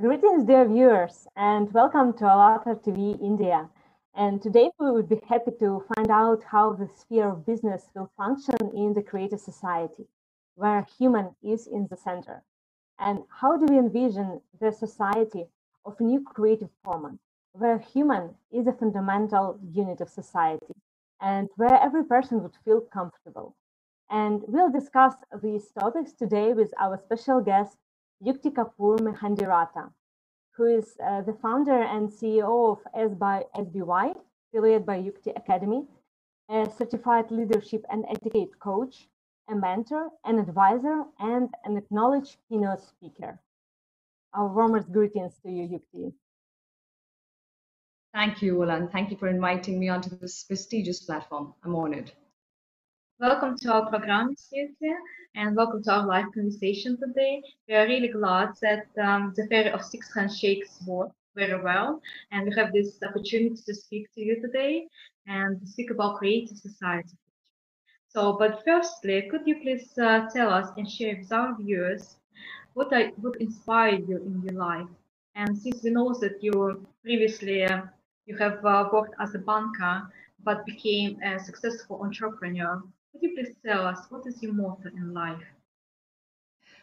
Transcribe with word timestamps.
Greetings, 0.00 0.46
dear 0.46 0.66
viewers, 0.66 1.28
and 1.36 1.70
welcome 1.74 2.14
to 2.14 2.24
ALLATRA 2.24 2.76
TV 2.76 3.20
India. 3.20 3.68
And 4.14 4.40
today 4.40 4.70
we 4.78 4.90
would 4.92 5.10
be 5.10 5.20
happy 5.28 5.50
to 5.58 5.84
find 5.94 6.10
out 6.10 6.42
how 6.42 6.72
the 6.72 6.88
sphere 6.88 7.28
of 7.28 7.44
business 7.44 7.90
will 7.94 8.10
function 8.16 8.56
in 8.74 8.94
the 8.94 9.02
creative 9.02 9.40
society, 9.40 10.06
where 10.54 10.86
human 10.98 11.36
is 11.42 11.66
in 11.66 11.86
the 11.90 11.98
center. 11.98 12.42
And 12.98 13.24
how 13.28 13.58
do 13.58 13.66
we 13.66 13.78
envision 13.78 14.40
the 14.58 14.72
society 14.72 15.44
of 15.84 15.96
a 16.00 16.02
new 16.02 16.22
creative 16.22 16.70
format, 16.82 17.18
where 17.52 17.78
human 17.78 18.30
is 18.50 18.66
a 18.66 18.72
fundamental 18.72 19.60
unit 19.70 20.00
of 20.00 20.08
society 20.08 20.72
and 21.20 21.50
where 21.56 21.74
every 21.74 22.04
person 22.04 22.42
would 22.42 22.56
feel 22.64 22.80
comfortable. 22.80 23.54
And 24.08 24.44
we'll 24.48 24.72
discuss 24.72 25.12
these 25.42 25.70
topics 25.78 26.12
today 26.12 26.54
with 26.54 26.72
our 26.80 26.96
special 26.96 27.42
guest, 27.42 27.76
Yukti 28.22 28.50
Kapoor 28.52 28.98
Mehandirata, 28.98 29.90
who 30.60 30.66
is 30.66 30.94
uh, 31.02 31.22
the 31.22 31.32
founder 31.40 31.82
and 31.94 32.10
CEO 32.10 32.72
of 32.72 32.78
SBY, 32.92 33.44
SBY, 33.56 34.14
affiliated 34.52 34.84
by 34.84 34.98
Yukti 35.00 35.34
Academy, 35.34 35.86
a 36.50 36.70
certified 36.76 37.30
leadership 37.30 37.82
and 37.90 38.04
etiquette 38.10 38.58
coach, 38.58 39.08
a 39.48 39.54
mentor, 39.54 40.10
an 40.26 40.38
advisor, 40.38 41.04
and 41.18 41.48
an 41.64 41.78
acknowledged 41.78 42.36
keynote 42.46 42.82
speaker. 42.82 43.40
Our 44.34 44.48
warmest 44.48 44.92
greetings 44.92 45.32
to 45.44 45.50
you, 45.50 45.64
Yukti. 45.66 46.12
Thank 48.12 48.42
you, 48.42 48.62
Ola. 48.62 48.86
Thank 48.92 49.10
you 49.10 49.16
for 49.16 49.28
inviting 49.28 49.80
me 49.80 49.88
onto 49.88 50.10
this 50.18 50.44
prestigious 50.44 51.00
platform. 51.00 51.54
I'm 51.64 51.74
honored. 51.74 52.12
Welcome 53.20 53.58
to 53.58 53.72
our 53.74 53.86
program, 53.86 54.34
Yukti 54.50 54.94
and 55.34 55.54
welcome 55.54 55.82
to 55.82 55.92
our 55.92 56.06
live 56.06 56.32
conversation 56.32 56.96
today. 56.98 57.42
We 57.68 57.74
are 57.74 57.84
really 57.84 58.08
glad 58.08 58.54
that 58.62 58.86
um, 58.98 59.34
the 59.36 59.46
Fair 59.48 59.74
of 59.74 59.84
Six 59.84 60.14
Handshakes 60.14 60.82
worked 60.86 61.12
very 61.36 61.62
well, 61.62 62.00
and 62.32 62.48
we 62.48 62.54
have 62.56 62.72
this 62.72 62.96
opportunity 63.06 63.60
to 63.66 63.74
speak 63.74 64.10
to 64.14 64.22
you 64.22 64.40
today 64.40 64.86
and 65.26 65.60
speak 65.68 65.90
about 65.90 66.16
creative 66.16 66.56
society. 66.56 67.18
So, 68.08 68.38
but 68.38 68.62
firstly, 68.64 69.28
could 69.30 69.42
you 69.44 69.56
please 69.60 69.90
uh, 69.98 70.26
tell 70.34 70.50
us 70.50 70.70
and 70.78 70.90
share 70.90 71.18
with 71.18 71.30
our 71.30 71.54
viewers 71.60 72.16
what 72.72 72.90
I, 72.90 73.12
what 73.20 73.38
inspired 73.38 74.08
you 74.08 74.16
in 74.16 74.40
your 74.44 74.54
life? 74.54 74.88
And 75.34 75.58
since 75.58 75.82
we 75.82 75.90
know 75.90 76.14
that 76.20 76.42
you 76.42 76.86
previously 77.02 77.64
uh, 77.64 77.82
you 78.24 78.38
have 78.38 78.64
uh, 78.64 78.88
worked 78.90 79.14
as 79.20 79.34
a 79.34 79.40
banker 79.40 80.10
but 80.42 80.64
became 80.64 81.20
a 81.22 81.38
successful 81.38 82.00
entrepreneur, 82.02 82.82
could 83.12 83.22
you 83.22 83.34
please 83.34 83.56
tell 83.64 83.86
us 83.86 84.06
what 84.10 84.26
is 84.26 84.42
your 84.42 84.52
motto 84.52 84.88
in 84.88 85.12
life? 85.12 85.42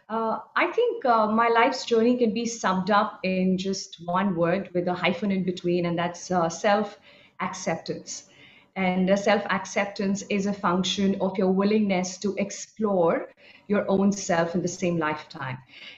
Uh, 0.09 0.39
I 0.55 0.67
think 0.67 1.05
uh, 1.05 1.27
my 1.27 1.49
life's 1.49 1.85
journey 1.85 2.17
can 2.17 2.33
be 2.33 2.45
summed 2.45 2.91
up 2.91 3.19
in 3.23 3.57
just 3.57 4.01
one 4.05 4.35
word 4.35 4.69
with 4.73 4.87
a 4.87 4.93
hyphen 4.93 5.31
in 5.31 5.43
between, 5.43 5.85
and 5.85 5.97
that's 5.97 6.31
uh, 6.31 6.49
self 6.49 6.97
acceptance. 7.41 8.29
And 8.75 9.17
self 9.19 9.43
acceptance 9.49 10.23
is 10.29 10.45
a 10.45 10.53
function 10.53 11.17
of 11.19 11.37
your 11.37 11.51
willingness 11.51 12.17
to 12.19 12.35
explore 12.37 13.29
your 13.67 13.85
own 13.89 14.11
self 14.11 14.55
in 14.55 14.61
the 14.61 14.67
same 14.67 14.97
lifetime. 14.97 15.57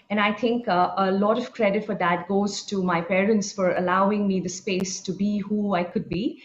And 0.10 0.20
I 0.20 0.34
think 0.34 0.68
uh, 0.68 0.94
a 0.98 1.12
lot 1.12 1.38
of 1.38 1.52
credit 1.52 1.86
for 1.86 1.96
that 1.96 2.28
goes 2.28 2.64
to 2.66 2.82
my 2.82 3.02
parents 3.02 3.52
for 3.52 3.76
allowing 3.76 4.28
me 4.28 4.40
the 4.40 4.50
space 4.50 5.02
to 5.02 5.12
be 5.12 5.40
who 5.40 5.76
I 5.76 5.84
could 5.84 6.10
be 6.10 6.42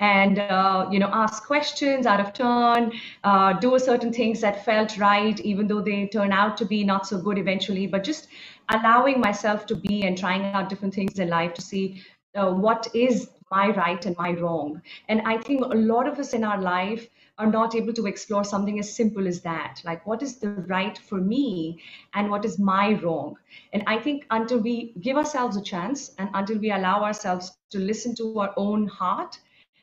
and 0.00 0.38
uh, 0.38 0.86
you 0.90 0.98
know 0.98 1.10
ask 1.12 1.46
questions 1.46 2.06
out 2.06 2.20
of 2.20 2.32
turn 2.32 2.92
uh, 3.24 3.52
do 3.54 3.78
certain 3.78 4.12
things 4.12 4.40
that 4.40 4.64
felt 4.64 4.96
right 4.98 5.40
even 5.40 5.66
though 5.66 5.80
they 5.80 6.06
turn 6.06 6.32
out 6.32 6.56
to 6.56 6.64
be 6.64 6.84
not 6.84 7.06
so 7.06 7.18
good 7.18 7.38
eventually. 7.38 7.86
But 7.86 8.04
just 8.04 8.28
allowing 8.68 9.20
myself 9.20 9.66
to 9.66 9.76
be 9.76 10.04
and 10.04 10.16
trying 10.16 10.44
out 10.44 10.68
different 10.68 10.94
things 10.94 11.18
in 11.18 11.28
life 11.28 11.54
to 11.54 11.62
see 11.62 12.02
uh, 12.34 12.50
what 12.50 12.86
is 12.94 13.30
my 13.50 13.70
right 13.70 14.04
and 14.04 14.16
my 14.18 14.32
wrong. 14.32 14.80
And 15.08 15.22
i 15.24 15.36
think 15.36 15.64
a 15.64 15.76
lot 15.92 16.06
of 16.06 16.18
us 16.18 16.32
in 16.32 16.44
our 16.44 16.60
life 16.60 17.08
are 17.38 17.46
not 17.50 17.74
able 17.74 17.92
to 17.94 18.06
explore 18.06 18.44
something 18.44 18.78
as 18.80 18.94
simple 18.94 19.26
as 19.28 19.40
that. 19.42 19.80
Like 19.84 20.06
what 20.06 20.22
is 20.22 20.38
the 20.38 20.50
right 20.50 20.98
for 20.98 21.18
me 21.18 21.80
and 22.14 22.30
what 22.30 22.44
is 22.44 22.58
my 22.58 22.94
wrong? 23.02 23.36
And 23.72 23.82
i 23.86 23.98
think 23.98 24.26
until 24.30 24.58
we 24.58 24.92
give 25.00 25.16
ourselves 25.16 25.56
a 25.56 25.62
chance 25.62 26.14
and 26.18 26.30
until 26.34 26.58
we 26.58 26.70
allow 26.70 27.02
ourselves 27.04 27.56
to 27.70 27.78
listen 27.78 28.14
to 28.16 28.38
our 28.38 28.54
own 28.56 28.86
heart 28.86 29.38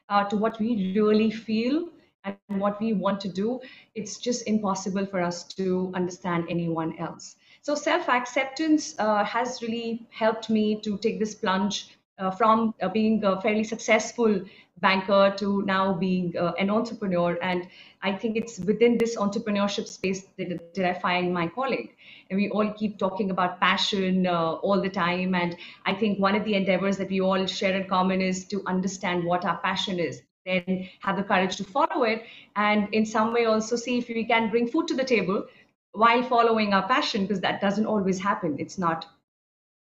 uh, 0.09 0.23
to 0.25 0.37
what 0.37 0.59
we 0.59 0.93
really 0.95 1.31
feel 1.31 1.89
and 2.23 2.59
what 2.59 2.79
we 2.81 2.93
want 2.93 3.19
to 3.21 3.29
do, 3.29 3.59
it's 3.95 4.17
just 4.17 4.47
impossible 4.47 5.05
for 5.05 5.21
us 5.21 5.43
to 5.43 5.91
understand 5.95 6.45
anyone 6.49 6.97
else. 6.97 7.35
So 7.61 7.75
self 7.75 8.09
acceptance 8.09 8.95
uh, 8.99 9.23
has 9.23 9.61
really 9.61 10.07
helped 10.11 10.49
me 10.49 10.79
to 10.81 10.97
take 10.97 11.19
this 11.19 11.35
plunge 11.35 11.97
uh, 12.17 12.31
from 12.31 12.73
uh, 12.81 12.89
being 12.89 13.23
a 13.23 13.39
fairly 13.41 13.63
successful 13.63 14.41
banker 14.79 15.33
to 15.37 15.61
now 15.63 15.93
being 15.93 16.35
uh, 16.37 16.53
an 16.59 16.69
entrepreneur. 16.69 17.37
And 17.41 17.67
I 18.01 18.13
think 18.13 18.35
it's 18.37 18.59
within 18.59 18.97
this 18.97 19.15
entrepreneurship 19.15 19.87
space 19.87 20.25
that, 20.37 20.73
that 20.75 20.89
I 20.89 20.99
find 20.99 21.33
my 21.33 21.47
calling. 21.47 21.89
And 22.29 22.37
we 22.37 22.49
all 22.49 22.73
keep 22.73 22.97
talking 22.97 23.31
about 23.31 23.59
passion 23.59 24.27
uh, 24.27 24.53
all 24.53 24.81
the 24.81 24.89
time. 24.89 25.35
And 25.35 25.55
I 25.85 25.93
think 25.93 26.19
one 26.19 26.35
of 26.35 26.43
the 26.43 26.55
endeavors 26.55 26.97
that 26.97 27.09
we 27.09 27.21
all 27.21 27.45
share 27.45 27.75
in 27.75 27.87
common 27.87 28.21
is 28.21 28.45
to 28.45 28.63
understand 28.65 29.23
what 29.23 29.45
our 29.45 29.57
passion 29.57 29.99
is 29.99 30.21
then 30.45 30.87
have 30.99 31.17
the 31.17 31.23
courage 31.23 31.55
to 31.57 31.63
follow 31.63 32.03
it 32.03 32.23
and 32.55 32.87
in 32.93 33.05
some 33.05 33.33
way 33.33 33.45
also 33.45 33.75
see 33.75 33.97
if 33.97 34.07
we 34.07 34.25
can 34.25 34.49
bring 34.49 34.67
food 34.67 34.87
to 34.87 34.93
the 34.93 35.03
table 35.03 35.45
while 35.93 36.21
following 36.21 36.73
our 36.73 36.87
passion 36.87 37.23
because 37.23 37.41
that 37.41 37.59
doesn't 37.61 37.87
always 37.87 38.19
happen 38.19 38.55
it's 38.59 38.77
not 38.77 39.07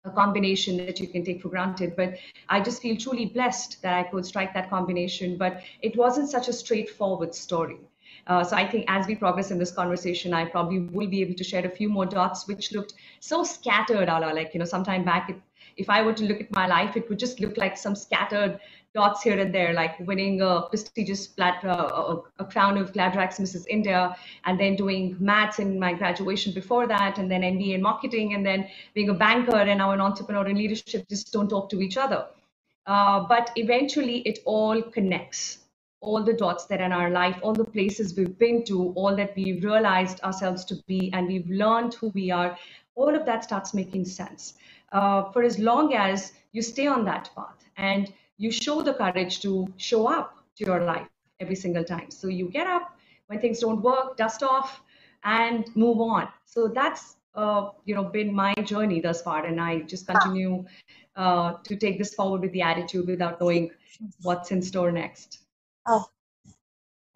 a 0.05 0.11
combination 0.11 0.77
that 0.77 1.01
you 1.01 1.07
can 1.07 1.25
take 1.25 1.41
for 1.41 1.49
granted. 1.49 1.97
But 1.97 2.19
I 2.49 2.61
just 2.61 2.83
feel 2.83 2.97
truly 2.97 3.27
blessed 3.27 3.81
that 3.83 3.95
I 3.95 4.03
could 4.03 4.27
strike 4.27 4.53
that 4.55 4.69
combination. 4.69 5.37
But 5.37 5.63
it 5.81 5.97
wasn't 5.97 6.29
such 6.29 6.49
a 6.49 6.53
straightforward 6.53 7.35
story. 7.35 7.79
Uh, 8.27 8.45
so 8.45 8.57
I 8.57 8.69
think 8.69 8.85
as 8.89 9.07
we 9.07 9.15
progress 9.15 9.51
in 9.51 9.59
this 9.59 9.73
conversation, 9.73 10.33
I 10.33 10.45
probably 10.45 10.81
will 10.81 11.09
be 11.09 11.21
able 11.23 11.35
to 11.35 11.45
share 11.45 11.65
a 11.67 11.71
few 11.71 11.89
more 11.89 12.07
dots 12.07 12.47
which 12.47 12.73
looked 12.73 12.95
so 13.21 13.45
scattered, 13.45 14.09
Ala. 14.09 14.33
Like, 14.35 14.53
you 14.55 14.61
know, 14.61 14.67
sometime 14.67 15.05
back, 15.05 15.31
it, 15.31 15.37
if 15.77 15.91
I 15.91 16.03
were 16.03 16.13
to 16.15 16.25
look 16.25 16.41
at 16.41 16.53
my 16.53 16.67
life, 16.67 16.97
it 16.97 17.09
would 17.09 17.19
just 17.19 17.41
look 17.41 17.57
like 17.57 17.77
some 17.77 17.95
scattered 17.97 18.61
dots 18.95 19.23
here 19.23 19.39
and 19.39 19.53
there, 19.53 19.73
like 19.75 19.99
winning 20.01 20.41
a 20.41 20.63
prestigious 20.71 21.27
plat- 21.27 21.65
uh, 21.65 22.17
a 22.39 22.45
crown 22.45 22.79
of 22.79 22.93
Gladrags 22.93 23.41
Mrs. 23.41 23.67
India, 23.69 24.17
and 24.45 24.59
then 24.59 24.77
doing 24.77 25.17
maths 25.19 25.59
in 25.59 25.79
my 25.79 25.93
graduation 25.93 26.55
before 26.55 26.87
that, 26.87 27.19
and 27.19 27.31
then 27.31 27.43
MBA 27.43 27.75
in 27.75 27.83
marketing, 27.83 28.35
and 28.35 28.47
then 28.47 28.69
being 28.95 29.09
a 29.09 29.15
banker 29.15 29.57
and 29.57 29.79
now 29.79 29.91
an 29.91 30.01
entrepreneur 30.01 30.47
in 30.47 30.57
leadership 30.57 31.09
just 31.09 31.33
don't 31.33 31.49
talk 31.49 31.69
to 31.71 31.81
each 31.81 31.97
other. 31.97 32.27
Uh, 32.87 33.27
but 33.29 33.51
eventually, 33.57 34.19
it 34.21 34.39
all 34.45 34.81
connects. 34.83 35.59
All 36.01 36.23
the 36.23 36.35
dots 36.35 36.67
that 36.67 36.81
are 36.81 36.85
in 36.85 36.93
our 36.93 37.11
life, 37.11 37.37
all 37.43 37.55
the 37.55 37.65
places 37.65 38.15
we've 38.15 38.39
been 38.39 38.63
to, 38.67 38.93
all 38.93 39.17
that 39.17 39.35
we've 39.35 39.65
realized 39.65 40.21
ourselves 40.21 40.65
to 40.67 40.77
be, 40.87 41.11
and 41.15 41.27
we've 41.27 41.49
learned 41.49 41.95
who 41.95 42.09
we 42.11 42.31
are, 42.31 42.59
all 42.95 43.15
of 43.15 43.25
that 43.27 43.43
starts 43.43 43.75
making 43.75 44.05
sense. 44.05 44.55
Uh, 44.93 45.33
for 45.33 45.43
as 45.43 45.59
long 45.59 45.95
as 45.95 46.33
you 46.53 46.63
stay 46.63 46.87
on 46.87 47.05
that 47.07 47.31
path 47.35 47.65
and 47.77 48.13
you 48.39 48.51
show 48.51 48.83
the 48.83 48.95
courage 48.95 49.41
to 49.41 49.67
show 49.77 50.07
up 50.07 50.39
to 50.57 50.65
your 50.65 50.81
life 50.85 51.09
every 51.41 51.55
single 51.55 51.85
time. 51.85 52.11
So 52.11 52.29
you 52.29 52.49
get 52.49 52.67
up 52.67 52.97
when 53.27 53.41
things 53.41 53.61
don't 53.61 53.81
work, 53.83 54.17
dust 54.17 54.43
off, 54.43 54.83
and 55.25 55.65
move 55.75 56.01
on. 56.01 56.29
So 56.45 56.69
that's 56.69 57.17
uh, 57.35 57.71
you 57.85 57.95
know 57.95 58.05
been 58.05 58.33
my 58.33 58.55
journey 58.65 59.01
thus 59.01 59.23
far, 59.23 59.45
and 59.45 59.61
I 59.61 59.81
just 59.81 60.07
continue 60.07 60.65
uh, 61.17 61.55
to 61.65 61.77
take 61.77 61.99
this 61.99 62.15
forward 62.15 62.43
with 62.43 62.53
the 62.53 62.63
attitude 62.63 63.07
without 63.07 63.41
knowing 63.41 63.71
what's 64.23 64.51
in 64.51 64.63
store 64.63 64.93
next. 64.93 65.41
Oh. 65.87 66.07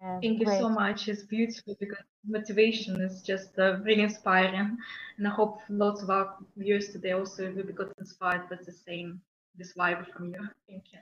Yeah, 0.01 0.19
Thank 0.21 0.43
great. 0.43 0.53
you 0.53 0.59
so 0.61 0.69
much. 0.69 1.09
It's 1.09 1.23
beautiful 1.23 1.75
because 1.77 2.05
motivation 2.25 3.01
is 3.01 3.21
just 3.21 3.59
uh, 3.59 3.79
really 3.83 4.03
inspiring, 4.03 4.77
and 5.17 5.27
I 5.27 5.29
hope 5.29 5.59
lots 5.67 6.01
of 6.01 6.09
our 6.09 6.35
viewers 6.55 6.89
today 6.89 7.11
also 7.11 7.51
will 7.51 7.63
be 7.63 7.73
got 7.73 7.91
inspired 7.99 8.49
with 8.49 8.65
the 8.65 8.71
same 8.71 9.21
this 9.59 9.73
vibe 9.73 10.07
from 10.11 10.25
you. 10.33 10.41
Thank 10.67 10.85
you. 10.93 10.99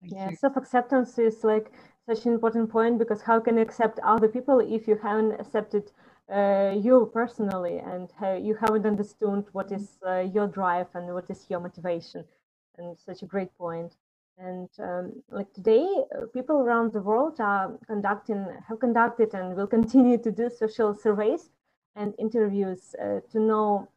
Thank 0.00 0.12
yeah, 0.12 0.30
self-acceptance 0.32 1.18
is 1.18 1.44
like 1.44 1.70
such 2.08 2.26
an 2.26 2.32
important 2.32 2.70
point 2.70 2.98
because 2.98 3.22
how 3.22 3.38
can 3.40 3.56
you 3.56 3.62
accept 3.62 3.98
other 4.00 4.28
people 4.28 4.60
if 4.60 4.88
you 4.88 4.96
haven't 4.96 5.32
accepted 5.40 5.92
uh, 6.32 6.74
you 6.76 7.10
personally 7.12 7.78
and 7.78 8.10
you 8.44 8.54
haven't 8.54 8.86
understood 8.86 9.44
what 9.52 9.70
is 9.70 9.98
uh, 10.06 10.18
your 10.18 10.46
drive 10.48 10.88
and 10.94 11.12
what 11.12 11.28
is 11.30 11.46
your 11.48 11.60
motivation 11.60 12.24
and 12.78 12.96
such 12.98 13.22
a 13.22 13.26
great 13.26 13.56
point. 13.56 13.92
and 14.38 14.68
um, 14.78 15.04
like 15.30 15.50
today 15.54 15.86
uh, 16.14 16.26
people 16.36 16.56
around 16.60 16.92
the 16.92 17.00
world 17.00 17.36
are 17.40 17.66
conducting 17.86 18.40
have 18.68 18.78
conducted 18.86 19.34
and 19.34 19.56
will 19.56 19.66
continue 19.78 20.18
to 20.18 20.30
do 20.30 20.50
social 20.50 20.90
surveys 20.94 21.50
and 21.94 22.12
interviews 22.18 22.94
uh, 23.02 23.20
to 23.32 23.38
know 23.40 23.88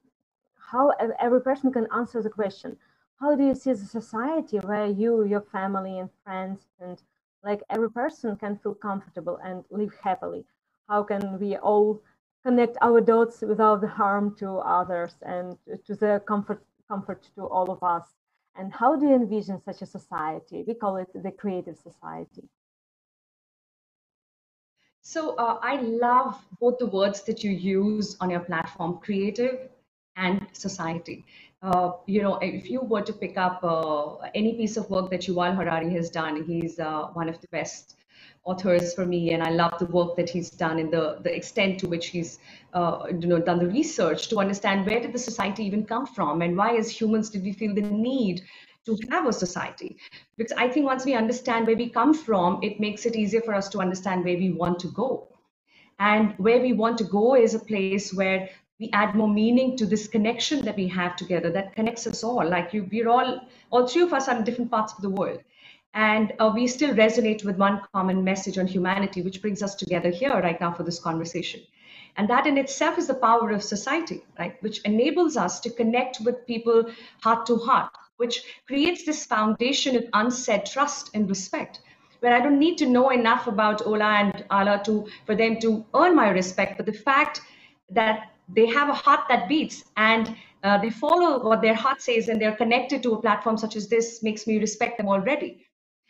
how 0.71 0.91
every 1.19 1.41
person 1.41 1.73
can 1.73 1.87
answer 1.91 2.21
the 2.21 2.29
question 2.29 2.77
how 3.19 3.35
do 3.35 3.43
you 3.43 3.55
see 3.55 3.73
the 3.73 3.85
society 3.85 4.57
where 4.59 4.87
you, 4.87 5.25
your 5.25 5.41
family, 5.41 5.99
and 5.99 6.09
friends, 6.23 6.61
and 6.79 7.01
like 7.43 7.61
every 7.69 7.91
person 7.91 8.35
can 8.35 8.57
feel 8.57 8.73
comfortable 8.75 9.37
and 9.43 9.63
live 9.69 9.93
happily? 10.03 10.45
How 10.87 11.03
can 11.03 11.39
we 11.39 11.57
all 11.57 12.01
connect 12.43 12.77
our 12.81 13.01
dots 13.01 13.41
without 13.41 13.81
the 13.81 13.87
harm 13.87 14.35
to 14.37 14.57
others 14.59 15.15
and 15.21 15.57
to 15.85 15.95
the 15.95 16.21
comfort 16.25 16.63
comfort 16.89 17.29
to 17.35 17.45
all 17.45 17.69
of 17.71 17.81
us. 17.83 18.05
And 18.55 18.73
how 18.73 18.95
do 18.95 19.05
you 19.07 19.15
envision 19.15 19.61
such 19.61 19.81
a 19.81 19.85
society? 19.85 20.63
We 20.67 20.73
call 20.73 20.97
it 20.97 21.09
the 21.13 21.31
creative 21.31 21.77
society. 21.77 22.49
So 25.01 25.35
uh, 25.35 25.59
I 25.61 25.75
love 25.81 26.43
both 26.59 26.77
the 26.77 26.87
words 26.87 27.21
that 27.23 27.43
you 27.43 27.51
use 27.51 28.17
on 28.19 28.29
your 28.29 28.41
platform, 28.41 28.99
creative 29.01 29.69
and 30.15 30.45
society. 30.51 31.25
Uh, 31.61 31.91
you 32.05 32.21
know, 32.21 32.35
if 32.37 32.69
you 32.69 32.79
were 32.81 33.01
to 33.01 33.11
pick 33.11 33.37
up 33.37 33.59
uh, 33.63 34.15
any 34.33 34.53
piece 34.53 34.77
of 34.77 34.89
work 34.89 35.09
that 35.11 35.21
Yuval 35.21 35.55
Harari 35.55 35.91
has 35.93 36.09
done, 36.09 36.43
he's 36.45 36.79
uh, 36.79 37.07
one 37.13 37.27
of 37.27 37.39
the 37.41 37.47
best 37.49 37.97
authors 38.45 38.93
for 38.93 39.05
me, 39.05 39.33
and 39.33 39.43
I 39.43 39.49
love 39.49 39.77
the 39.77 39.85
work 39.87 40.15
that 40.15 40.29
he's 40.29 40.49
done 40.49 40.79
and 40.79 40.91
the, 40.91 41.19
the 41.21 41.35
extent 41.35 41.79
to 41.81 41.87
which 41.87 42.07
he's 42.07 42.39
uh, 42.73 43.03
you 43.09 43.27
know 43.27 43.39
done 43.39 43.59
the 43.59 43.67
research 43.67 44.29
to 44.29 44.37
understand 44.39 44.85
where 44.85 45.01
did 45.01 45.13
the 45.13 45.19
society 45.19 45.63
even 45.65 45.85
come 45.85 46.05
from 46.05 46.41
and 46.41 46.55
why 46.55 46.77
as 46.77 46.89
humans 46.89 47.29
did 47.29 47.43
we 47.43 47.51
feel 47.51 47.75
the 47.75 47.81
need 47.81 48.41
to 48.85 48.97
have 49.11 49.27
a 49.27 49.33
society. 49.33 49.97
Because 50.37 50.53
i 50.57 50.67
think 50.69 50.85
once 50.85 51.05
we 51.05 51.13
understand 51.13 51.67
where 51.67 51.75
we 51.75 51.89
come 51.89 52.13
from 52.13 52.59
it 52.63 52.79
makes 52.79 53.05
it 53.05 53.15
easier 53.15 53.41
for 53.41 53.53
us 53.53 53.67
to 53.69 53.79
understand 53.79 54.23
where 54.23 54.37
we 54.37 54.51
want 54.51 54.79
to 54.79 54.87
go. 54.87 55.27
And 55.99 56.33
where 56.37 56.61
we 56.61 56.71
want 56.71 56.97
to 56.99 57.03
go 57.03 57.35
is 57.35 57.53
a 57.53 57.59
place 57.59 58.13
where 58.13 58.49
we 58.79 58.89
add 58.93 59.13
more 59.13 59.27
meaning 59.27 59.75
to 59.77 59.85
this 59.85 60.07
connection 60.07 60.63
that 60.63 60.77
we 60.77 60.87
have 60.87 61.15
together 61.17 61.51
that 61.51 61.75
connects 61.75 62.07
us 62.07 62.23
all. 62.23 62.47
Like 62.47 62.73
you 62.73 62.87
we're 62.91 63.09
all 63.09 63.41
all 63.71 63.87
three 63.87 64.03
of 64.03 64.13
us 64.13 64.27
are 64.27 64.37
in 64.37 64.43
different 64.43 64.71
parts 64.71 64.93
of 64.93 65.01
the 65.01 65.09
world. 65.09 65.39
And 65.93 66.33
uh, 66.39 66.51
we 66.53 66.67
still 66.67 66.93
resonate 66.93 67.43
with 67.43 67.57
one 67.57 67.81
common 67.93 68.23
message 68.23 68.57
on 68.57 68.67
humanity 68.67 69.21
which 69.21 69.41
brings 69.41 69.61
us 69.61 69.75
together 69.75 70.09
here 70.09 70.31
right 70.31 70.59
now 70.61 70.71
for 70.71 70.83
this 70.83 70.99
conversation. 70.99 71.61
And 72.15 72.29
that 72.29 72.47
in 72.47 72.57
itself 72.57 72.97
is 72.97 73.07
the 73.07 73.15
power 73.15 73.49
of 73.51 73.63
society 73.63 74.23
right? 74.37 74.61
Which 74.61 74.79
enables 74.81 75.35
us 75.35 75.59
to 75.61 75.69
connect 75.69 76.21
with 76.21 76.47
people 76.47 76.85
heart 77.21 77.45
to 77.47 77.57
heart 77.57 77.91
which 78.17 78.43
creates 78.67 79.05
this 79.05 79.25
foundation 79.25 79.95
of 79.95 80.05
unsaid 80.11 80.65
trust 80.65 81.09
and 81.13 81.29
respect 81.29 81.79
where 82.19 82.33
i 82.33 82.39
don't 82.41 82.59
need 82.59 82.77
to 82.77 82.85
know 82.85 83.11
enough 83.11 83.47
about 83.47 83.85
ola 83.87 84.09
and 84.21 84.43
ala 84.51 84.81
to 84.83 85.07
for 85.25 85.35
them 85.35 85.57
to 85.59 85.85
earn 85.95 86.13
my 86.15 86.29
respect. 86.29 86.75
But 86.75 86.85
the 86.85 86.99
fact 87.09 87.39
that 87.91 88.28
they 88.53 88.65
have 88.67 88.89
a 88.89 88.93
heart 88.93 89.21
that 89.29 89.47
beats 89.47 89.83
and 89.97 90.35
uh, 90.63 90.77
they 90.77 90.89
follow 90.89 91.43
what 91.43 91.61
their 91.61 91.75
heart 91.75 92.01
says 92.01 92.27
and 92.27 92.41
they're 92.41 92.55
connected 92.55 93.01
to 93.03 93.13
a 93.13 93.21
platform 93.21 93.57
such 93.57 93.75
as 93.75 93.87
this 93.87 94.21
makes 94.23 94.47
me 94.47 94.57
respect 94.59 94.97
them 94.97 95.07
already. 95.07 95.65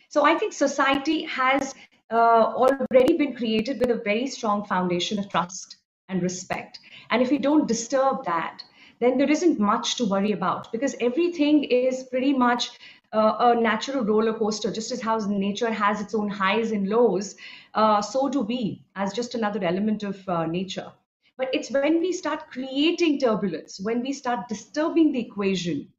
So 0.10 0.26
i 0.26 0.36
think 0.36 0.54
society 0.54 1.24
has 1.24 1.74
uh, 2.12 2.46
already 2.62 3.18
been 3.18 3.36
created 3.36 3.80
with 3.80 3.92
a 3.92 4.02
very 4.04 4.28
strong 4.28 4.66
foundation 4.66 5.20
of 5.20 5.30
trust 5.30 5.78
and 6.08 6.22
respect. 6.24 6.80
And 7.12 7.22
if 7.22 7.30
we 7.30 7.38
don't 7.38 7.68
disturb 7.68 8.26
that 8.26 8.64
then 9.00 9.18
there 9.18 9.30
isn't 9.32 9.60
much 9.60 9.96
to 9.98 10.06
worry 10.06 10.32
about 10.34 10.72
because 10.72 10.96
everything 11.00 11.64
is 11.64 12.04
pretty 12.04 12.34
much 12.34 12.72
uh, 13.14 13.36
a 13.40 13.56
natural 13.56 14.04
roller 14.04 14.34
coaster. 14.34 14.72
Just 14.72 14.92
as 14.92 15.02
how 15.02 15.18
nature 15.18 15.72
has 15.72 16.02
its 16.02 16.14
own 16.14 16.30
highs 16.30 16.72
and 16.72 16.90
lows 16.90 17.36
uh, 17.74 18.02
so 18.02 18.30
do 18.30 18.42
we 18.42 18.84
as 18.96 19.14
just 19.14 19.36
another 19.36 19.64
element 19.64 20.04
of 20.04 20.28
uh, 20.28 20.46
nature 20.46 20.92
but 21.40 21.56
it's 21.56 21.74
when 21.78 22.02
we 22.02 22.14
start 22.14 22.52
creating 22.52 23.20
turbulence, 23.20 23.82
when 23.82 24.04
we 24.04 24.14
start 24.14 24.50
disturbing 24.50 25.14
the 25.14 25.22
equation, 25.22 25.90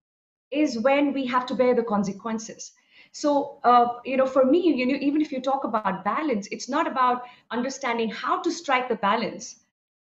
is 0.52 0.78
when 0.80 1.14
we 1.14 1.26
have 1.26 1.46
to 1.48 1.56
bear 1.56 1.74
the 1.74 1.84
consequences. 1.84 2.72
So, 3.12 3.60
uh, 3.64 4.00
you 4.04 4.18
know, 4.18 4.26
for 4.26 4.46
me, 4.46 4.74
you 4.74 4.86
know, 4.86 4.98
even 5.00 5.22
if 5.22 5.32
you 5.32 5.42
talk 5.42 5.64
about 5.64 6.04
balance, 6.04 6.48
it's 6.52 6.68
not 6.68 6.86
about 6.86 7.22
understanding 7.50 8.10
how 8.10 8.42
to 8.42 8.52
strike 8.52 8.88
the 8.88 8.96
balance. 8.96 9.60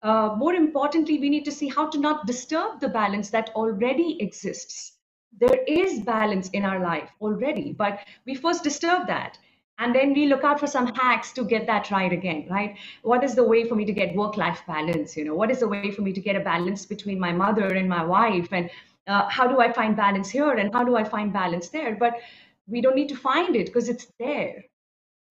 Uh, 0.03 0.35
more 0.37 0.53
importantly, 0.53 1.19
we 1.19 1.29
need 1.29 1.45
to 1.45 1.51
see 1.51 1.69
how 1.69 1.89
to 1.89 1.99
not 1.99 2.27
disturb 2.27 2.79
the 2.81 2.89
balance 2.89 3.31
that 3.31 3.51
already 3.55 4.17
exists. 4.21 4.97
There 5.39 5.63
is 5.67 6.01
balance 6.01 6.49
in 6.51 6.65
our 6.65 6.79
life 6.79 7.09
already, 7.21 7.73
but 7.73 7.99
we 8.25 8.35
first 8.35 8.63
disturb 8.63 9.07
that 9.07 9.37
and 9.83 9.93
then 9.93 10.13
we 10.13 10.25
look 10.27 10.43
out 10.43 10.59
for 10.59 10.67
some 10.67 10.87
hacks 10.95 11.31
to 11.33 11.43
get 11.43 11.67
that 11.67 11.91
right 11.91 12.13
again 12.13 12.45
right? 12.49 12.77
What 13.01 13.23
is 13.23 13.35
the 13.35 13.43
way 13.43 13.65
for 13.67 13.75
me 13.75 13.85
to 13.85 13.93
get 13.93 14.15
work 14.15 14.37
life 14.37 14.61
balance 14.67 15.17
you 15.17 15.25
know? 15.25 15.35
What 15.35 15.51
is 15.51 15.59
the 15.59 15.67
way 15.67 15.91
for 15.91 16.01
me 16.01 16.13
to 16.13 16.21
get 16.21 16.35
a 16.35 16.39
balance 16.39 16.85
between 16.85 17.19
my 17.19 17.31
mother 17.31 17.67
and 17.73 17.89
my 17.89 18.03
wife? 18.03 18.47
And 18.51 18.69
uh, 19.07 19.27
how 19.27 19.47
do 19.47 19.59
i 19.59 19.71
find 19.71 19.97
balance 19.97 20.29
here 20.29 20.51
and 20.51 20.73
how 20.73 20.83
do 20.83 20.95
i 20.95 21.03
find 21.03 21.33
balance 21.33 21.69
there? 21.69 21.95
But 21.95 22.19
we 22.67 22.81
don't 22.81 22.95
need 22.95 23.09
to 23.09 23.17
find 23.17 23.55
it 23.55 23.65
because 23.65 23.89
it's 23.89 24.07
there. 24.19 24.63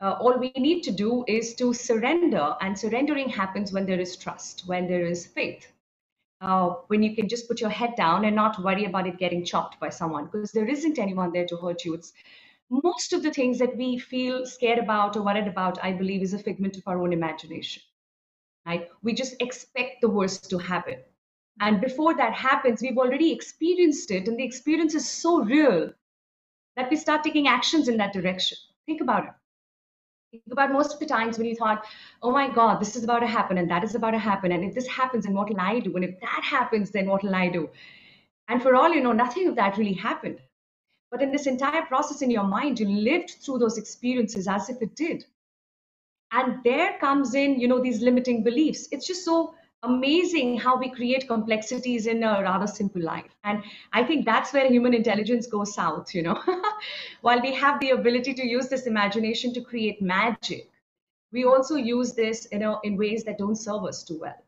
Uh, 0.00 0.16
all 0.20 0.36
we 0.38 0.52
need 0.56 0.82
to 0.82 0.90
do 0.90 1.24
is 1.28 1.54
to 1.54 1.72
surrender 1.72 2.56
and 2.60 2.78
surrendering 2.78 3.28
happens 3.28 3.72
when 3.72 3.86
there 3.86 4.00
is 4.00 4.16
trust 4.16 4.64
when 4.66 4.88
there 4.88 5.06
is 5.06 5.26
faith. 5.26 5.68
Uh, 6.40 6.70
when 6.88 7.04
you 7.04 7.14
can 7.14 7.28
just 7.28 7.46
put 7.46 7.60
your 7.60 7.70
head 7.70 7.94
down 7.96 8.24
and 8.24 8.34
not 8.34 8.62
worry 8.64 8.84
about 8.84 9.06
it 9.06 9.16
getting 9.16 9.44
chopped 9.44 9.78
by 9.78 9.88
someone 9.88 10.24
because 10.24 10.50
there 10.50 10.68
isn't 10.68 10.98
anyone 10.98 11.32
there 11.32 11.46
to 11.46 11.56
hurt 11.56 11.84
you. 11.84 11.94
It's 11.94 12.12
most 12.72 13.12
of 13.12 13.22
the 13.22 13.30
things 13.30 13.58
that 13.58 13.76
we 13.76 13.98
feel 13.98 14.46
scared 14.46 14.78
about 14.78 15.16
or 15.16 15.22
worried 15.22 15.46
about, 15.46 15.82
I 15.84 15.92
believe, 15.92 16.22
is 16.22 16.32
a 16.32 16.38
figment 16.38 16.76
of 16.78 16.84
our 16.86 17.00
own 17.00 17.12
imagination. 17.12 17.82
Right? 18.64 18.88
We 19.02 19.12
just 19.12 19.34
expect 19.40 20.00
the 20.00 20.08
worst 20.08 20.48
to 20.50 20.58
happen. 20.58 20.96
And 21.60 21.80
before 21.80 22.16
that 22.16 22.32
happens, 22.32 22.80
we've 22.80 22.96
already 22.96 23.30
experienced 23.30 24.10
it, 24.10 24.26
and 24.26 24.38
the 24.38 24.44
experience 24.44 24.94
is 24.94 25.06
so 25.06 25.42
real 25.42 25.92
that 26.76 26.88
we 26.88 26.96
start 26.96 27.22
taking 27.22 27.46
actions 27.46 27.88
in 27.88 27.98
that 27.98 28.14
direction. 28.14 28.56
Think 28.86 29.02
about 29.02 29.24
it. 29.24 29.32
Think 30.30 30.44
about 30.50 30.72
most 30.72 30.94
of 30.94 30.98
the 30.98 31.04
times 31.04 31.36
when 31.36 31.46
you 31.46 31.54
thought, 31.54 31.84
oh 32.22 32.30
my 32.30 32.48
God, 32.48 32.80
this 32.80 32.96
is 32.96 33.04
about 33.04 33.18
to 33.18 33.26
happen, 33.26 33.58
and 33.58 33.70
that 33.70 33.84
is 33.84 33.94
about 33.94 34.12
to 34.12 34.18
happen. 34.18 34.50
And 34.50 34.64
if 34.64 34.74
this 34.74 34.86
happens, 34.86 35.26
then 35.26 35.34
what 35.34 35.50
will 35.50 35.60
I 35.60 35.80
do? 35.80 35.94
And 35.94 36.04
if 36.06 36.18
that 36.20 36.42
happens, 36.42 36.90
then 36.90 37.06
what 37.06 37.22
will 37.22 37.34
I 37.34 37.50
do? 37.50 37.68
And 38.48 38.62
for 38.62 38.74
all 38.74 38.88
you 38.88 39.02
know, 39.02 39.12
nothing 39.12 39.46
of 39.46 39.56
that 39.56 39.76
really 39.76 39.92
happened. 39.92 40.40
But 41.12 41.20
in 41.20 41.30
this 41.30 41.46
entire 41.46 41.82
process 41.82 42.22
in 42.22 42.30
your 42.30 42.44
mind, 42.44 42.80
you 42.80 42.88
lived 42.88 43.36
through 43.42 43.58
those 43.58 43.76
experiences 43.76 44.48
as 44.48 44.70
if 44.70 44.80
it 44.80 44.96
did. 44.96 45.26
And 46.32 46.64
there 46.64 46.98
comes 46.98 47.34
in, 47.34 47.60
you 47.60 47.68
know, 47.68 47.82
these 47.82 48.00
limiting 48.00 48.42
beliefs. 48.42 48.88
It's 48.90 49.06
just 49.06 49.22
so 49.22 49.54
amazing 49.82 50.58
how 50.58 50.78
we 50.78 50.88
create 50.88 51.28
complexities 51.28 52.06
in 52.06 52.22
a 52.22 52.40
rather 52.40 52.66
simple 52.66 53.02
life. 53.02 53.36
And 53.44 53.62
I 53.92 54.04
think 54.04 54.24
that's 54.24 54.54
where 54.54 54.66
human 54.66 54.94
intelligence 54.94 55.46
goes 55.46 55.74
south, 55.74 56.14
you 56.14 56.22
know. 56.22 56.40
While 57.20 57.42
we 57.42 57.52
have 57.56 57.78
the 57.80 57.90
ability 57.90 58.32
to 58.32 58.46
use 58.46 58.68
this 58.68 58.86
imagination 58.86 59.52
to 59.52 59.60
create 59.60 60.00
magic, 60.00 60.70
we 61.30 61.44
also 61.44 61.76
use 61.76 62.14
this, 62.14 62.48
you 62.50 62.58
know, 62.58 62.80
in 62.84 62.96
ways 62.96 63.22
that 63.24 63.36
don't 63.36 63.56
serve 63.56 63.84
us 63.84 64.02
too 64.02 64.18
well. 64.18 64.42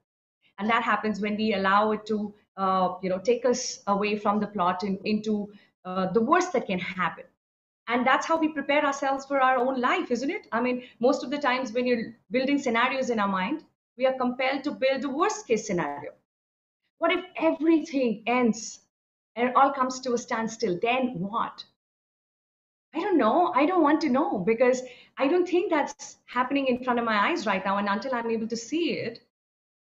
And 0.58 0.70
that 0.70 0.82
happens 0.82 1.20
when 1.20 1.36
we 1.36 1.52
allow 1.52 1.90
it 1.92 2.06
to, 2.06 2.32
uh, 2.56 2.94
you 3.02 3.10
know, 3.10 3.18
take 3.18 3.44
us 3.44 3.82
away 3.86 4.16
from 4.16 4.40
the 4.40 4.46
plot 4.46 4.82
and 4.82 4.98
into 5.04 5.52
uh, 5.84 6.06
the 6.12 6.20
worst 6.20 6.52
that 6.52 6.66
can 6.66 6.78
happen. 6.78 7.24
And 7.86 8.06
that's 8.06 8.26
how 8.26 8.38
we 8.38 8.48
prepare 8.48 8.84
ourselves 8.84 9.26
for 9.26 9.40
our 9.40 9.58
own 9.58 9.80
life 9.80 10.10
isn't 10.10 10.30
it? 10.30 10.46
I 10.52 10.60
mean 10.60 10.84
most 11.00 11.22
of 11.22 11.30
the 11.30 11.38
times 11.38 11.72
when 11.72 11.86
you're 11.86 12.14
building 12.30 12.58
scenarios 12.58 13.10
in 13.10 13.18
our 13.20 13.28
mind 13.28 13.64
we 13.98 14.06
are 14.06 14.14
compelled 14.14 14.64
to 14.64 14.70
build 14.72 15.02
the 15.02 15.10
worst 15.10 15.46
case 15.46 15.66
scenario. 15.66 16.12
What 16.98 17.12
if 17.12 17.24
everything 17.36 18.22
ends 18.26 18.80
and 19.36 19.48
it 19.50 19.56
all 19.56 19.72
comes 19.72 20.00
to 20.00 20.14
a 20.14 20.18
standstill? 20.18 20.78
Then 20.80 21.18
what? 21.18 21.64
I 22.94 23.00
don't 23.00 23.18
know. 23.18 23.52
I 23.54 23.66
don't 23.66 23.82
want 23.82 24.00
to 24.02 24.08
know 24.08 24.38
because 24.38 24.82
i 25.18 25.28
don't 25.28 25.48
think 25.48 25.70
that's 25.70 26.16
happening 26.24 26.66
in 26.66 26.82
front 26.82 26.98
of 26.98 27.04
my 27.04 27.28
eyes 27.28 27.46
right 27.46 27.64
now. 27.64 27.76
And 27.76 27.88
until 27.88 28.14
i'm 28.14 28.30
able 28.30 28.48
to 28.48 28.56
see 28.56 28.92
it 28.92 29.20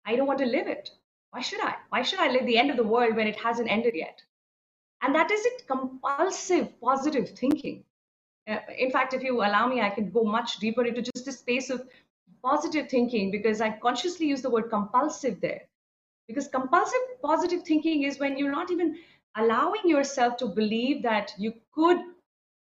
i 0.06 0.16
don't 0.16 0.28
want 0.28 0.40
to 0.40 0.46
live 0.46 0.68
it. 0.68 0.90
Why 1.30 1.42
should 1.42 1.62
i? 1.62 1.76
Why 1.90 2.02
should 2.02 2.20
i 2.20 2.30
live 2.30 2.48
the 2.48 2.58
end 2.58 2.72
of 2.72 2.78
the 2.78 2.92
world 2.96 3.16
when 3.16 3.28
it 3.28 3.40
hasn't 3.40 3.72
ended 3.72 3.94
yet 3.96 4.24
and 5.02 5.16
that 5.16 5.32
is 5.32 5.46
it 5.46 5.68
compulsive 5.68 6.80
positive 6.82 7.30
thinking. 7.30 7.84
Uh, 8.48 8.58
in 8.78 8.92
fact, 8.92 9.14
if 9.14 9.24
you 9.24 9.38
allow 9.38 9.68
me, 9.68 9.82
I 9.82 9.90
can 9.90 10.10
go 10.10 10.24
much 10.24 10.58
deeper 10.58 10.86
into 10.86 11.02
just 11.02 11.26
the 11.26 11.32
space 11.32 11.70
of 11.70 11.88
positive 12.44 12.90
thinking 12.90 13.32
because 13.32 13.62
I 13.62 13.72
consciously 13.72 14.28
use 14.28 14.42
the 14.42 14.50
word 14.50 14.70
compulsive 14.70 15.40
there. 15.42 15.62
Because 16.28 16.48
compulsive 16.48 17.00
positive 17.22 17.64
thinking 17.64 18.04
is 18.04 18.20
when 18.20 18.38
you're 18.38 18.52
not 18.52 18.72
even 18.72 18.98
allowing 19.36 19.82
yourself 19.86 20.38
to 20.38 20.48
believe 20.48 21.04
that 21.04 21.34
you 21.38 21.54
could 21.74 21.98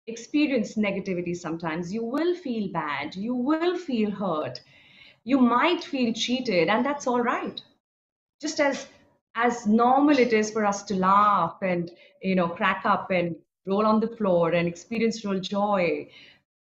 experience 0.06 0.74
negativity 0.74 1.36
sometimes. 1.36 1.92
You 1.92 2.04
will 2.04 2.34
feel 2.34 2.68
bad, 2.72 3.14
you 3.14 3.34
will 3.34 3.78
feel 3.78 4.10
hurt, 4.10 4.60
you 5.24 5.38
might 5.38 5.84
feel 5.84 6.12
cheated, 6.12 6.68
and 6.68 6.84
that's 6.84 7.06
all 7.06 7.20
right. 7.20 7.60
Just 8.40 8.60
as 8.60 8.88
as 9.34 9.66
normal 9.66 10.18
it 10.18 10.32
is 10.32 10.50
for 10.50 10.64
us 10.64 10.82
to 10.84 10.94
laugh 10.94 11.56
and 11.62 11.90
you 12.22 12.34
know 12.34 12.48
crack 12.48 12.82
up 12.84 13.10
and 13.10 13.36
roll 13.66 13.86
on 13.86 14.00
the 14.00 14.08
floor 14.08 14.50
and 14.52 14.68
experience 14.68 15.24
real 15.24 15.40
joy. 15.40 16.08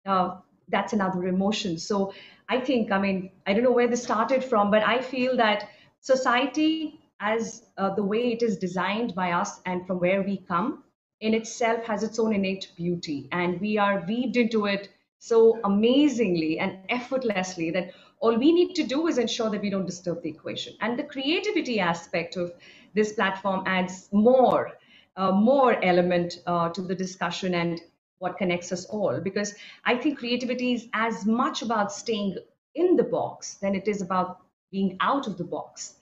Uh, 0.07 0.37
that's 0.69 0.93
another 0.93 1.25
emotion. 1.27 1.79
So 1.79 2.13
i 2.49 2.61
think 2.61 2.91
i 2.93 2.99
mean 2.99 3.31
i 3.47 3.53
don't 3.53 3.63
know 3.65 3.73
where 3.73 3.89
this 3.89 4.03
started 4.03 4.45
from 4.45 4.71
but 4.71 4.83
i 4.83 5.01
feel 5.01 5.37
that 5.37 5.69
society 6.01 7.01
as 7.21 7.63
uh, 7.79 7.95
the 7.95 8.03
way 8.03 8.33
it 8.33 8.43
is 8.43 8.59
designed 8.59 9.15
by 9.15 9.31
us 9.33 9.61
and 9.65 9.87
from 9.87 9.99
where 9.99 10.23
we 10.23 10.37
come 10.49 10.83
in 11.21 11.35
itself 11.35 11.85
has 11.85 12.03
its 12.03 12.19
own 12.19 12.35
innate 12.35 12.71
beauty. 12.77 13.29
And 13.33 13.61
we 13.61 13.79
are 13.79 14.05
weaved 14.07 14.37
into 14.37 14.67
it 14.67 14.89
so 15.19 15.59
amazingly 15.65 16.59
and 16.59 16.79
effortlessly 16.91 17.71
that 17.71 17.91
all 18.25 18.39
we 18.39 18.53
need 18.53 18.75
to 18.75 18.83
do 18.83 19.07
is 19.07 19.19
ensure 19.19 19.51
that 19.51 19.61
we 19.61 19.69
don't 19.69 19.85
disturb 19.85 20.23
the 20.23 20.31
equation. 20.31 20.75
And 20.81 20.99
the 20.99 21.03
creativity 21.03 21.79
aspect 21.79 22.37
of 22.37 22.53
this 22.95 23.13
platform 23.13 23.65
adds 23.67 24.09
more 24.13 24.73
uh, 25.17 25.31
more 25.31 25.85
element 25.85 26.39
uh, 26.47 26.71
to 26.71 26.83
the 26.83 26.95
discussion 26.95 27.55
and 27.55 27.81
what 28.19 28.39
connects 28.39 28.73
us 28.73 28.87
all. 28.87 29.21
Because 29.21 29.55
I 29.85 29.97
think 29.97 30.19
creativity 30.19 30.73
is 30.73 30.89
as 30.95 31.27
much 31.27 31.63
about 31.63 31.93
staying 31.93 32.37
in 32.75 32.97
the 32.97 33.05
box 33.05 33.55
than 33.57 33.75
it 33.75 33.87
is 33.87 34.03
about 34.03 34.39
being 34.73 34.97
out 35.01 35.29
of 35.29 35.37
the 35.37 35.45
box. 35.45 35.95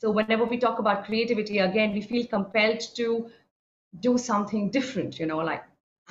So 0.00 0.10
whenever 0.10 0.44
we 0.44 0.58
talk 0.58 0.80
about 0.80 1.04
creativity, 1.06 1.58
again, 1.58 1.92
we 1.92 2.02
feel 2.02 2.26
compelled 2.26 2.80
to 2.96 3.30
do 4.00 4.18
something 4.18 4.70
different, 4.70 5.18
you 5.20 5.26
know, 5.26 5.38
like 5.38 5.62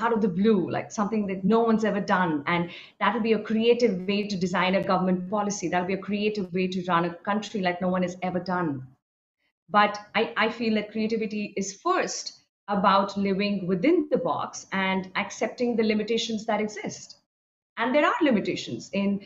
out 0.01 0.13
of 0.13 0.22
the 0.22 0.27
blue, 0.27 0.70
like 0.70 0.91
something 0.91 1.27
that 1.27 1.43
no 1.43 1.60
one's 1.62 1.84
ever 1.84 2.01
done. 2.01 2.43
And 2.48 2.72
that'll 3.00 3.22
be 3.22 3.34
a 3.34 3.39
creative 3.39 4.08
way 4.08 4.27
to 4.27 4.38
design 4.38 4.75
a 4.75 4.84
government 4.84 5.29
policy. 5.29 5.67
That'll 5.70 5.88
be 5.88 5.93
a 5.93 6.08
creative 6.10 6.53
way 6.53 6.67
to 6.67 6.84
run 6.88 7.05
a 7.05 7.13
country 7.13 7.62
like 7.62 7.81
no 7.81 7.89
one 7.89 8.03
has 8.03 8.17
ever 8.22 8.39
done. 8.39 8.88
But 9.70 10.00
I, 10.15 10.34
I 10.36 10.50
feel 10.50 10.75
that 10.75 10.91
creativity 10.91 11.53
is 11.55 11.79
first 11.81 12.41
about 12.67 13.17
living 13.17 13.67
within 13.67 14.08
the 14.12 14.17
box 14.17 14.67
and 14.72 15.10
accepting 15.15 15.75
the 15.75 15.84
limitations 15.84 16.46
that 16.46 16.62
exist. 16.62 17.17
And 17.77 17.96
there 17.96 18.05
are 18.05 18.15
limitations 18.22 18.89
in 18.93 19.25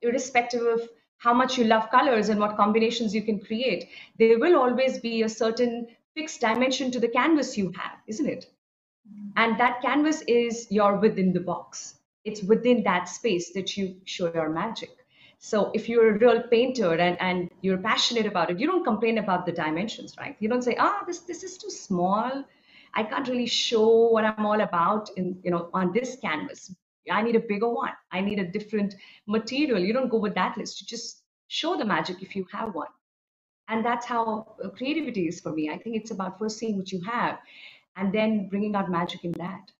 irrespective 0.00 0.62
of 0.62 0.88
how 1.18 1.34
much 1.34 1.56
you 1.56 1.64
love 1.64 1.90
colors 1.90 2.28
and 2.28 2.40
what 2.40 2.56
combinations 2.56 3.14
you 3.14 3.22
can 3.22 3.38
create. 3.38 3.88
There 4.18 4.38
will 4.38 4.56
always 4.56 4.98
be 4.98 5.22
a 5.22 5.28
certain 5.28 5.88
fixed 6.14 6.40
dimension 6.40 6.90
to 6.90 7.00
the 7.00 7.08
canvas 7.08 7.56
you 7.56 7.72
have, 7.72 7.98
isn't 8.06 8.28
it? 8.28 8.46
And 9.36 9.58
that 9.58 9.80
canvas 9.82 10.22
is 10.28 10.66
your 10.70 10.98
within 10.98 11.32
the 11.32 11.40
box. 11.40 11.96
It's 12.24 12.42
within 12.42 12.82
that 12.84 13.08
space 13.08 13.52
that 13.52 13.76
you 13.76 13.96
show 14.04 14.32
your 14.32 14.48
magic. 14.48 14.90
So 15.38 15.72
if 15.74 15.88
you're 15.88 16.14
a 16.14 16.18
real 16.18 16.42
painter 16.42 16.94
and, 16.94 17.20
and 17.20 17.50
you're 17.62 17.78
passionate 17.78 18.26
about 18.26 18.50
it, 18.50 18.60
you 18.60 18.66
don't 18.66 18.84
complain 18.84 19.18
about 19.18 19.44
the 19.44 19.52
dimensions, 19.52 20.14
right? 20.18 20.36
You 20.38 20.48
don't 20.48 20.62
say, 20.62 20.76
ah, 20.78 21.00
oh, 21.00 21.04
this 21.06 21.20
this 21.20 21.42
is 21.42 21.58
too 21.58 21.70
small. 21.70 22.44
I 22.94 23.02
can't 23.02 23.26
really 23.26 23.46
show 23.46 24.08
what 24.10 24.24
I'm 24.24 24.46
all 24.46 24.60
about 24.60 25.10
in, 25.16 25.40
you 25.42 25.50
know, 25.50 25.70
on 25.72 25.92
this 25.92 26.16
canvas. 26.16 26.72
I 27.10 27.22
need 27.22 27.34
a 27.34 27.40
bigger 27.40 27.68
one. 27.68 27.92
I 28.12 28.20
need 28.20 28.38
a 28.38 28.46
different 28.46 28.94
material. 29.26 29.80
You 29.80 29.92
don't 29.92 30.10
go 30.10 30.18
with 30.18 30.34
that 30.36 30.56
list. 30.56 30.80
You 30.80 30.86
just 30.86 31.22
show 31.48 31.76
the 31.76 31.84
magic 31.84 32.22
if 32.22 32.36
you 32.36 32.46
have 32.52 32.74
one. 32.74 32.92
And 33.68 33.84
that's 33.84 34.06
how 34.06 34.54
uh, 34.62 34.68
creativity 34.68 35.26
is 35.26 35.40
for 35.40 35.52
me. 35.52 35.70
I 35.70 35.78
think 35.78 35.96
it's 35.96 36.10
about 36.10 36.38
first 36.38 36.58
seeing 36.58 36.76
what 36.76 36.92
you 36.92 37.00
have 37.02 37.38
and 37.96 38.12
then 38.12 38.48
bringing 38.48 38.74
out 38.74 38.90
magic 38.90 39.24
in 39.24 39.32
that. 39.32 39.70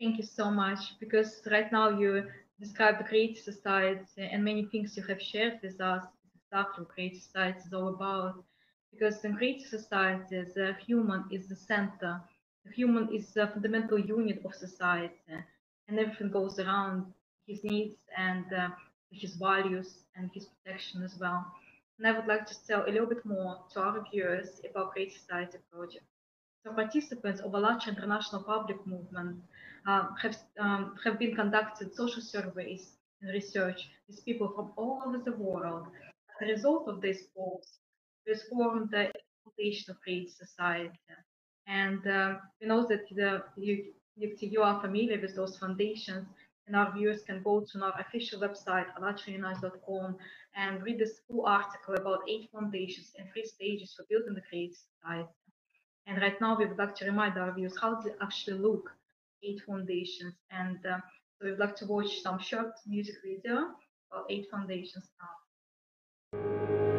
Thank 0.00 0.18
you 0.18 0.24
so 0.24 0.50
much. 0.50 0.98
Because 1.00 1.40
right 1.50 1.70
now 1.72 1.88
you 1.88 2.26
describe 2.60 2.98
the 2.98 3.04
creative 3.04 3.42
society 3.42 4.22
and 4.30 4.44
many 4.44 4.66
things 4.66 4.96
you 4.96 5.02
have 5.04 5.20
shared 5.20 5.60
with 5.62 5.80
us 5.80 6.04
exactly 6.34 6.84
creative 6.86 7.22
society 7.22 7.60
is 7.66 7.72
all 7.72 7.88
about. 7.88 8.44
Because 8.92 9.24
in 9.24 9.36
creative 9.36 9.66
society, 9.68 10.44
the 10.54 10.76
human 10.86 11.24
is 11.30 11.48
the 11.48 11.56
center. 11.56 12.20
The 12.64 12.72
human 12.72 13.12
is 13.12 13.32
the 13.32 13.48
fundamental 13.48 13.98
unit 13.98 14.44
of 14.44 14.54
society, 14.54 15.34
and 15.88 15.98
everything 15.98 16.30
goes 16.30 16.58
around 16.58 17.12
his 17.46 17.62
needs 17.64 17.98
and 18.16 18.44
uh, 18.52 18.68
his 19.10 19.34
values 19.34 20.04
and 20.16 20.30
his 20.32 20.46
protection 20.46 21.02
as 21.02 21.18
well. 21.18 21.44
And 21.98 22.06
I 22.06 22.12
would 22.12 22.26
like 22.26 22.46
to 22.46 22.66
tell 22.66 22.84
a 22.84 22.90
little 22.90 23.06
bit 23.06 23.24
more 23.24 23.58
to 23.72 23.80
our 23.80 24.04
viewers 24.10 24.60
about 24.70 24.92
Creative 24.92 25.18
Society 25.18 25.58
project. 25.72 26.04
Participants 26.72 27.40
of 27.42 27.54
a 27.54 27.58
large 27.58 27.88
international 27.88 28.42
public 28.42 28.84
movement 28.86 29.36
um, 29.86 30.14
have, 30.20 30.36
um, 30.58 30.96
have 31.04 31.18
been 31.18 31.34
conducted 31.34 31.94
social 31.94 32.22
surveys 32.22 32.96
and 33.20 33.32
research 33.32 33.90
with 34.08 34.24
people 34.24 34.48
from 34.48 34.72
all 34.76 35.02
over 35.04 35.18
the 35.18 35.32
world. 35.32 35.86
As 36.40 36.48
a 36.48 36.52
result 36.52 36.88
of 36.88 37.00
these 37.02 37.24
polls, 37.36 37.78
we 38.26 38.34
formed 38.50 38.90
the 38.90 39.12
Foundation 39.44 39.90
of 39.90 40.00
Creative 40.00 40.32
Society. 40.32 40.90
And 41.66 42.06
um, 42.06 42.40
we 42.60 42.66
know 42.66 42.86
that 42.86 43.08
the, 43.10 43.42
you, 43.56 43.92
you 44.16 44.62
are 44.62 44.80
familiar 44.80 45.20
with 45.20 45.36
those 45.36 45.58
foundations, 45.58 46.26
and 46.66 46.76
our 46.76 46.92
viewers 46.92 47.22
can 47.22 47.42
go 47.42 47.60
to 47.60 47.84
our 47.84 47.94
official 48.00 48.40
website, 48.40 48.86
allatrainers.com, 48.98 50.16
and 50.56 50.82
read 50.82 50.98
this 50.98 51.20
full 51.28 51.46
article 51.46 51.94
about 51.94 52.20
eight 52.28 52.48
foundations 52.52 53.12
and 53.18 53.28
three 53.32 53.44
stages 53.44 53.94
for 53.94 54.06
building 54.08 54.34
the 54.34 54.42
creative 54.48 54.76
society. 55.02 55.28
And 56.06 56.20
right 56.20 56.38
now, 56.40 56.56
we 56.56 56.66
would 56.66 56.78
like 56.78 56.94
to 56.96 57.06
remind 57.06 57.38
our 57.38 57.52
viewers 57.52 57.78
how 57.80 58.00
to 58.02 58.14
actually 58.22 58.58
look 58.58 58.90
eight 59.42 59.62
foundations. 59.66 60.34
And 60.50 60.78
uh, 60.84 60.98
we'd 61.42 61.58
like 61.58 61.76
to 61.76 61.86
watch 61.86 62.20
some 62.20 62.38
short 62.38 62.72
music 62.86 63.16
video 63.24 63.70
about 64.10 64.26
eight 64.30 64.46
foundations 64.50 65.04
now. 65.20 66.93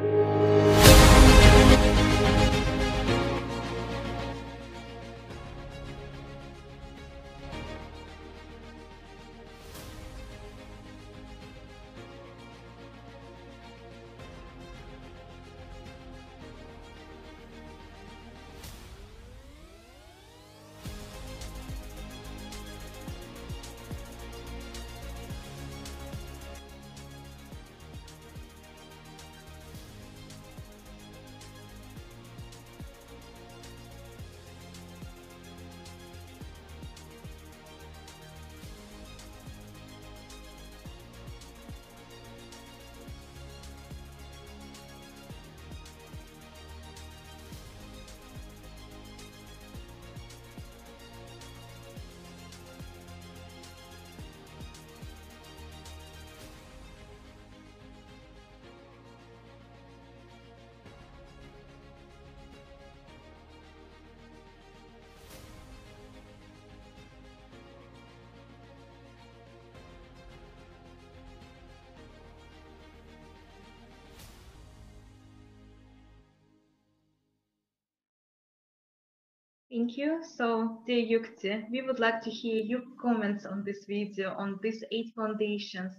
Thank 79.76 79.98
you. 79.98 80.24
So, 80.24 80.82
dear 80.88 81.04
Yukti, 81.06 81.70
we 81.70 81.82
would 81.82 82.00
like 82.00 82.22
to 82.22 82.30
hear 82.30 82.64
your 82.64 82.80
comments 82.98 83.46
on 83.46 83.66
this 83.66 83.84
video, 83.84 84.34
on 84.36 84.58
these 84.64 84.82
eight 84.90 85.12
foundations, 85.14 85.92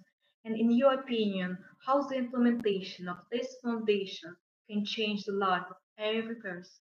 and 0.47 0.56
in 0.56 0.71
your 0.71 0.95
opinion, 0.95 1.59
how 1.85 2.00
the 2.00 2.14
implementation 2.16 3.06
of 3.06 3.18
this 3.30 3.56
foundation 3.62 4.35
can 4.66 4.83
change 4.83 5.25
the 5.25 5.33
life 5.33 5.64
of 5.68 5.76
every 5.99 6.37
person. 6.37 6.80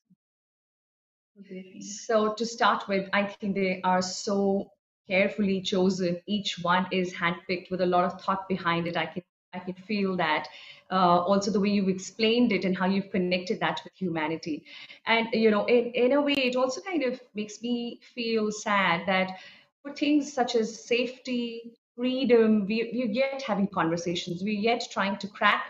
So, 1.82 2.34
to 2.34 2.46
start 2.46 2.88
with, 2.88 3.10
I 3.12 3.26
think 3.26 3.56
they 3.56 3.82
are 3.84 4.02
so 4.02 4.72
carefully 5.06 5.60
chosen. 5.64 6.22
Each 6.28 6.60
one 6.62 6.88
is 6.94 7.14
handpicked 7.14 7.72
with 7.72 7.82
a 7.82 7.86
lot 7.86 8.06
of 8.06 8.22
thought 8.22 8.48
behind 8.48 8.88
it. 8.88 8.96
I 8.96 9.08
can 9.08 9.24
I 9.56 9.60
can 9.60 9.74
feel 9.74 10.16
that 10.18 10.48
uh, 10.92 11.20
also 11.20 11.52
the 11.52 11.60
way 11.60 11.70
you've 11.70 11.90
explained 11.90 12.52
it 12.52 12.66
and 12.66 12.78
how 12.78 12.86
you've 12.88 13.12
connected 13.12 13.60
that 13.62 13.82
with 13.84 13.94
humanity. 13.96 14.64
And 15.06 15.28
you 15.34 15.52
know 15.52 15.66
in, 15.66 15.92
in 15.94 16.14
a 16.14 16.22
way 16.22 16.34
it 16.34 16.56
also 16.56 16.82
kind 16.82 17.04
of 17.04 17.20
makes 17.34 17.62
me 17.62 18.00
feel 18.14 18.52
sad 18.52 19.08
that 19.08 19.38
for 19.82 19.94
things 19.94 20.32
such 20.32 20.56
as 20.56 20.84
safety 20.84 21.78
freedom 21.96 22.66
we, 22.66 22.92
we're 22.94 23.12
yet 23.12 23.42
having 23.42 23.68
conversations. 23.68 24.44
We're 24.44 24.60
yet 24.60 24.88
trying 24.92 25.18
to 25.18 25.28
crack 25.28 25.66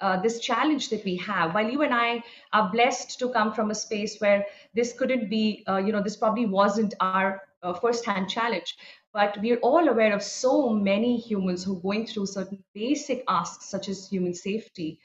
uh, 0.00 0.20
this 0.20 0.40
challenge 0.40 0.90
that 0.90 1.04
we 1.04 1.16
have. 1.16 1.54
While 1.54 1.70
you 1.70 1.82
and 1.82 1.94
i 1.94 2.22
are 2.52 2.70
blessed 2.70 3.18
to 3.18 3.28
come 3.30 3.52
from 3.52 3.70
a 3.70 3.74
space 3.74 4.18
where 4.20 4.46
this 4.74 4.92
couldn't 4.92 5.30
be 5.30 5.64
uh, 5.68 5.76
you 5.76 5.92
know 5.92 6.02
this 6.02 6.16
probably 6.16 6.46
wasn't 6.46 6.94
our 7.00 7.42
uh, 7.62 7.74
first 7.74 8.04
hand 8.04 8.28
challenge 8.28 8.76
but 9.12 9.38
we're 9.40 9.58
all 9.58 9.88
aware 9.88 10.14
of 10.14 10.22
so 10.22 10.70
many 10.70 11.16
humans 11.16 11.64
who 11.64 11.76
are 11.76 11.80
going 11.80 12.06
through 12.06 12.26
certain 12.26 12.62
basic 12.74 13.24
asks, 13.28 13.66
such 13.66 13.88
as 13.88 14.08
human 14.08 14.34
safety, 14.34 14.98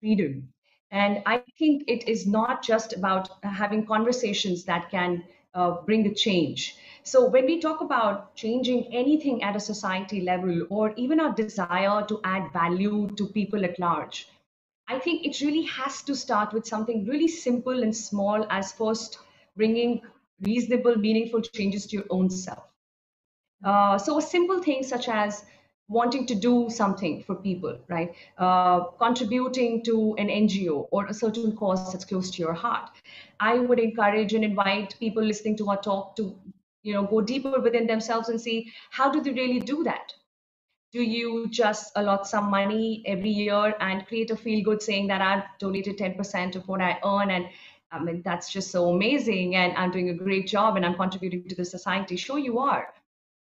freedom. 0.00 0.52
And 0.90 1.22
I 1.26 1.42
think 1.58 1.84
it 1.88 2.08
is 2.08 2.26
not 2.26 2.62
just 2.62 2.92
about 2.92 3.28
having 3.42 3.86
conversations 3.86 4.64
that 4.64 4.90
can 4.90 5.24
uh, 5.54 5.82
bring 5.82 6.06
a 6.06 6.14
change. 6.14 6.76
So 7.02 7.28
when 7.28 7.46
we 7.46 7.60
talk 7.60 7.80
about 7.80 8.34
changing 8.36 8.94
anything 8.94 9.42
at 9.42 9.56
a 9.56 9.60
society 9.60 10.20
level 10.20 10.66
or 10.70 10.92
even 10.96 11.20
our 11.20 11.34
desire 11.34 12.04
to 12.06 12.20
add 12.24 12.52
value 12.52 13.08
to 13.16 13.26
people 13.26 13.64
at 13.64 13.78
large, 13.78 14.28
I 14.88 14.98
think 14.98 15.26
it 15.26 15.40
really 15.40 15.62
has 15.62 16.02
to 16.02 16.14
start 16.14 16.52
with 16.52 16.66
something 16.66 17.06
really 17.06 17.28
simple 17.28 17.82
and 17.82 17.96
small 17.96 18.46
as 18.50 18.72
first 18.72 19.18
bringing 19.56 20.02
reasonable, 20.40 20.96
meaningful 20.96 21.42
changes 21.42 21.86
to 21.86 21.96
your 21.96 22.06
own 22.10 22.30
self. 22.30 22.75
Uh, 23.64 23.98
so, 23.98 24.18
a 24.18 24.22
simple 24.22 24.62
thing 24.62 24.82
such 24.82 25.08
as 25.08 25.44
wanting 25.88 26.26
to 26.26 26.34
do 26.34 26.68
something 26.68 27.22
for 27.22 27.36
people, 27.36 27.78
right? 27.88 28.14
Uh, 28.38 28.84
contributing 28.98 29.84
to 29.84 30.14
an 30.18 30.28
NGO 30.28 30.88
or 30.90 31.06
a 31.06 31.14
certain 31.14 31.56
cause 31.56 31.92
that's 31.92 32.04
close 32.04 32.30
to 32.32 32.42
your 32.42 32.54
heart. 32.54 32.90
I 33.38 33.58
would 33.58 33.78
encourage 33.78 34.34
and 34.34 34.44
invite 34.44 34.96
people 34.98 35.22
listening 35.22 35.56
to 35.58 35.70
our 35.70 35.80
talk 35.80 36.16
to, 36.16 36.36
you 36.82 36.92
know, 36.94 37.04
go 37.04 37.20
deeper 37.20 37.60
within 37.60 37.86
themselves 37.86 38.28
and 38.28 38.40
see 38.40 38.72
how 38.90 39.10
do 39.10 39.22
they 39.22 39.30
really 39.32 39.60
do 39.60 39.84
that? 39.84 40.12
Do 40.92 41.02
you 41.02 41.48
just 41.50 41.92
allot 41.96 42.26
some 42.26 42.50
money 42.50 43.02
every 43.06 43.30
year 43.30 43.74
and 43.80 44.06
create 44.06 44.30
a 44.30 44.36
feel 44.36 44.64
good 44.64 44.82
saying 44.82 45.06
that 45.08 45.20
I've 45.20 45.44
donated 45.58 45.98
10% 45.98 46.56
of 46.56 46.66
what 46.68 46.80
I 46.80 46.98
earn 47.04 47.30
and 47.30 47.46
I 47.92 48.00
mean 48.02 48.22
that's 48.24 48.52
just 48.52 48.70
so 48.70 48.90
amazing 48.90 49.54
and 49.56 49.76
I'm 49.76 49.90
doing 49.90 50.10
a 50.10 50.14
great 50.14 50.46
job 50.48 50.76
and 50.76 50.84
I'm 50.84 50.94
contributing 50.94 51.48
to 51.48 51.54
the 51.54 51.64
society. 51.64 52.16
Sure 52.16 52.38
you 52.38 52.58
are 52.58 52.92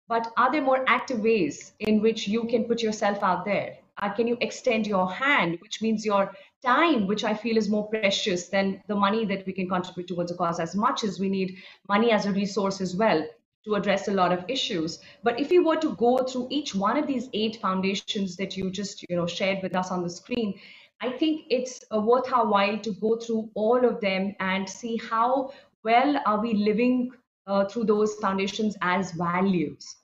but 0.09 0.33
are 0.37 0.51
there 0.51 0.63
more 0.63 0.85
active 0.87 1.21
ways 1.21 1.73
in 1.81 2.01
which 2.01 2.29
you 2.29 2.45
can 2.45 2.65
put 2.65 2.83
yourself 2.83 3.23
out 3.23 3.45
there? 3.45 3.79
Uh, 4.01 4.13
can 4.13 4.27
you 4.27 4.37
extend 4.41 4.87
your 4.87 5.11
hand, 5.11 5.59
which 5.61 5.83
means 5.83 6.05
your 6.05 6.33
time, 6.65 7.07
which 7.07 7.25
I 7.25 7.35
feel 7.35 7.57
is 7.57 7.69
more 7.69 7.89
precious 7.89 8.49
than 8.49 8.83
the 8.89 8.95
money 8.95 9.25
that 9.27 9.47
we 9.47 9.53
can 9.53 9.69
contribute 9.69 10.09
towards 10.09 10.33
a 10.33 10.37
cause, 10.37 10.61
as 10.61 10.75
much 10.75 11.05
as 11.05 11.21
we 11.21 11.29
need 11.29 11.57
money 11.89 12.11
as 12.11 12.27
a 12.27 12.33
resource 12.33 12.81
as 12.81 12.97
well 12.97 13.27
to 13.65 13.75
address 13.75 14.09
a 14.09 14.13
lot 14.13 14.33
of 14.33 14.45
issues. 14.49 14.99
But 15.23 15.39
if 15.39 15.53
you 15.53 15.65
were 15.65 15.77
to 15.77 15.95
go 15.95 16.19
through 16.19 16.49
each 16.51 16.75
one 16.75 16.97
of 16.97 17.07
these 17.07 17.29
eight 17.33 17.57
foundations 17.61 18.37
that 18.37 18.57
you 18.57 18.71
just 18.71 19.05
you 19.09 19.17
know 19.17 19.27
shared 19.27 19.63
with 19.63 19.77
us 19.77 19.91
on 19.91 20.03
the 20.03 20.11
screen, 20.11 20.59
I 21.01 21.11
think 21.11 21.47
it's 21.51 21.85
a 21.91 22.01
while 22.01 22.79
to 22.79 22.93
go 22.93 23.17
through 23.17 23.51
all 23.55 23.85
of 23.85 24.01
them 24.01 24.35
and 24.41 24.69
see 24.69 24.97
how 24.97 25.53
well 25.85 26.21
are 26.27 26.41
we 26.41 26.55
living 26.55 27.11
uh, 27.47 27.65
through 27.65 27.85
those 27.85 28.15
foundations 28.15 28.77
as 28.83 29.13
values 29.13 29.97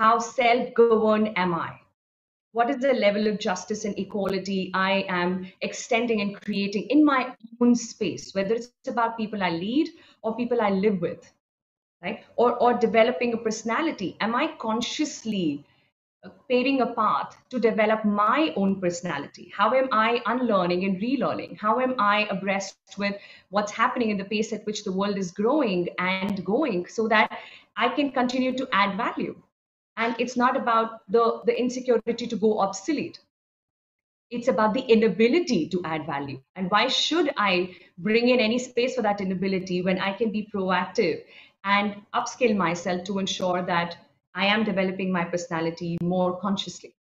how 0.00 0.18
self-governed 0.18 1.36
am 1.36 1.54
I? 1.54 1.78
What 2.52 2.70
is 2.70 2.78
the 2.78 2.94
level 2.94 3.26
of 3.26 3.38
justice 3.38 3.84
and 3.84 3.98
equality 3.98 4.70
I 4.74 5.04
am 5.08 5.46
extending 5.60 6.22
and 6.22 6.40
creating 6.40 6.86
in 6.88 7.04
my 7.04 7.34
own 7.60 7.74
space, 7.74 8.34
whether 8.34 8.54
it's 8.54 8.72
about 8.88 9.18
people 9.18 9.42
I 9.42 9.50
lead 9.50 9.90
or 10.22 10.36
people 10.36 10.62
I 10.62 10.70
live 10.70 11.02
with, 11.02 11.30
right? 12.02 12.24
Or, 12.36 12.56
or 12.56 12.74
developing 12.74 13.34
a 13.34 13.36
personality. 13.36 14.16
Am 14.20 14.34
I 14.34 14.48
consciously 14.58 15.66
paving 16.48 16.80
a 16.80 16.94
path 16.94 17.36
to 17.50 17.58
develop 17.58 18.04
my 18.04 18.52
own 18.56 18.80
personality? 18.80 19.52
How 19.56 19.72
am 19.74 19.88
I 19.92 20.20
unlearning 20.26 20.84
and 20.84 21.00
relearning? 21.00 21.58
How 21.58 21.80
am 21.80 21.94
I 21.98 22.26
abreast 22.30 22.76
with 22.98 23.14
what's 23.48 23.72
happening 23.72 24.10
in 24.10 24.16
the 24.16 24.24
pace 24.24 24.52
at 24.52 24.66
which 24.66 24.84
the 24.84 24.92
world 24.92 25.18
is 25.18 25.30
growing 25.30 25.88
and 25.98 26.44
going 26.44 26.86
so 26.86 27.08
that 27.08 27.38
I 27.76 27.88
can 27.88 28.12
continue 28.12 28.56
to 28.56 28.68
add 28.72 28.96
value? 28.96 29.40
and 30.00 30.16
it's 30.18 30.36
not 30.36 30.56
about 30.56 31.00
the 31.16 31.24
the 31.44 31.58
insecurity 31.62 32.26
to 32.26 32.36
go 32.36 32.58
obsolete 32.60 33.20
it's 34.30 34.48
about 34.48 34.74
the 34.74 34.82
inability 34.94 35.68
to 35.68 35.80
add 35.84 36.06
value 36.06 36.40
and 36.56 36.70
why 36.70 36.82
should 36.88 37.30
i 37.36 37.52
bring 37.98 38.28
in 38.34 38.40
any 38.40 38.58
space 38.58 38.94
for 38.94 39.02
that 39.08 39.20
inability 39.20 39.82
when 39.88 39.98
i 40.08 40.12
can 40.20 40.30
be 40.36 40.48
proactive 40.54 41.22
and 41.64 41.96
upskill 42.20 42.56
myself 42.56 43.02
to 43.04 43.18
ensure 43.18 43.62
that 43.62 43.96
i 44.34 44.46
am 44.46 44.64
developing 44.64 45.12
my 45.12 45.24
personality 45.24 45.96
more 46.02 46.38
consciously. 46.40 46.94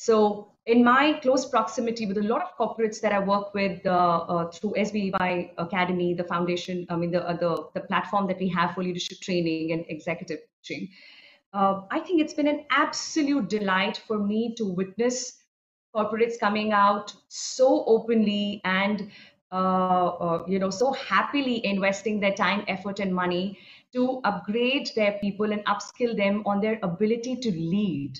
So 0.00 0.52
in 0.66 0.84
my 0.84 1.18
close 1.22 1.44
proximity 1.46 2.06
with 2.06 2.18
a 2.18 2.22
lot 2.22 2.40
of 2.40 2.56
corporates 2.56 3.00
that 3.00 3.12
I 3.12 3.18
work 3.18 3.52
with 3.52 3.84
uh, 3.84 3.90
uh, 3.90 4.50
through 4.50 4.74
SBY 4.78 5.50
Academy, 5.58 6.14
the 6.14 6.22
foundation, 6.22 6.86
I 6.88 6.94
mean, 6.94 7.10
the, 7.10 7.28
uh, 7.28 7.36
the, 7.36 7.66
the 7.74 7.80
platform 7.80 8.28
that 8.28 8.38
we 8.38 8.48
have 8.50 8.74
for 8.74 8.84
leadership 8.84 9.18
training 9.20 9.72
and 9.72 9.84
executive 9.88 10.38
coaching, 10.54 10.88
uh, 11.52 11.80
I 11.90 11.98
think 11.98 12.20
it's 12.20 12.34
been 12.34 12.46
an 12.46 12.64
absolute 12.70 13.48
delight 13.48 14.00
for 14.06 14.18
me 14.18 14.54
to 14.56 14.66
witness 14.66 15.38
corporates 15.96 16.38
coming 16.38 16.72
out 16.72 17.12
so 17.28 17.84
openly 17.86 18.60
and 18.64 19.10
uh, 19.50 19.54
uh, 20.06 20.44
you 20.46 20.58
know 20.58 20.68
so 20.68 20.92
happily 20.92 21.64
investing 21.64 22.20
their 22.20 22.34
time, 22.34 22.64
effort, 22.68 23.00
and 23.00 23.14
money 23.14 23.58
to 23.92 24.20
upgrade 24.24 24.90
their 24.94 25.12
people 25.20 25.52
and 25.52 25.64
upskill 25.64 26.16
them 26.16 26.42
on 26.46 26.60
their 26.60 26.78
ability 26.82 27.36
to 27.36 27.50
lead. 27.50 28.18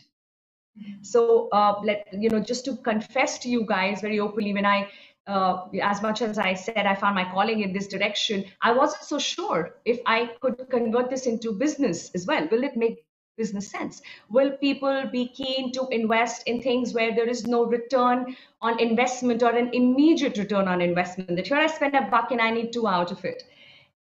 So, 1.03 1.49
uh, 1.51 1.81
let 1.83 2.07
you 2.13 2.31
know, 2.31 2.41
just 2.41 2.65
to 2.67 2.77
confess 2.77 3.39
to 3.41 3.49
you 3.49 3.67
guys 3.67 4.01
very 4.01 4.21
openly, 4.21 4.55
when 4.55 4.65
I 4.65 4.89
uh, 5.29 5.67
as 5.83 6.01
much 6.01 6.23
as 6.23 6.39
I 6.39 6.55
said 6.55 6.87
I 6.87 6.95
found 6.95 7.15
my 7.15 7.25
calling 7.31 7.61
in 7.61 7.73
this 7.73 7.87
direction, 7.87 8.45
I 8.63 8.73
wasn't 8.73 9.05
so 9.05 9.19
sure 9.19 9.75
if 9.85 10.01
I 10.07 10.31
could 10.41 10.69
convert 10.71 11.11
this 11.11 11.27
into 11.27 11.53
business 11.53 12.11
as 12.15 12.27
well. 12.27 12.49
Will 12.51 12.65
it 12.65 12.77
make 12.77 13.05
business 13.37 13.71
sense? 13.71 14.01
Will 14.31 14.53
people 14.53 15.05
be 15.13 15.29
keen 15.29 15.71
to 15.73 15.87
invest 15.91 16.49
in 16.49 16.63
things 16.63 16.95
where 16.95 17.15
there 17.15 17.29
is 17.29 17.47
no 17.47 17.65
return 17.67 18.37
on 18.63 18.81
investment 18.81 19.43
or 19.43 19.51
an 19.51 19.71
immediate 19.75 20.39
return 20.39 20.67
on 20.67 20.81
investment? 20.81 21.37
That 21.37 21.47
here 21.47 21.59
I 21.59 21.67
spend 21.67 21.95
a 21.95 22.09
buck 22.11 22.31
and 22.33 22.41
I 22.41 22.51
need 22.51 22.73
two 22.73 22.89
out 22.89 23.13
of 23.13 23.25
it. 23.25 23.45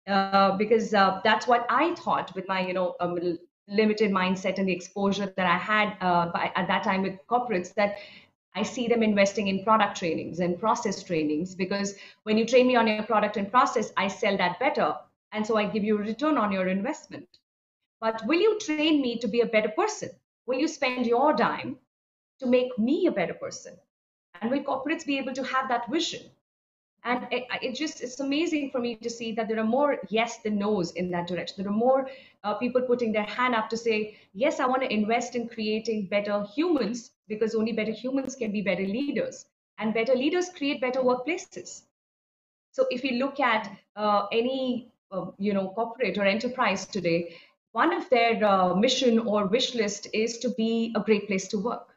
Uh, 0.06 0.56
because 0.56 0.94
uh, 0.94 1.20
that's 1.22 1.46
what 1.46 1.66
I 1.70 1.94
thought 1.94 2.34
with 2.34 2.48
my, 2.48 2.66
you 2.66 2.74
know, 2.74 2.94
um, 3.00 3.38
limited 3.68 4.10
mindset 4.10 4.58
and 4.58 4.68
the 4.68 4.72
exposure 4.72 5.26
that 5.26 5.46
I 5.46 5.56
had 5.56 5.96
uh, 6.00 6.26
by, 6.26 6.50
at 6.56 6.66
that 6.66 6.82
time 6.82 7.02
with 7.02 7.14
corporates 7.28 7.72
that 7.74 7.96
I 8.54 8.62
see 8.62 8.88
them 8.88 9.02
investing 9.02 9.46
in 9.48 9.62
product 9.62 9.96
trainings 9.96 10.40
and 10.40 10.58
process 10.58 11.02
trainings 11.02 11.54
because 11.54 11.94
when 12.24 12.36
you 12.36 12.46
train 12.46 12.66
me 12.66 12.76
on 12.76 12.86
your 12.86 13.02
product 13.04 13.36
and 13.36 13.50
process, 13.50 13.92
I 13.96 14.08
sell 14.08 14.36
that 14.38 14.58
better. 14.58 14.94
And 15.32 15.46
so 15.46 15.56
I 15.56 15.66
give 15.66 15.84
you 15.84 15.96
a 15.96 16.02
return 16.02 16.36
on 16.36 16.52
your 16.52 16.68
investment. 16.68 17.28
But 18.00 18.26
will 18.26 18.40
you 18.40 18.58
train 18.58 19.00
me 19.00 19.18
to 19.18 19.28
be 19.28 19.40
a 19.40 19.46
better 19.46 19.70
person? 19.70 20.10
Will 20.46 20.58
you 20.58 20.68
spend 20.68 21.06
your 21.06 21.34
time 21.34 21.78
to 22.40 22.46
make 22.46 22.76
me 22.78 23.06
a 23.06 23.12
better 23.12 23.34
person? 23.34 23.74
And 24.40 24.50
will 24.50 24.62
corporates 24.62 25.06
be 25.06 25.18
able 25.18 25.34
to 25.34 25.44
have 25.44 25.68
that 25.68 25.90
vision? 25.90 26.22
And 27.04 27.26
it, 27.30 27.44
it 27.62 27.74
just 27.74 28.02
it's 28.02 28.20
amazing 28.20 28.70
for 28.70 28.80
me 28.80 28.94
to 28.96 29.02
see 29.04 29.24
that 29.26 29.40
there 29.40 29.52
are 29.52 29.58
more 29.58 29.92
yes 30.02 30.32
than 30.34 30.52
no's 30.52 30.86
in 30.86 31.04
that 31.06 31.22
direction. 31.22 31.56
There 31.58 31.68
are 31.68 31.76
more 31.76 32.08
uh, 32.44 32.54
people 32.54 32.82
putting 32.82 33.12
their 33.12 33.24
hand 33.24 33.54
up 33.54 33.68
to 33.70 33.76
say, 33.76 34.16
yes, 34.34 34.60
I 34.60 34.66
want 34.66 34.82
to 34.82 34.92
invest 34.92 35.34
in 35.34 35.48
creating 35.48 36.06
better 36.06 36.44
humans 36.54 37.10
because 37.28 37.54
only 37.54 37.72
better 37.72 37.92
humans 37.92 38.36
can 38.36 38.52
be 38.52 38.62
better 38.62 38.86
leaders. 38.86 39.46
And 39.78 39.94
better 39.94 40.14
leaders 40.14 40.48
create 40.50 40.80
better 40.80 41.00
workplaces. 41.00 41.82
So 42.72 42.86
if 42.90 43.04
you 43.04 43.12
look 43.18 43.40
at 43.40 43.70
uh, 43.96 44.26
any 44.32 44.92
uh, 45.10 45.26
you 45.38 45.52
know 45.52 45.68
corporate 45.70 46.18
or 46.18 46.24
enterprise 46.24 46.86
today, 46.86 47.36
one 47.72 47.92
of 47.92 48.08
their 48.10 48.42
uh, 48.44 48.74
mission 48.74 49.18
or 49.18 49.46
wish 49.46 49.74
list 49.74 50.08
is 50.12 50.38
to 50.38 50.50
be 50.50 50.92
a 50.96 51.00
great 51.00 51.26
place 51.26 51.48
to 51.48 51.58
work. 51.58 51.91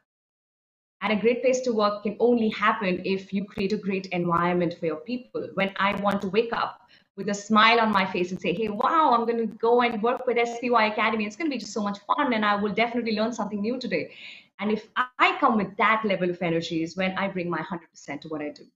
And 1.06 1.16
a 1.16 1.22
great 1.22 1.40
place 1.40 1.60
to 1.60 1.72
work 1.72 2.02
can 2.02 2.16
only 2.18 2.48
happen 2.48 3.00
if 3.04 3.32
you 3.32 3.44
create 3.44 3.72
a 3.72 3.76
great 3.76 4.06
environment 4.06 4.74
for 4.76 4.86
your 4.86 4.96
people. 4.96 5.48
When 5.54 5.72
I 5.76 5.94
want 6.00 6.20
to 6.22 6.28
wake 6.28 6.52
up 6.52 6.80
with 7.16 7.28
a 7.28 7.34
smile 7.34 7.78
on 7.78 7.92
my 7.92 8.04
face 8.04 8.32
and 8.32 8.40
say, 8.40 8.52
hey, 8.52 8.66
wow, 8.66 9.14
I'm 9.14 9.24
going 9.24 9.38
to 9.38 9.46
go 9.58 9.82
and 9.82 10.02
work 10.02 10.26
with 10.26 10.36
SBY 10.36 10.90
Academy. 10.90 11.24
It's 11.24 11.36
going 11.36 11.48
to 11.48 11.54
be 11.54 11.60
just 11.60 11.72
so 11.72 11.80
much 11.80 12.00
fun 12.08 12.32
and 12.32 12.44
I 12.44 12.56
will 12.56 12.72
definitely 12.72 13.12
learn 13.12 13.32
something 13.32 13.60
new 13.60 13.78
today. 13.78 14.10
And 14.58 14.72
if 14.72 14.88
I 14.96 15.36
come 15.38 15.56
with 15.56 15.76
that 15.76 16.02
level 16.04 16.28
of 16.28 16.42
energy 16.42 16.82
is 16.82 16.96
when 16.96 17.16
I 17.16 17.28
bring 17.28 17.48
my 17.48 17.60
100% 17.60 18.22
to 18.22 18.28
what 18.28 18.42
I 18.42 18.48
do. 18.48 18.66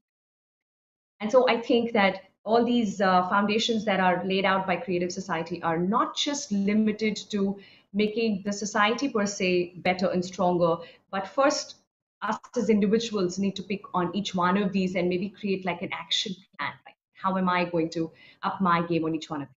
And 1.18 1.32
so 1.32 1.48
I 1.48 1.60
think 1.60 1.92
that 1.94 2.26
all 2.44 2.64
these 2.64 3.00
uh, 3.00 3.28
foundations 3.28 3.84
that 3.86 3.98
are 3.98 4.24
laid 4.24 4.44
out 4.44 4.68
by 4.68 4.76
Creative 4.76 5.10
Society 5.10 5.60
are 5.64 5.78
not 5.78 6.16
just 6.16 6.52
limited 6.52 7.16
to 7.30 7.58
making 7.92 8.42
the 8.44 8.52
society 8.52 9.08
per 9.08 9.26
se 9.26 9.72
better 9.78 10.06
and 10.10 10.24
stronger, 10.24 10.76
but 11.10 11.26
first, 11.26 11.79
us 12.22 12.38
as 12.56 12.68
individuals 12.68 13.38
need 13.38 13.56
to 13.56 13.62
pick 13.62 13.82
on 13.94 14.14
each 14.14 14.34
one 14.34 14.56
of 14.56 14.72
these 14.72 14.94
and 14.94 15.08
maybe 15.08 15.28
create 15.28 15.64
like 15.64 15.82
an 15.82 15.90
action 15.92 16.34
plan. 16.58 16.72
Like, 16.86 16.96
how 17.14 17.36
am 17.36 17.48
I 17.48 17.64
going 17.64 17.90
to 17.90 18.10
up 18.42 18.60
my 18.60 18.82
game 18.86 19.04
on 19.04 19.14
each 19.14 19.30
one 19.30 19.42
of 19.42 19.48
these? 19.48 19.54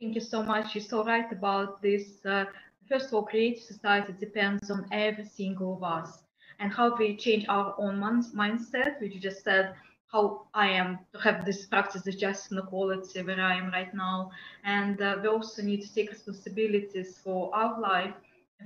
Thank 0.00 0.14
you 0.16 0.20
so 0.20 0.42
much. 0.42 0.74
You're 0.74 0.84
so 0.84 1.04
right 1.04 1.30
about 1.30 1.80
this. 1.80 2.24
Uh, 2.24 2.46
first 2.88 3.08
of 3.08 3.14
all, 3.14 3.22
Creative 3.22 3.62
Society 3.62 4.14
depends 4.18 4.70
on 4.70 4.86
every 4.90 5.24
single 5.24 5.76
of 5.76 5.84
us 5.84 6.24
and 6.58 6.72
how 6.72 6.96
we 6.96 7.16
change 7.16 7.46
our 7.48 7.74
own 7.78 7.98
mindset, 8.00 9.00
which 9.00 9.14
you 9.14 9.20
just 9.20 9.44
said 9.44 9.74
how 10.12 10.46
I 10.54 10.68
am 10.68 10.98
to 11.14 11.20
have 11.20 11.44
this 11.44 11.66
practice 11.66 12.06
of 12.06 12.18
justice 12.18 12.50
and 12.50 12.60
equality 12.60 13.22
where 13.22 13.40
I 13.40 13.56
am 13.56 13.70
right 13.70 13.92
now. 13.94 14.30
And 14.64 15.00
uh, 15.00 15.18
we 15.22 15.28
also 15.28 15.62
need 15.62 15.82
to 15.82 15.94
take 15.94 16.10
responsibilities 16.10 17.18
for 17.22 17.54
our 17.54 17.80
life, 17.80 18.14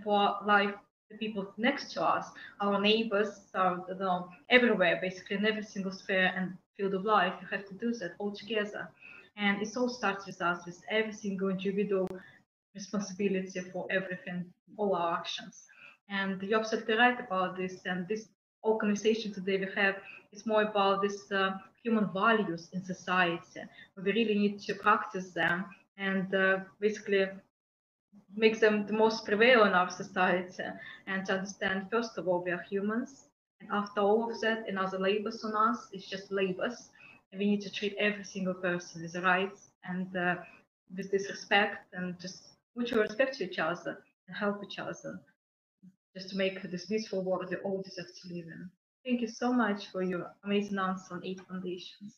for 0.03 0.19
our 0.19 0.47
life, 0.47 0.75
the 1.11 1.17
people 1.17 1.53
next 1.57 1.93
to 1.93 2.03
us, 2.03 2.27
our 2.61 2.81
neighbors, 2.81 3.41
are 3.55 3.85
you 3.89 3.95
know, 3.95 4.29
everywhere, 4.51 4.99
basically 5.01 5.37
in 5.37 5.47
every 5.47 5.63
single 5.63 5.93
sphere 5.93 6.33
and 6.37 6.57
field 6.77 6.95
of 6.95 7.05
life. 7.05 7.35
You 7.41 7.47
have 7.57 7.67
to 7.69 7.75
do 7.75 7.93
that 7.95 8.15
all 8.19 8.33
together. 8.33 8.89
And 9.37 9.63
it 9.63 9.77
all 9.77 9.89
starts 9.89 10.27
with 10.27 10.41
us, 10.41 10.65
with 10.67 10.81
every 10.91 11.13
single 11.13 11.51
individual 11.51 12.09
responsibility 12.75 13.61
for 13.73 13.87
everything, 13.91 14.45
all 14.77 14.95
our 14.95 15.19
actions. 15.19 15.67
And 16.09 16.41
you're 16.43 16.61
absolutely 16.61 16.95
right 16.95 17.19
about 17.21 17.57
this. 17.57 17.83
And 17.85 18.09
this 18.09 18.29
all 18.63 18.79
conversation 18.79 19.33
today 19.33 19.59
we 19.59 19.69
have 19.77 19.97
is 20.33 20.47
more 20.47 20.63
about 20.63 21.03
this 21.03 21.31
uh, 21.31 21.59
human 21.83 22.09
values 22.13 22.69
in 22.73 22.85
society. 22.85 23.61
We 23.97 24.13
really 24.13 24.39
need 24.39 24.61
to 24.61 24.75
practice 24.75 25.31
them 25.31 25.67
and 25.99 26.35
uh, 26.35 26.59
basically 26.81 27.27
make 28.37 28.61
them 28.61 28.87
the 28.87 28.93
most 28.93 29.25
prevail 29.25 29.65
in 29.65 29.73
our 29.73 29.91
society 29.91 30.65
and 31.07 31.25
to 31.27 31.33
understand 31.33 31.89
first 31.91 32.19
of 32.19 32.29
all 32.29 32.43
we 32.45 32.51
are 32.51 32.65
humans 32.71 33.25
and 33.61 33.71
after 33.73 34.01
all 34.01 34.31
of 34.31 34.41
that 34.41 34.69
another 34.69 34.99
labels 34.99 35.43
on 35.45 35.55
us 35.57 35.89
is 35.93 36.07
just 36.07 36.31
labels 36.31 36.91
and 37.33 37.41
we 37.41 37.47
need 37.47 37.63
to 37.63 37.73
treat 37.73 37.95
every 37.99 38.25
single 38.25 38.55
person 38.55 39.03
with 39.03 39.17
rights 39.25 39.71
and 39.85 40.17
uh, 40.17 40.37
with 40.97 41.11
this 41.11 41.29
respect 41.31 41.87
and 41.95 42.19
just 42.21 42.57
mutual 42.77 43.03
respect 43.03 43.37
to 43.37 43.45
each 43.45 43.59
other 43.59 44.03
and 44.29 44.37
help 44.37 44.63
each 44.63 44.79
other 44.79 45.21
just 46.15 46.31
to 46.31 46.37
make 46.37 46.63
this 46.63 46.87
beautiful 46.87 47.23
world 47.23 47.47
we 47.51 47.57
all 47.57 47.83
deserve 47.83 48.07
to 48.07 48.35
live 48.35 48.47
in. 48.47 48.71
Thank 49.05 49.21
you 49.21 49.29
so 49.29 49.53
much 49.53 49.89
for 49.93 50.03
your 50.03 50.33
amazing 50.45 50.79
answer 50.79 51.15
on 51.15 51.25
eight 51.25 51.41
foundations. 51.49 52.17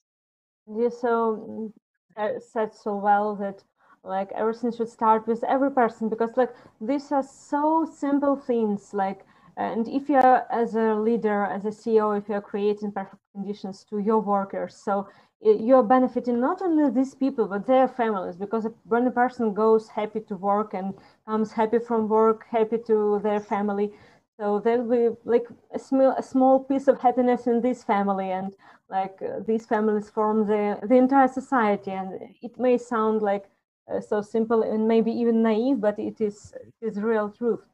You 0.66 0.90
so 0.90 1.72
uh, 2.16 2.38
said 2.40 2.74
so 2.74 2.96
well 2.96 3.34
that 3.36 3.62
like 4.08 4.32
everything 4.32 4.72
should 4.72 4.88
start 4.88 5.26
with 5.26 5.44
every 5.44 5.70
person 5.70 6.08
because 6.08 6.30
like 6.36 6.52
these 6.80 7.12
are 7.12 7.22
so 7.22 7.84
simple 7.84 8.36
things 8.36 8.92
like 8.94 9.20
and 9.56 9.88
if 9.88 10.08
you're 10.08 10.42
as 10.50 10.74
a 10.74 10.94
leader 10.94 11.44
as 11.44 11.64
a 11.64 11.70
ceo 11.80 12.16
if 12.18 12.28
you're 12.28 12.40
creating 12.40 12.90
perfect 12.92 13.22
conditions 13.34 13.84
to 13.84 13.98
your 13.98 14.20
workers 14.20 14.74
so 14.74 15.06
you're 15.40 15.82
benefiting 15.82 16.40
not 16.40 16.60
only 16.62 16.90
these 16.90 17.14
people 17.14 17.46
but 17.46 17.66
their 17.66 17.86
families 17.86 18.36
because 18.36 18.66
when 18.84 19.06
a 19.06 19.10
person 19.10 19.54
goes 19.54 19.88
happy 19.88 20.20
to 20.20 20.36
work 20.36 20.74
and 20.74 20.94
comes 21.26 21.52
happy 21.52 21.78
from 21.78 22.08
work 22.08 22.46
happy 22.50 22.78
to 22.78 23.20
their 23.22 23.40
family 23.40 23.92
so 24.38 24.60
there'll 24.60 24.88
be 24.88 25.16
like 25.24 25.46
a 25.74 25.78
small, 25.78 26.14
a 26.16 26.22
small 26.22 26.60
piece 26.60 26.86
of 26.86 27.00
happiness 27.00 27.46
in 27.48 27.60
this 27.60 27.82
family 27.82 28.30
and 28.30 28.54
like 28.88 29.18
uh, 29.20 29.40
these 29.46 29.66
families 29.66 30.08
form 30.08 30.46
the 30.46 30.78
the 30.88 30.94
entire 30.94 31.28
society 31.28 31.90
and 31.90 32.20
it 32.42 32.58
may 32.58 32.78
sound 32.78 33.20
like 33.20 33.46
uh, 33.92 34.00
so 34.00 34.20
simple 34.22 34.62
and 34.62 34.86
maybe 34.86 35.10
even 35.10 35.42
naive, 35.42 35.80
but 35.80 35.98
it 35.98 36.20
is 36.20 36.54
it 36.62 36.86
is 36.86 37.00
real 37.00 37.30
truth. 37.30 37.64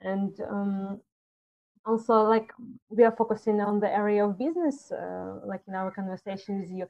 And 0.00 0.38
um, 0.48 1.00
also, 1.86 2.22
like 2.22 2.52
we 2.88 3.04
are 3.04 3.14
focusing 3.16 3.60
on 3.60 3.80
the 3.80 3.90
area 3.90 4.24
of 4.24 4.38
business, 4.38 4.92
uh, 4.92 5.40
like 5.44 5.62
in 5.68 5.74
our 5.74 5.90
conversation 5.90 6.60
with 6.60 6.70
you, 6.70 6.86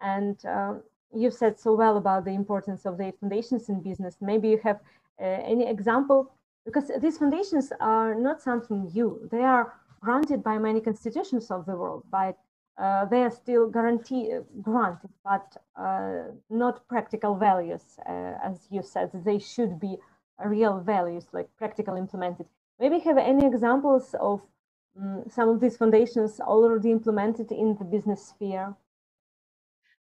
and 0.00 0.44
uh, 0.44 0.74
you 1.14 1.30
said 1.30 1.58
so 1.58 1.74
well 1.74 1.96
about 1.96 2.24
the 2.24 2.32
importance 2.32 2.84
of 2.86 2.98
the 2.98 3.12
foundations 3.20 3.68
in 3.68 3.80
business. 3.80 4.16
Maybe 4.20 4.48
you 4.48 4.60
have 4.62 4.80
uh, 5.20 5.24
any 5.24 5.66
example 5.66 6.32
because 6.64 6.90
these 7.00 7.18
foundations 7.18 7.72
are 7.80 8.14
not 8.14 8.42
something 8.42 8.90
new; 8.94 9.28
they 9.30 9.42
are 9.42 9.74
granted 10.00 10.42
by 10.42 10.58
many 10.58 10.80
constitutions 10.80 11.50
of 11.50 11.64
the 11.66 11.76
world, 11.76 12.04
by 12.10 12.34
uh, 12.76 13.04
they 13.06 13.22
are 13.22 13.30
still 13.30 13.68
guaranteed 13.70 14.42
granted, 14.62 15.10
but 15.24 15.56
uh, 15.76 16.24
not 16.50 16.86
practical 16.88 17.36
values, 17.36 17.98
uh, 18.08 18.34
as 18.42 18.66
you 18.70 18.82
said. 18.82 19.10
They 19.24 19.38
should 19.38 19.78
be 19.78 19.96
real 20.44 20.80
values, 20.80 21.26
like 21.32 21.48
practical 21.56 21.96
implemented. 21.96 22.46
Maybe 22.80 22.98
have 23.00 23.18
any 23.18 23.46
examples 23.46 24.14
of 24.18 24.42
um, 25.00 25.24
some 25.28 25.48
of 25.48 25.60
these 25.60 25.76
foundations 25.76 26.40
already 26.40 26.90
implemented 26.90 27.50
in 27.52 27.76
the 27.76 27.84
business 27.84 28.28
sphere? 28.28 28.74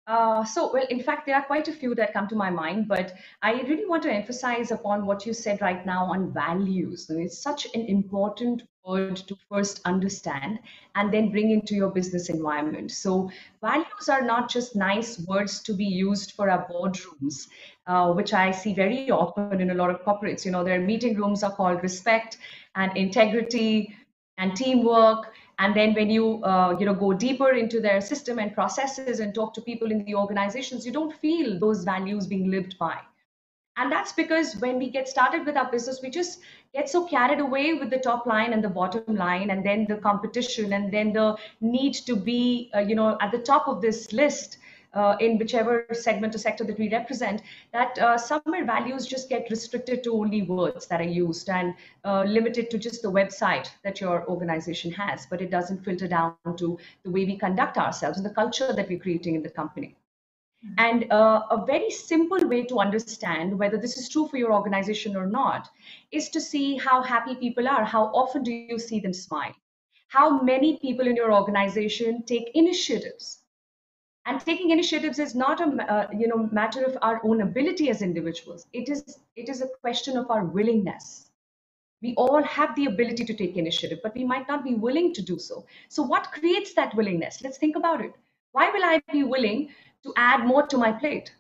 Uh, 0.06 0.44
so, 0.44 0.72
well, 0.74 0.86
in 0.90 1.02
fact, 1.02 1.26
there 1.26 1.36
are 1.36 1.46
quite 1.46 1.68
a 1.68 1.72
few 1.72 1.96
that 1.96 2.14
come 2.14 2.28
to 2.28 2.36
my 2.36 2.50
mind, 2.50 2.88
but 2.88 3.14
I 3.42 3.62
really 3.62 3.86
want 3.86 4.04
to 4.04 4.12
emphasize 4.12 4.70
upon 4.72 5.06
what 5.06 5.26
you 5.26 5.34
said 5.34 5.62
right 5.62 5.86
now 5.86 6.06
on 6.06 6.34
values. 6.34 7.10
It's 7.10 7.38
such 7.38 7.68
an 7.74 7.86
important 7.86 8.64
word 8.86 9.16
to 9.18 9.36
first 9.50 9.82
understand 9.86 10.60
and 10.96 11.14
then 11.14 11.30
bring 11.32 11.52
into 11.52 11.76
your 11.76 11.90
business 11.90 12.30
environment. 12.30 12.92
So, 12.92 13.32
values 13.62 14.10
are 14.10 14.22
not 14.24 14.50
just 14.50 14.76
nice 14.76 15.20
words 15.28 15.62
to 15.64 15.74
be 15.74 15.86
used 15.86 16.34
for 16.34 16.50
our 16.50 16.68
boardrooms, 16.70 17.48
uh, 17.88 18.14
which 18.14 18.34
I 18.34 18.52
see 18.52 18.74
very 18.74 19.12
often 19.12 19.62
in 19.62 19.72
a 19.72 19.74
lot 19.76 19.90
of 19.90 20.04
corporates. 20.04 20.46
You 20.46 20.52
know, 20.52 20.64
their 20.64 20.80
meeting 20.82 21.16
rooms 21.16 21.44
are 21.44 21.52
called 21.52 21.82
respect 21.84 22.38
and 22.76 22.96
integrity 22.96 23.96
and 24.38 24.56
teamwork 24.56 25.34
and 25.60 25.76
then 25.76 25.94
when 25.94 26.10
you 26.10 26.44
uh, 26.44 26.76
you 26.80 26.86
know 26.86 26.94
go 26.94 27.14
deeper 27.14 27.52
into 27.52 27.80
their 27.80 28.02
system 28.02 28.40
and 28.40 28.54
processes 28.54 29.20
and 29.20 29.34
talk 29.34 29.54
to 29.54 29.62
people 29.62 29.92
in 29.92 30.04
the 30.06 30.16
organizations 30.16 30.86
you 30.86 30.92
don't 30.92 31.14
feel 31.16 31.60
those 31.60 31.84
values 31.84 32.28
being 32.28 32.50
lived 32.50 32.78
by 32.80 32.98
and 33.78 33.92
that's 33.92 34.14
because 34.14 34.56
when 34.58 34.78
we 34.78 34.90
get 34.90 35.08
started 35.08 35.46
with 35.46 35.58
our 35.58 35.70
business 35.72 36.00
we 36.02 36.10
just 36.10 36.40
get 36.74 36.90
so 36.90 37.06
carried 37.08 37.40
away 37.40 37.74
with 37.74 37.90
the 37.90 37.98
top 37.98 38.26
line 38.26 38.54
and 38.54 38.64
the 38.64 38.70
bottom 38.70 39.16
line 39.16 39.50
and 39.50 39.66
then 39.66 39.86
the 39.90 39.98
competition 39.98 40.74
and 40.74 40.92
then 40.92 41.14
the 41.14 41.36
need 41.62 41.94
to 41.94 42.16
be 42.16 42.70
uh, 42.76 42.80
you 42.80 42.96
know 42.96 43.18
at 43.22 43.32
the 43.32 43.40
top 43.40 43.68
of 43.68 43.82
this 43.82 44.12
list 44.14 44.58
uh, 44.94 45.16
in 45.20 45.38
whichever 45.38 45.86
segment 45.92 46.36
or 46.36 46.38
sector 46.38 46.64
that 46.64 46.78
we 46.78 46.90
represent, 46.90 47.42
that 47.72 47.98
uh, 48.00 48.18
somewhere 48.18 48.66
values 48.66 49.06
just 49.06 49.30
get 49.30 49.50
restricted 49.50 50.04
to 50.04 50.14
only 50.14 50.44
words 50.44 50.86
that 50.88 51.02
are 51.02 51.04
used 51.04 51.50
and 51.50 51.74
uh, 52.06 52.24
limited 52.24 52.70
to 52.70 52.78
just 52.78 53.02
the 53.02 53.12
website 53.12 53.70
that 53.84 54.00
your 54.00 54.28
organization 54.28 54.92
has, 54.92 55.26
but 55.26 55.42
it 55.42 55.50
doesn't 55.50 55.84
filter 55.84 56.08
down 56.08 56.36
to 56.58 56.78
the 57.04 57.10
way 57.10 57.26
we 57.26 57.38
conduct 57.38 57.78
ourselves 57.78 58.18
and 58.18 58.26
the 58.26 58.34
culture 58.34 58.72
that 58.74 58.88
we're 58.88 59.00
creating 59.00 59.36
in 59.36 59.44
the 59.44 59.50
company. 59.50 59.96
And 60.78 61.12
uh, 61.12 61.44
a 61.52 61.66
very 61.66 61.92
simple 61.92 62.48
way 62.48 62.64
to 62.66 62.80
understand 62.80 63.60
whether 63.60 63.78
this 63.78 63.98
is 63.98 64.08
true 64.08 64.28
for 64.28 64.38
your 64.38 64.54
organization 64.54 65.16
or 65.16 65.28
not 65.28 65.70
is 66.12 66.30
to 66.30 66.42
see 66.42 66.78
how 66.78 67.02
happy 67.04 67.36
people 67.36 67.68
are. 67.68 67.84
How 67.84 68.06
often 68.06 68.44
do 68.44 68.52
you 68.52 68.80
see 68.80 69.00
them 69.00 69.14
smile? 69.14 69.54
How 70.08 70.42
many 70.42 70.78
people 70.78 71.08
in 71.08 71.16
your 71.16 71.34
organization 71.34 72.24
take 72.24 72.52
initiatives? 72.54 73.44
and 74.26 74.40
taking 74.40 74.70
initiatives 74.70 75.20
is 75.20 75.36
not 75.36 75.60
a 75.60 75.94
uh, 75.94 76.08
you 76.18 76.28
know 76.28 76.50
matter 76.52 76.84
of 76.84 76.98
our 77.02 77.20
own 77.26 77.42
ability 77.42 77.90
as 77.90 78.02
individuals 78.02 78.66
it 78.74 78.90
is 78.90 79.20
it 79.36 79.50
is 79.50 79.62
a 79.62 79.68
question 79.82 80.18
of 80.18 80.30
our 80.32 80.46
willingness 80.46 81.30
we 82.02 82.14
all 82.16 82.44
have 82.44 82.76
the 82.76 82.86
ability 82.86 83.26
to 83.26 83.34
take 83.34 83.58
initiative 83.58 84.00
but 84.04 84.16
we 84.16 84.24
might 84.24 84.48
not 84.48 84.64
be 84.64 84.76
willing 84.76 85.14
to 85.14 85.22
do 85.22 85.38
so 85.40 85.66
so 85.90 86.04
what 86.04 86.32
creates 86.32 86.74
that 86.74 86.96
willingness 86.96 87.42
let's 87.44 87.58
think 87.58 87.76
about 87.76 88.02
it 88.02 88.14
why 88.52 88.70
will 88.70 88.84
i 88.92 89.02
be 89.12 89.24
willing 89.24 89.68
to 90.04 90.14
add 90.16 90.46
more 90.46 90.66
to 90.68 90.78
my 90.78 90.92
plate 90.92 91.34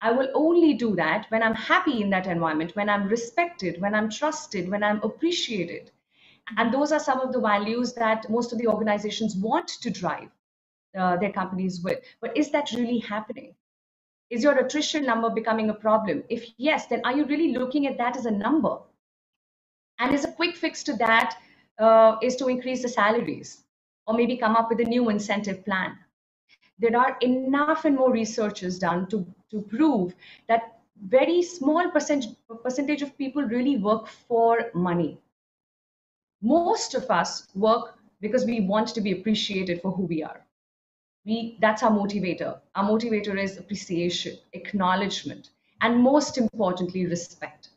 i 0.00 0.10
will 0.10 0.28
only 0.34 0.74
do 0.74 0.94
that 0.96 1.26
when 1.30 1.42
i'm 1.42 1.54
happy 1.54 2.02
in 2.02 2.10
that 2.10 2.26
environment 2.26 2.76
when 2.76 2.88
i'm 2.88 3.08
respected 3.08 3.80
when 3.80 3.94
i'm 3.94 4.10
trusted 4.10 4.68
when 4.68 4.82
i'm 4.82 5.02
appreciated 5.02 5.90
and 6.56 6.72
those 6.72 6.92
are 6.92 7.00
some 7.00 7.20
of 7.20 7.32
the 7.32 7.40
values 7.40 7.92
that 7.94 8.28
most 8.28 8.52
of 8.52 8.58
the 8.58 8.66
organizations 8.66 9.36
want 9.36 9.68
to 9.68 9.90
drive 9.90 10.28
uh, 10.98 11.16
their 11.16 11.32
companies 11.32 11.82
with. 11.82 12.00
But 12.20 12.36
is 12.36 12.50
that 12.50 12.72
really 12.72 12.98
happening? 12.98 13.54
Is 14.30 14.42
your 14.42 14.58
attrition 14.58 15.04
number 15.04 15.30
becoming 15.30 15.70
a 15.70 15.74
problem? 15.74 16.24
If 16.28 16.46
yes, 16.56 16.86
then 16.86 17.02
are 17.04 17.16
you 17.16 17.24
really 17.24 17.52
looking 17.52 17.86
at 17.86 17.98
that 17.98 18.16
as 18.16 18.26
a 18.26 18.30
number? 18.30 18.78
And 19.98 20.14
is 20.14 20.24
a 20.24 20.32
quick 20.32 20.56
fix 20.56 20.82
to 20.84 20.94
that 20.94 21.36
uh, 21.78 22.16
is 22.22 22.36
to 22.36 22.48
increase 22.48 22.82
the 22.82 22.88
salaries 22.88 23.62
or 24.06 24.14
maybe 24.14 24.36
come 24.36 24.56
up 24.56 24.68
with 24.68 24.80
a 24.80 24.84
new 24.84 25.10
incentive 25.10 25.64
plan. 25.64 25.96
There 26.82 26.98
are 26.98 27.16
enough 27.20 27.84
and 27.84 27.94
more 27.94 28.10
researches 28.10 28.76
done 28.80 29.06
to, 29.10 29.24
to 29.52 29.62
prove 29.62 30.16
that 30.48 30.80
very 31.06 31.40
small 31.40 31.88
percentage, 31.92 32.34
percentage 32.64 33.02
of 33.02 33.16
people 33.16 33.44
really 33.44 33.76
work 33.76 34.08
for 34.08 34.68
money. 34.74 35.16
Most 36.42 36.94
of 36.94 37.08
us 37.08 37.46
work 37.54 38.00
because 38.20 38.44
we 38.44 38.62
want 38.62 38.88
to 38.88 39.00
be 39.00 39.12
appreciated 39.12 39.80
for 39.80 39.92
who 39.92 40.06
we 40.06 40.24
are. 40.24 40.44
We 41.24 41.56
that's 41.60 41.84
our 41.84 41.92
motivator. 41.92 42.58
Our 42.74 42.84
motivator 42.90 43.40
is 43.40 43.58
appreciation 43.58 44.38
acknowledgement 44.52 45.50
and 45.82 46.02
most 46.02 46.36
importantly 46.36 47.06
respect 47.06 47.68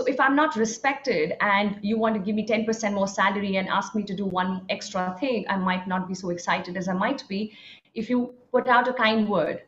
so 0.00 0.06
if 0.06 0.20
i'm 0.24 0.34
not 0.34 0.56
respected 0.56 1.34
and 1.42 1.78
you 1.82 1.98
want 1.98 2.14
to 2.14 2.20
give 2.26 2.34
me 2.34 2.46
10% 2.46 2.94
more 2.94 3.06
salary 3.06 3.56
and 3.56 3.68
ask 3.68 3.94
me 3.94 4.02
to 4.02 4.14
do 4.20 4.24
one 4.24 4.52
extra 4.70 5.14
thing 5.20 5.44
i 5.54 5.56
might 5.56 5.86
not 5.86 6.08
be 6.08 6.14
so 6.14 6.30
excited 6.30 6.78
as 6.78 6.88
i 6.88 6.94
might 6.94 7.26
be. 7.28 7.52
If 7.92 8.08
you 8.08 8.34
put 8.50 8.68
out 8.68 8.88
a 8.88 8.94
kind 8.94 9.28
word 9.28 9.62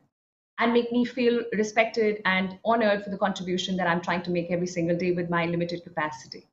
and 0.58 0.72
make 0.72 0.90
me 0.90 1.04
feel 1.04 1.42
respected 1.52 2.22
and 2.24 2.58
honored 2.64 3.04
for 3.04 3.10
the 3.10 3.18
contribution 3.18 3.76
that 3.76 3.86
i'm 3.86 4.00
trying 4.00 4.22
to 4.22 4.30
make 4.30 4.50
every 4.50 4.70
single 4.74 4.96
day 4.96 5.12
with 5.12 5.28
my 5.28 5.44
limited 5.44 5.84
capacity. 5.84 6.46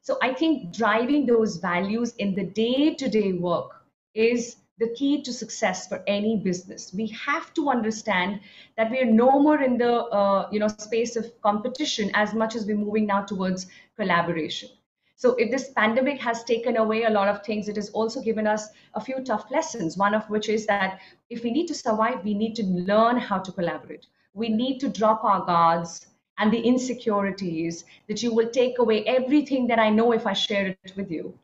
So 0.00 0.16
i 0.22 0.32
think 0.32 0.72
driving 0.80 1.26
those 1.26 1.58
values 1.66 2.14
in 2.26 2.34
the 2.34 2.44
day 2.44 2.94
to 2.94 3.10
day 3.18 3.32
work 3.32 3.82
is 4.14 4.56
the 4.78 4.88
key 4.90 5.22
to 5.22 5.32
success 5.32 5.88
for 5.88 6.02
any 6.06 6.36
business. 6.36 6.94
We 6.94 7.08
have 7.08 7.52
to 7.54 7.68
understand 7.70 8.40
that 8.76 8.90
we 8.90 9.00
are 9.00 9.04
no 9.04 9.40
more 9.40 9.60
in 9.60 9.76
the 9.78 10.04
uh, 10.04 10.48
you 10.52 10.60
know 10.60 10.68
space 10.68 11.16
of 11.16 11.40
competition 11.42 12.10
as 12.14 12.34
much 12.34 12.54
as 12.54 12.66
we're 12.66 12.76
moving 12.76 13.06
now 13.06 13.22
towards 13.22 13.66
collaboration. 13.96 14.68
So 15.16 15.34
if 15.34 15.50
this 15.50 15.70
pandemic 15.70 16.20
has 16.20 16.44
taken 16.44 16.76
away 16.76 17.02
a 17.02 17.10
lot 17.10 17.26
of 17.26 17.44
things, 17.44 17.68
it 17.68 17.74
has 17.74 17.90
also 17.90 18.22
given 18.22 18.46
us 18.46 18.68
a 18.94 19.00
few 19.00 19.24
tough 19.24 19.50
lessons. 19.50 19.96
One 19.96 20.14
of 20.14 20.30
which 20.30 20.48
is 20.48 20.64
that 20.66 21.00
if 21.28 21.42
we 21.42 21.50
need 21.50 21.66
to 21.66 21.74
survive, 21.74 22.22
we 22.22 22.34
need 22.34 22.54
to 22.56 22.62
learn 22.62 23.16
how 23.16 23.38
to 23.38 23.50
collaborate. 23.50 24.06
We 24.34 24.48
need 24.48 24.78
to 24.78 24.88
drop 24.88 25.24
our 25.24 25.44
guards 25.44 26.06
and 26.38 26.52
the 26.52 26.60
insecurities 26.60 27.84
that 28.08 28.22
you 28.22 28.32
will 28.32 28.48
take 28.50 28.78
away 28.78 29.04
everything 29.06 29.66
that 29.66 29.80
I 29.80 29.90
know 29.90 30.12
if 30.12 30.24
I 30.24 30.34
share 30.34 30.68
it 30.68 30.92
with 30.96 31.10
you 31.10 31.36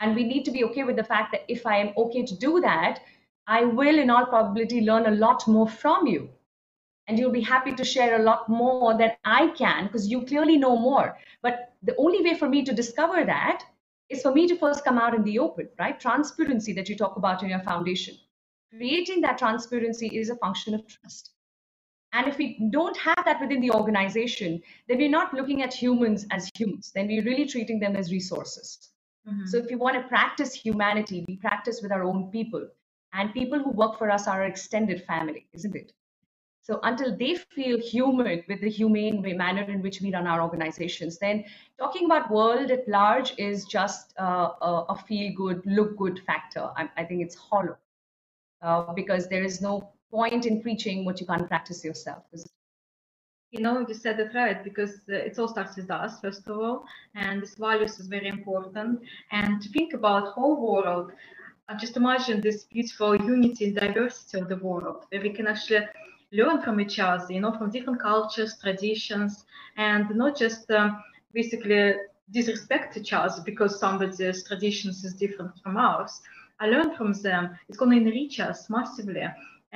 And 0.00 0.14
we 0.14 0.24
need 0.24 0.44
to 0.44 0.50
be 0.50 0.64
okay 0.64 0.84
with 0.84 0.96
the 0.96 1.04
fact 1.04 1.32
that 1.32 1.44
if 1.48 1.66
I 1.66 1.78
am 1.78 1.92
okay 1.96 2.24
to 2.24 2.36
do 2.36 2.60
that, 2.60 3.00
I 3.46 3.64
will, 3.64 3.98
in 3.98 4.10
all 4.10 4.26
probability, 4.26 4.80
learn 4.80 5.06
a 5.06 5.10
lot 5.12 5.46
more 5.46 5.68
from 5.68 6.06
you. 6.06 6.28
And 7.08 7.18
you'll 7.18 7.30
be 7.30 7.40
happy 7.40 7.72
to 7.72 7.84
share 7.84 8.20
a 8.20 8.22
lot 8.22 8.48
more 8.48 8.98
than 8.98 9.12
I 9.24 9.48
can 9.48 9.86
because 9.86 10.08
you 10.08 10.22
clearly 10.22 10.56
know 10.56 10.76
more. 10.76 11.16
But 11.40 11.72
the 11.82 11.94
only 11.96 12.22
way 12.22 12.34
for 12.34 12.48
me 12.48 12.64
to 12.64 12.74
discover 12.74 13.24
that 13.24 13.62
is 14.08 14.22
for 14.22 14.32
me 14.32 14.46
to 14.48 14.56
first 14.56 14.84
come 14.84 14.98
out 14.98 15.14
in 15.14 15.22
the 15.22 15.38
open, 15.38 15.68
right? 15.78 15.98
Transparency 15.98 16.72
that 16.72 16.88
you 16.88 16.96
talk 16.96 17.16
about 17.16 17.42
in 17.42 17.48
your 17.48 17.60
foundation. 17.60 18.16
Creating 18.70 19.20
that 19.20 19.38
transparency 19.38 20.08
is 20.08 20.30
a 20.30 20.36
function 20.36 20.74
of 20.74 20.86
trust. 20.86 21.30
And 22.12 22.26
if 22.26 22.38
we 22.38 22.68
don't 22.70 22.96
have 22.96 23.24
that 23.24 23.40
within 23.40 23.60
the 23.60 23.70
organization, 23.72 24.62
then 24.88 24.98
we're 24.98 25.08
not 25.08 25.34
looking 25.34 25.62
at 25.62 25.72
humans 25.72 26.26
as 26.30 26.50
humans. 26.56 26.92
Then 26.94 27.06
we're 27.06 27.24
really 27.24 27.46
treating 27.46 27.78
them 27.78 27.94
as 27.94 28.10
resources. 28.10 28.90
Mm-hmm. 29.28 29.46
So 29.46 29.58
if 29.58 29.70
you 29.70 29.78
want 29.78 29.96
to 29.96 30.08
practice 30.08 30.54
humanity, 30.54 31.24
we 31.26 31.36
practice 31.36 31.80
with 31.82 31.92
our 31.92 32.04
own 32.04 32.30
people. 32.30 32.68
And 33.12 33.32
people 33.32 33.58
who 33.58 33.70
work 33.70 33.98
for 33.98 34.10
us 34.10 34.28
are 34.28 34.42
our 34.42 34.46
extended 34.46 35.04
family, 35.04 35.46
isn't 35.52 35.74
it? 35.74 35.92
So 36.62 36.80
until 36.82 37.16
they 37.16 37.36
feel 37.36 37.78
human 37.78 38.42
with 38.48 38.60
the 38.60 38.68
humane 38.68 39.22
manner 39.36 39.62
in 39.62 39.82
which 39.82 40.00
we 40.00 40.12
run 40.12 40.26
our 40.26 40.42
organizations, 40.42 41.16
then 41.16 41.44
talking 41.78 42.06
about 42.06 42.28
world 42.28 42.72
at 42.72 42.88
large 42.88 43.34
is 43.38 43.64
just 43.64 44.12
uh, 44.18 44.50
a, 44.60 44.84
a 44.88 44.96
feel 44.96 45.32
good, 45.36 45.62
look 45.64 45.96
good 45.96 46.20
factor. 46.26 46.68
I, 46.76 46.88
I 46.96 47.04
think 47.04 47.22
it's 47.22 47.36
hollow 47.36 47.76
uh, 48.62 48.92
because 48.94 49.28
there 49.28 49.44
is 49.44 49.60
no 49.60 49.92
point 50.10 50.44
in 50.44 50.60
preaching 50.60 51.04
what 51.04 51.20
you 51.20 51.26
can't 51.26 51.46
practice 51.46 51.84
yourself. 51.84 52.24
You 53.52 53.60
know, 53.60 53.86
you 53.86 53.94
said 53.94 54.18
it 54.20 54.34
right 54.34 54.62
because 54.62 55.00
uh, 55.08 55.14
it 55.14 55.38
all 55.38 55.48
starts 55.48 55.76
with 55.76 55.90
us, 55.90 56.20
first 56.20 56.46
of 56.48 56.58
all, 56.58 56.84
and 57.14 57.42
this 57.42 57.54
values 57.54 57.98
is 58.00 58.06
very 58.08 58.28
important. 58.28 59.00
And 59.30 59.62
to 59.62 59.68
think 59.68 59.94
about 59.94 60.32
whole 60.32 60.60
world, 60.60 61.12
uh, 61.68 61.76
just 61.76 61.96
imagine 61.96 62.40
this 62.40 62.64
beautiful 62.64 63.16
unity 63.16 63.66
and 63.66 63.74
diversity 63.76 64.38
of 64.40 64.48
the 64.48 64.56
world, 64.56 65.06
where 65.10 65.22
we 65.22 65.30
can 65.30 65.46
actually 65.46 65.86
learn 66.32 66.60
from 66.62 66.80
each 66.80 66.98
other, 66.98 67.32
you 67.32 67.40
know, 67.40 67.56
from 67.56 67.70
different 67.70 68.00
cultures, 68.00 68.58
traditions, 68.60 69.44
and 69.76 70.14
not 70.14 70.36
just 70.36 70.70
um, 70.70 71.02
basically 71.32 71.94
disrespect 72.30 72.96
each 72.96 73.12
other 73.12 73.40
because 73.44 73.78
somebody's 73.78 74.46
traditions 74.46 75.04
is 75.04 75.14
different 75.14 75.52
from 75.62 75.76
ours. 75.76 76.20
I 76.58 76.66
learn 76.66 76.96
from 76.96 77.12
them. 77.12 77.56
It's 77.68 77.78
going 77.78 77.92
to 77.92 77.96
enrich 77.96 78.40
us 78.40 78.68
massively. 78.68 79.22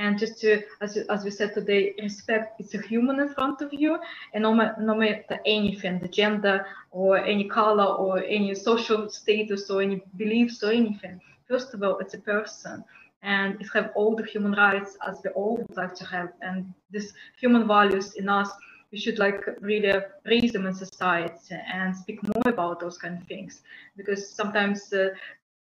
And 0.01 0.19
just 0.19 0.41
to, 0.41 0.63
as, 0.81 0.97
as 0.97 1.25
we 1.25 1.31
said 1.31 1.53
today, 1.53 1.95
respect 2.01 2.59
it's 2.59 2.73
a 2.73 2.81
human 2.81 3.21
in 3.21 3.29
front 3.29 3.61
of 3.61 3.71
you, 3.71 3.99
and 4.33 4.43
no, 4.45 4.55
no 4.81 4.95
matter 4.95 5.39
anything, 5.45 5.99
the 5.99 6.09
gender 6.09 6.65
or 6.91 7.19
any 7.19 7.45
color 7.45 7.85
or 7.85 8.25
any 8.25 8.55
social 8.55 9.11
status 9.11 9.69
or 9.69 9.83
any 9.83 10.03
beliefs 10.17 10.63
or 10.63 10.73
anything. 10.73 11.21
First 11.47 11.75
of 11.75 11.83
all, 11.83 11.99
it's 11.99 12.15
a 12.15 12.19
person 12.19 12.83
and 13.23 13.61
it 13.61 13.67
have 13.75 13.91
all 13.95 14.17
the 14.17 14.25
human 14.25 14.53
rights 14.53 14.97
as 15.07 15.21
we 15.23 15.29
all 15.33 15.59
would 15.59 15.77
like 15.77 15.95
to 15.97 16.07
have. 16.07 16.33
And 16.41 16.73
these 16.91 17.13
human 17.39 17.69
values 17.69 18.15
in 18.15 18.27
us, 18.31 18.51
we 18.93 18.99
should 18.99 19.19
like 19.19 19.45
really 19.61 19.93
raise 20.25 20.53
them 20.53 20.65
in 20.65 20.73
society 20.73 21.57
and 21.71 21.95
speak 21.95 22.23
more 22.23 22.49
about 22.55 22.81
those 22.81 22.97
kind 22.97 23.21
of 23.21 23.29
things 23.29 23.61
because 23.99 24.31
sometimes 24.31 24.91
uh, 24.95 25.11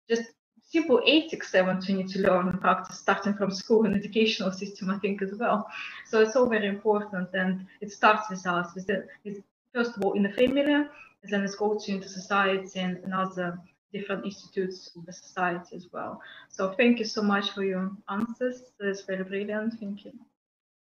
just 0.08 0.30
simple 0.70 1.00
ethics 1.06 1.54
I 1.54 1.62
want 1.62 1.88
need 1.88 2.09
to 2.09 2.20
learn 2.20 2.59
practice 2.59 2.98
starting 2.98 3.35
from 3.35 3.50
school 3.50 3.85
and 3.87 3.96
educational 3.96 4.52
system 4.52 4.90
I 4.90 4.98
think 4.98 5.20
as 5.22 5.35
well. 5.35 5.68
So 6.06 6.20
it's 6.20 6.37
all 6.37 6.48
very 6.48 6.68
important 6.68 7.28
and 7.35 7.66
it 7.80 7.90
starts 7.90 8.30
with 8.30 8.46
us 8.46 8.74
with, 8.74 8.87
the, 8.87 9.06
with 9.24 9.42
first 9.74 9.96
of 9.96 10.04
all 10.04 10.12
in 10.12 10.22
the 10.22 10.30
family 10.30 10.87
then 11.24 11.44
it 11.44 11.56
goes 11.59 11.88
into 11.88 12.09
society 12.09 12.80
and, 12.80 12.98
and 12.98 13.12
other 13.12 13.59
different 13.92 14.24
institutes 14.24 14.90
of 14.96 15.04
the 15.04 15.12
society 15.12 15.76
as 15.76 15.87
well. 15.92 16.20
So 16.48 16.72
thank 16.72 16.98
you 16.98 17.04
so 17.04 17.22
much 17.22 17.50
for 17.50 17.64
your 17.64 17.90
answers. 18.09 18.62
It's 18.78 19.02
very 19.02 19.24
brilliant. 19.24 19.74
Thank 19.80 20.04
you. 20.04 20.12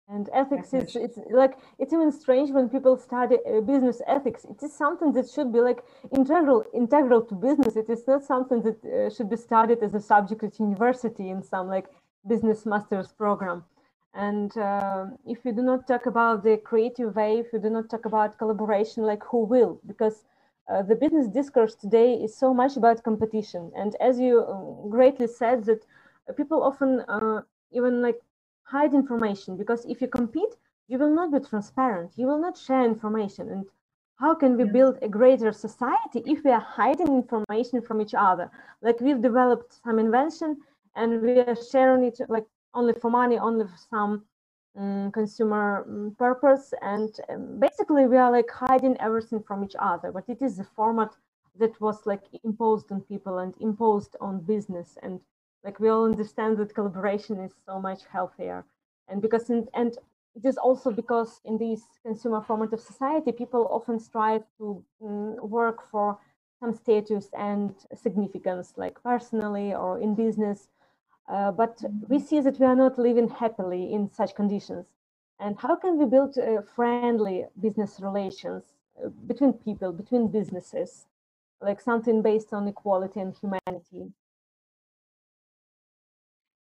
And 0.07 0.29
ethics 0.33 0.71
is 0.73 0.95
it's 0.95 1.17
like 1.31 1.57
it's 1.79 1.91
even 1.91 2.11
strange 2.11 2.51
when 2.51 2.69
people 2.69 2.95
study 2.95 3.37
uh, 3.45 3.61
business 3.61 4.01
ethics. 4.05 4.45
It 4.45 4.61
is 4.61 4.71
something 4.71 5.13
that 5.13 5.27
should 5.29 5.51
be 5.51 5.61
like 5.61 5.83
integral 6.11 6.63
integral 6.73 7.21
to 7.23 7.33
business. 7.33 7.75
It 7.75 7.89
is 7.89 8.05
not 8.07 8.23
something 8.23 8.61
that 8.61 8.85
uh, 8.85 9.09
should 9.09 9.29
be 9.29 9.37
studied 9.37 9.79
as 9.81 9.95
a 9.95 9.99
subject 9.99 10.43
at 10.43 10.59
university 10.59 11.29
in 11.29 11.41
some 11.41 11.67
like 11.67 11.87
business 12.27 12.65
master's 12.67 13.11
program. 13.11 13.63
And 14.13 14.55
uh, 14.57 15.07
if 15.25 15.43
you 15.43 15.51
do 15.51 15.63
not 15.63 15.87
talk 15.87 16.05
about 16.05 16.43
the 16.43 16.57
creative 16.57 17.15
way, 17.15 17.39
if 17.39 17.51
you 17.51 17.59
do 17.59 17.69
not 17.69 17.89
talk 17.89 18.05
about 18.05 18.37
collaboration, 18.37 19.03
like 19.03 19.23
who 19.23 19.43
will? 19.43 19.81
Because 19.87 20.23
uh, 20.71 20.83
the 20.83 20.95
business 20.95 21.27
discourse 21.27 21.75
today 21.75 22.13
is 22.13 22.35
so 22.35 22.53
much 22.53 22.77
about 22.77 23.03
competition. 23.03 23.71
And 23.75 23.95
as 23.99 24.19
you 24.19 24.41
uh, 24.41 24.87
greatly 24.87 25.27
said, 25.27 25.65
that 25.65 25.85
people 26.37 26.63
often 26.63 27.01
uh, 27.07 27.41
even 27.71 28.01
like 28.01 28.21
hide 28.65 28.93
information 28.93 29.57
because 29.57 29.85
if 29.85 30.01
you 30.01 30.07
compete, 30.07 30.55
you 30.87 30.97
will 30.97 31.13
not 31.13 31.31
be 31.31 31.39
transparent. 31.39 32.11
You 32.15 32.27
will 32.27 32.39
not 32.39 32.57
share 32.57 32.83
information. 32.83 33.49
And 33.49 33.65
how 34.17 34.35
can 34.35 34.57
we 34.57 34.65
build 34.65 34.97
a 35.01 35.09
greater 35.09 35.51
society 35.51 36.21
if 36.25 36.43
we 36.43 36.51
are 36.51 36.59
hiding 36.59 37.07
information 37.07 37.81
from 37.81 38.01
each 38.01 38.13
other? 38.13 38.49
Like 38.81 38.99
we've 38.99 39.21
developed 39.21 39.79
some 39.83 39.99
invention 39.99 40.57
and 40.95 41.21
we 41.21 41.39
are 41.39 41.57
sharing 41.71 42.03
it 42.03 42.19
like 42.29 42.45
only 42.73 42.93
for 42.93 43.09
money, 43.09 43.37
only 43.37 43.65
for 43.65 43.77
some 43.89 44.25
um, 44.77 45.11
consumer 45.11 45.85
um, 45.87 46.15
purpose 46.19 46.73
and 46.81 47.17
um, 47.29 47.59
basically 47.59 48.07
we 48.07 48.17
are 48.17 48.31
like 48.31 48.49
hiding 48.49 48.97
everything 48.99 49.41
from 49.41 49.63
each 49.63 49.75
other 49.79 50.11
but 50.11 50.25
it 50.27 50.41
is 50.41 50.57
the 50.57 50.65
format 50.75 51.11
that 51.57 51.79
was 51.79 52.05
like 52.05 52.23
imposed 52.43 52.91
on 52.91 52.99
people 53.01 53.37
and 53.37 53.53
imposed 53.61 54.15
on 54.19 54.41
business 54.41 54.97
and 55.01 55.21
like 55.65 55.79
we 55.79 55.89
all 55.89 56.05
understand 56.05 56.57
that 56.57 56.73
collaboration 56.73 57.39
is 57.39 57.53
so 57.65 57.79
much 57.79 58.01
healthier 58.11 58.63
and 59.09 59.21
because 59.21 59.49
in, 59.49 59.67
and 59.73 59.97
it 60.35 60.45
is 60.45 60.57
also 60.57 60.91
because 60.91 61.41
in 61.45 61.57
this 61.57 61.81
consumer 62.05 62.41
formative 62.41 62.79
society 62.79 63.31
people 63.31 63.67
often 63.71 63.99
strive 63.99 64.43
to 64.57 64.83
um, 65.03 65.35
work 65.41 65.79
for 65.91 66.17
some 66.59 66.73
status 66.73 67.29
and 67.37 67.73
significance 67.93 68.73
like 68.77 69.01
personally 69.03 69.73
or 69.73 69.99
in 69.99 70.15
business 70.15 70.69
uh, 71.27 71.51
but 71.51 71.81
we 72.07 72.19
see 72.19 72.39
that 72.39 72.59
we 72.59 72.65
are 72.65 72.75
not 72.75 72.99
living 72.99 73.27
happily 73.29 73.91
in 73.91 74.11
such 74.11 74.35
conditions. 74.35 74.85
And 75.39 75.57
how 75.57 75.75
can 75.75 75.97
we 75.97 76.05
build 76.05 76.37
uh, 76.37 76.61
friendly 76.75 77.45
business 77.59 77.99
relations 77.99 78.63
uh, 79.03 79.09
between 79.27 79.53
people, 79.53 79.91
between 79.91 80.27
businesses, 80.27 81.07
like 81.61 81.81
something 81.81 82.21
based 82.21 82.53
on 82.53 82.67
equality 82.67 83.19
and 83.19 83.35
humanity? 83.35 84.11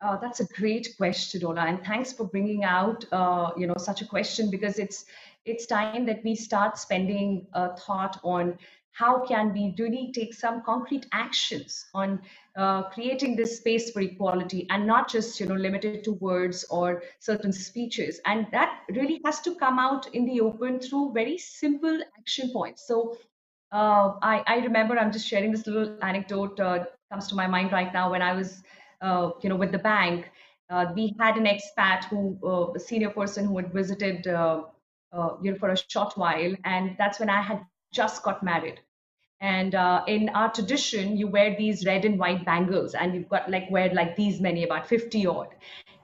Oh, 0.02 0.20
that's 0.22 0.40
a 0.40 0.46
great 0.46 0.96
question, 0.98 1.46
Ola, 1.46 1.62
and 1.62 1.84
thanks 1.84 2.12
for 2.12 2.26
bringing 2.26 2.64
out, 2.64 3.06
uh, 3.12 3.52
you 3.58 3.66
know, 3.66 3.76
such 3.78 4.02
a 4.02 4.06
question 4.06 4.52
because 4.52 4.78
it's 4.78 5.06
it's 5.46 5.66
time 5.66 6.06
that 6.08 6.24
we 6.24 6.36
start 6.36 6.78
spending 6.78 7.48
a 7.54 7.78
thought 7.78 8.20
on 8.24 8.58
how 8.92 9.26
can 9.26 9.54
we 9.54 9.76
really 9.78 10.12
take 10.14 10.34
some 10.34 10.64
concrete 10.64 11.06
actions 11.12 11.86
on 11.94 12.20
uh, 12.56 12.84
creating 12.84 13.36
this 13.36 13.58
space 13.58 13.92
for 13.92 14.02
equality 14.02 14.66
and 14.70 14.88
not 14.88 15.10
just 15.10 15.40
you 15.40 15.46
know 15.46 15.56
limited 15.56 16.04
to 16.04 16.14
words 16.14 16.66
or 16.70 17.04
certain 17.20 17.54
speeches. 17.54 18.20
And 18.26 18.48
that 18.52 18.82
really 18.90 19.22
has 19.26 19.42
to 19.42 19.56
come 19.56 19.80
out 19.80 20.14
in 20.14 20.26
the 20.26 20.42
open 20.42 20.80
through 20.80 21.14
very 21.14 21.38
simple 21.38 22.00
action 22.18 22.52
points. 22.52 22.88
So 22.88 23.18
uh, 23.72 24.14
I, 24.22 24.44
I, 24.48 24.58
remember 24.58 24.98
i'm 24.98 25.12
just 25.12 25.28
sharing 25.28 25.52
this 25.52 25.66
little 25.68 25.98
anecdote 26.02 26.60
uh, 26.60 26.86
comes 27.12 27.28
to 27.28 27.36
my 27.36 27.48
mind 27.48 27.72
right 27.72 27.92
now 27.92 28.12
when 28.12 28.22
i 28.22 28.32
was 28.32 28.62
uh, 28.62 28.85
you 29.04 29.50
know 29.50 29.56
with 29.56 29.72
the 29.72 29.80
bank 29.80 30.30
uh, 30.70 30.86
we 30.96 31.16
had 31.20 31.38
an 31.38 31.46
expat 31.46 32.06
who 32.06 32.38
uh, 32.44 32.72
a 32.74 32.80
senior 32.80 33.10
person 33.10 33.46
who 33.46 33.58
had 33.58 33.72
visited 33.74 34.26
you 35.44 35.52
know 35.52 35.58
for 35.60 35.70
a 35.70 35.78
short 35.78 36.08
while 36.10 36.54
and 36.64 36.96
that's 36.98 37.20
when 37.20 37.30
i 37.30 37.42
had 37.42 37.56
just 37.86 38.24
got 38.24 38.44
married. 38.44 38.80
And 39.40 39.74
uh, 39.76 40.04
in 40.08 40.30
our 40.30 40.52
tradition 40.52 41.18
you 41.18 41.28
wear 41.28 41.56
these 41.58 41.86
red 41.86 42.06
and 42.06 42.20
white 42.20 42.46
bangles 42.46 42.94
and 42.94 43.14
you've 43.16 43.30
got 43.30 43.50
like 43.50 43.70
wear 43.72 43.94
like 43.94 44.16
these 44.16 44.42
many 44.42 44.64
about 44.64 44.88
50 44.88 45.26
odd. 45.28 45.50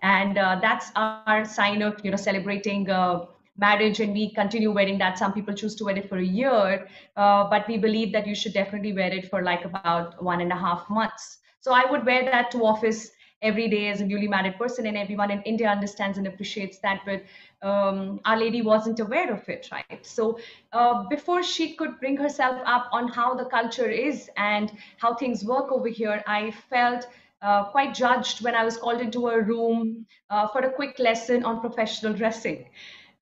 And 0.02 0.38
uh, 0.38 0.60
that's 0.62 0.92
our 0.96 1.24
sign 1.24 1.58
of 1.62 1.78
you 1.82 1.88
know 1.88 1.96
celebrating 1.96 2.66
uh, 2.66 3.06
marriage 3.40 3.86
and 3.86 3.96
we 3.98 4.18
continue 4.20 4.62
wearing 4.62 4.88
that. 4.88 5.10
Some 5.10 5.28
people 5.28 5.48
choose 5.48 5.70
to 5.70 5.82
wear 5.82 5.96
it 5.96 6.08
for 6.08 6.18
a 6.18 6.24
year 6.24 6.88
uh, 7.16 7.50
but 7.50 7.68
we 7.68 7.78
believe 7.78 8.12
that 8.14 8.28
you 8.28 8.36
should 8.36 8.54
definitely 8.54 8.94
wear 8.94 9.12
it 9.14 9.30
for 9.30 9.42
like 9.44 9.66
about 9.66 10.22
one 10.24 10.42
and 10.42 10.52
a 10.52 10.56
half 10.56 10.90
months 10.90 11.40
so 11.62 11.74
i 11.74 11.86
would 11.92 12.06
wear 12.08 12.26
that 12.30 12.52
to 12.52 12.66
office 12.66 13.12
every 13.42 13.68
day 13.70 13.82
as 13.90 14.02
a 14.02 14.06
newly 14.06 14.28
married 14.28 14.58
person 14.58 14.86
and 14.88 14.98
everyone 14.98 15.32
in 15.32 15.42
india 15.44 15.70
understands 15.70 16.18
and 16.20 16.28
appreciates 16.28 16.80
that 16.80 17.02
but 17.06 17.22
um, 17.70 18.20
our 18.26 18.38
lady 18.38 18.62
wasn't 18.62 19.00
aware 19.00 19.34
of 19.34 19.48
it 19.50 19.70
right 19.72 20.06
so 20.06 20.38
uh, 20.74 21.04
before 21.10 21.44
she 21.44 21.76
could 21.76 22.00
bring 22.00 22.18
herself 22.18 22.60
up 22.66 22.90
on 22.92 23.08
how 23.08 23.34
the 23.36 23.46
culture 23.46 23.90
is 23.90 24.30
and 24.38 24.72
how 24.98 25.14
things 25.16 25.44
work 25.46 25.72
over 25.72 25.88
here 25.88 26.24
i 26.28 26.52
felt 26.70 27.08
uh, 27.42 27.64
quite 27.76 27.94
judged 27.94 28.44
when 28.44 28.56
i 28.56 28.64
was 28.66 28.78
called 28.78 29.02
into 29.02 29.28
a 29.30 29.42
room 29.42 30.06
uh, 30.30 30.48
for 30.48 30.62
a 30.62 30.72
quick 30.72 31.00
lesson 31.00 31.44
on 31.44 31.60
professional 31.62 32.14
dressing 32.14 32.66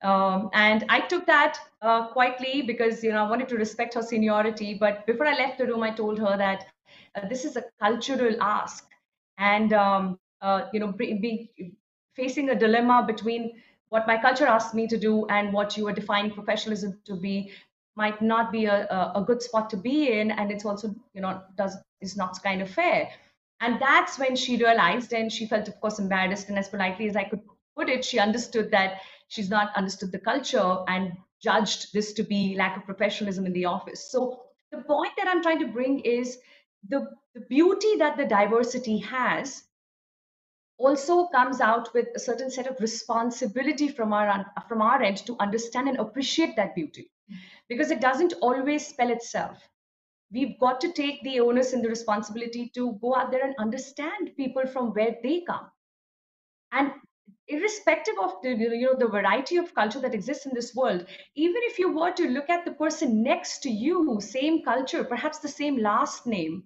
um, 0.02 0.50
and 0.54 0.84
I 0.88 1.00
took 1.00 1.26
that 1.26 1.58
uh, 1.82 2.08
quietly 2.08 2.62
because 2.62 3.04
you 3.04 3.12
know 3.12 3.24
I 3.24 3.28
wanted 3.30 3.48
to 3.50 3.56
respect 3.56 3.94
her 3.94 4.02
seniority. 4.02 4.74
But 4.74 5.06
before 5.06 5.26
I 5.26 5.34
left 5.36 5.58
the 5.58 5.66
room, 5.66 5.82
I 5.82 5.90
told 5.90 6.18
her 6.20 6.36
that 6.38 6.69
uh, 7.14 7.28
this 7.28 7.44
is 7.44 7.56
a 7.56 7.64
cultural 7.80 8.36
ask. 8.40 8.86
And 9.38 9.72
um, 9.72 10.18
uh, 10.42 10.66
you 10.72 10.80
know 10.80 10.92
be, 10.92 11.14
be, 11.14 11.72
facing 12.14 12.50
a 12.50 12.54
dilemma 12.54 13.04
between 13.06 13.52
what 13.88 14.06
my 14.06 14.16
culture 14.20 14.46
asks 14.46 14.74
me 14.74 14.86
to 14.86 14.98
do 14.98 15.26
and 15.26 15.52
what 15.52 15.76
you 15.76 15.86
are 15.88 15.92
defining 15.92 16.30
professionalism 16.30 16.98
to 17.04 17.14
be 17.14 17.52
might 17.96 18.20
not 18.22 18.52
be 18.52 18.66
a, 18.66 18.86
a, 18.88 19.20
a 19.20 19.24
good 19.24 19.42
spot 19.42 19.68
to 19.70 19.76
be 19.76 20.12
in 20.12 20.30
and 20.30 20.50
it's 20.50 20.64
also 20.64 20.94
you 21.14 21.20
know 21.20 21.42
does 21.56 21.76
is 22.00 22.16
not 22.16 22.42
kind 22.42 22.62
of 22.62 22.70
fair. 22.70 23.10
And 23.60 23.78
that's 23.80 24.18
when 24.18 24.36
she 24.36 24.56
realized 24.56 25.12
and 25.12 25.30
she 25.30 25.46
felt 25.46 25.68
of 25.68 25.78
course 25.80 25.98
embarrassed 25.98 26.48
and 26.48 26.58
as 26.58 26.68
politely 26.68 27.08
as 27.08 27.16
i 27.16 27.24
could 27.24 27.40
put 27.76 27.88
it 27.88 28.04
she 28.04 28.18
understood 28.18 28.70
that 28.70 29.00
she's 29.28 29.50
not 29.50 29.74
understood 29.76 30.12
the 30.12 30.18
culture 30.18 30.78
and 30.88 31.12
judged 31.42 31.92
this 31.92 32.12
to 32.14 32.22
be 32.22 32.54
lack 32.56 32.76
of 32.76 32.84
professionalism 32.84 33.46
in 33.46 33.52
the 33.52 33.64
office. 33.64 34.10
So 34.10 34.42
the 34.72 34.78
point 34.78 35.12
that 35.18 35.28
i'm 35.28 35.42
trying 35.42 35.58
to 35.58 35.66
bring 35.66 36.00
is 36.00 36.38
the, 36.88 37.08
the 37.34 37.40
beauty 37.42 37.96
that 37.96 38.16
the 38.16 38.26
diversity 38.26 38.98
has 38.98 39.64
also 40.78 41.26
comes 41.26 41.60
out 41.60 41.92
with 41.92 42.08
a 42.16 42.18
certain 42.18 42.50
set 42.50 42.66
of 42.66 42.80
responsibility 42.80 43.88
from 43.88 44.12
our 44.14 44.46
from 44.66 44.80
our 44.80 45.02
end 45.02 45.18
to 45.26 45.36
understand 45.38 45.88
and 45.88 45.98
appreciate 45.98 46.56
that 46.56 46.74
beauty. 46.74 47.10
Because 47.68 47.90
it 47.90 48.00
doesn't 48.00 48.32
always 48.40 48.86
spell 48.86 49.10
itself. 49.10 49.68
We've 50.32 50.58
got 50.58 50.80
to 50.80 50.92
take 50.92 51.22
the 51.22 51.40
onus 51.40 51.72
and 51.72 51.84
the 51.84 51.88
responsibility 51.88 52.70
to 52.74 52.98
go 53.02 53.14
out 53.14 53.30
there 53.30 53.44
and 53.44 53.54
understand 53.58 54.32
people 54.36 54.66
from 54.66 54.92
where 54.94 55.16
they 55.22 55.42
come. 55.42 55.70
And 56.72 56.92
irrespective 57.48 58.14
of 58.22 58.40
the 58.42 58.50
you 58.54 58.80
know 58.80 58.94
the 58.98 59.08
variety 59.08 59.56
of 59.56 59.74
culture 59.74 60.00
that 60.00 60.14
exists 60.14 60.46
in 60.46 60.54
this 60.54 60.74
world 60.74 61.04
even 61.34 61.60
if 61.64 61.78
you 61.78 61.92
were 61.92 62.12
to 62.12 62.28
look 62.28 62.48
at 62.48 62.64
the 62.64 62.72
person 62.72 63.22
next 63.24 63.58
to 63.58 63.68
you 63.68 64.18
same 64.20 64.62
culture 64.62 65.02
perhaps 65.02 65.40
the 65.40 65.48
same 65.48 65.76
last 65.76 66.26
name 66.26 66.62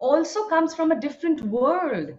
also 0.00 0.48
comes 0.48 0.74
from 0.74 0.90
a 0.90 1.00
different 1.00 1.40
world 1.42 2.16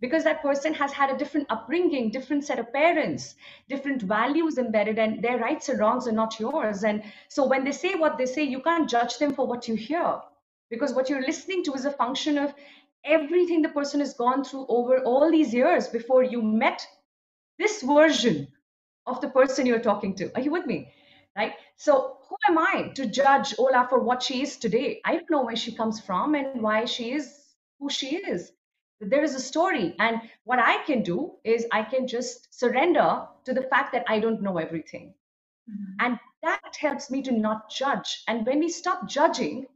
because 0.00 0.24
that 0.24 0.42
person 0.42 0.72
has 0.74 0.92
had 0.92 1.10
a 1.10 1.18
different 1.18 1.46
upbringing 1.50 2.10
different 2.10 2.44
set 2.44 2.58
of 2.58 2.72
parents 2.72 3.34
different 3.68 4.02
values 4.02 4.58
embedded 4.58 4.98
and 4.98 5.22
their 5.22 5.38
rights 5.38 5.68
and 5.68 5.78
wrongs 5.78 6.06
are 6.06 6.12
not 6.12 6.38
yours. 6.40 6.84
And 6.84 7.02
so 7.28 7.46
when 7.46 7.64
they 7.64 7.72
say 7.72 7.94
what 7.94 8.18
they 8.18 8.26
say 8.26 8.44
you 8.44 8.60
can't 8.62 8.88
judge 8.88 9.18
them 9.18 9.34
for 9.34 9.46
what 9.46 9.68
you 9.68 9.74
hear 9.74 10.20
because 10.70 10.94
what 10.94 11.10
you're 11.10 11.26
listening 11.26 11.64
to 11.64 11.74
is 11.74 11.84
a 11.84 11.90
function 11.90 12.38
of 12.38 12.54
everything 13.04 13.62
the 13.62 13.68
person 13.68 14.00
has 14.00 14.14
gone 14.14 14.44
through 14.44 14.66
over 14.68 15.00
all 15.04 15.30
these 15.30 15.52
years 15.52 15.88
before 15.88 16.22
you 16.22 16.40
met 16.42 16.86
this 17.58 17.82
version 17.82 18.48
of 19.06 19.20
the 19.20 19.28
person 19.28 19.66
you're 19.66 19.80
talking 19.80 20.14
to. 20.14 20.32
Are 20.36 20.40
you 20.40 20.50
with 20.50 20.66
me? 20.66 20.92
Right? 21.36 21.54
So 21.76 22.18
am 22.48 22.58
i 22.58 22.90
to 22.94 23.06
judge 23.06 23.54
ola 23.58 23.86
for 23.88 24.00
what 24.00 24.22
she 24.22 24.42
is 24.42 24.56
today. 24.56 25.00
I 25.04 25.16
don't 25.16 25.30
know 25.30 25.44
where 25.44 25.56
she 25.56 25.74
comes 25.74 26.00
from 26.00 26.34
and 26.34 26.62
why 26.62 26.84
she 26.84 27.12
is 27.12 27.38
who 27.78 27.90
she 27.90 28.16
is. 28.16 28.52
There 29.00 29.24
is 29.24 29.34
a 29.34 29.40
story 29.40 29.94
and 29.98 30.20
what 30.44 30.58
i 30.58 30.82
can 30.84 31.02
do 31.02 31.32
is 31.44 31.66
i 31.72 31.82
can 31.82 32.06
just 32.06 32.54
surrender 32.58 33.26
to 33.44 33.52
the 33.52 33.62
fact 33.62 33.92
that 33.92 34.04
i 34.08 34.18
don't 34.20 34.42
know 34.42 34.58
everything. 34.58 35.14
Mm-hmm. 35.70 36.06
and 36.06 36.18
that 36.42 36.76
helps 36.76 37.08
me 37.08 37.22
to 37.22 37.30
not 37.30 37.70
judge. 37.70 38.24
And 38.26 38.44
when 38.44 38.58
we 38.58 38.68
stop 38.68 39.08
judging 39.08 39.66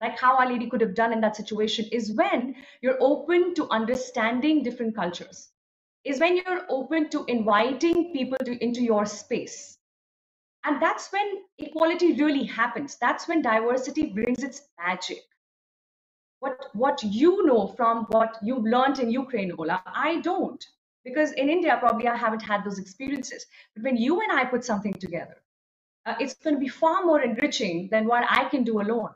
like 0.00 0.18
how 0.18 0.36
our 0.36 0.48
lady 0.48 0.68
could 0.68 0.80
have 0.80 0.94
done 0.94 1.12
in 1.12 1.20
that 1.20 1.36
situation 1.36 1.86
is 1.92 2.12
when 2.12 2.54
you're 2.82 2.98
open 3.00 3.54
to 3.54 3.68
understanding 3.70 4.62
different 4.62 4.94
cultures 4.94 5.50
is 6.04 6.20
when 6.20 6.36
you're 6.36 6.66
open 6.68 7.08
to 7.10 7.24
inviting 7.26 8.12
people 8.12 8.38
to, 8.44 8.62
into 8.62 8.82
your 8.82 9.06
space 9.06 9.75
and 10.66 10.82
that's 10.82 11.10
when 11.12 11.26
equality 11.58 12.12
really 12.22 12.44
happens 12.44 12.96
that's 13.00 13.28
when 13.28 13.42
diversity 13.42 14.06
brings 14.18 14.42
its 14.42 14.62
magic 14.84 15.22
what 16.40 16.66
what 16.74 17.02
you 17.02 17.46
know 17.46 17.66
from 17.66 18.04
what 18.08 18.36
you've 18.42 18.64
learned 18.64 18.98
in 18.98 19.10
Ukraine, 19.10 19.52
Ola. 19.58 19.82
I 19.86 20.20
don't. 20.20 20.64
Because 21.04 21.32
in 21.32 21.48
India, 21.48 21.76
probably 21.80 22.08
I 22.08 22.16
haven't 22.16 22.42
had 22.42 22.64
those 22.64 22.78
experiences. 22.78 23.46
But 23.74 23.84
when 23.84 23.96
you 23.96 24.20
and 24.20 24.32
I 24.32 24.44
put 24.44 24.64
something 24.64 24.94
together, 24.94 25.36
uh, 26.04 26.14
it's 26.20 26.34
going 26.34 26.56
to 26.56 26.60
be 26.60 26.68
far 26.68 27.04
more 27.04 27.20
enriching 27.22 27.88
than 27.90 28.06
what 28.06 28.24
I 28.28 28.48
can 28.48 28.64
do 28.64 28.80
alone. 28.80 29.10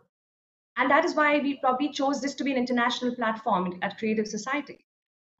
And 0.76 0.90
that 0.90 1.04
is 1.04 1.14
why 1.14 1.38
we 1.40 1.56
probably 1.56 1.90
chose 1.90 2.20
this 2.20 2.34
to 2.36 2.44
be 2.44 2.52
an 2.52 2.58
international 2.58 3.14
platform 3.16 3.78
at 3.82 3.98
Creative 3.98 4.26
Society. 4.26 4.84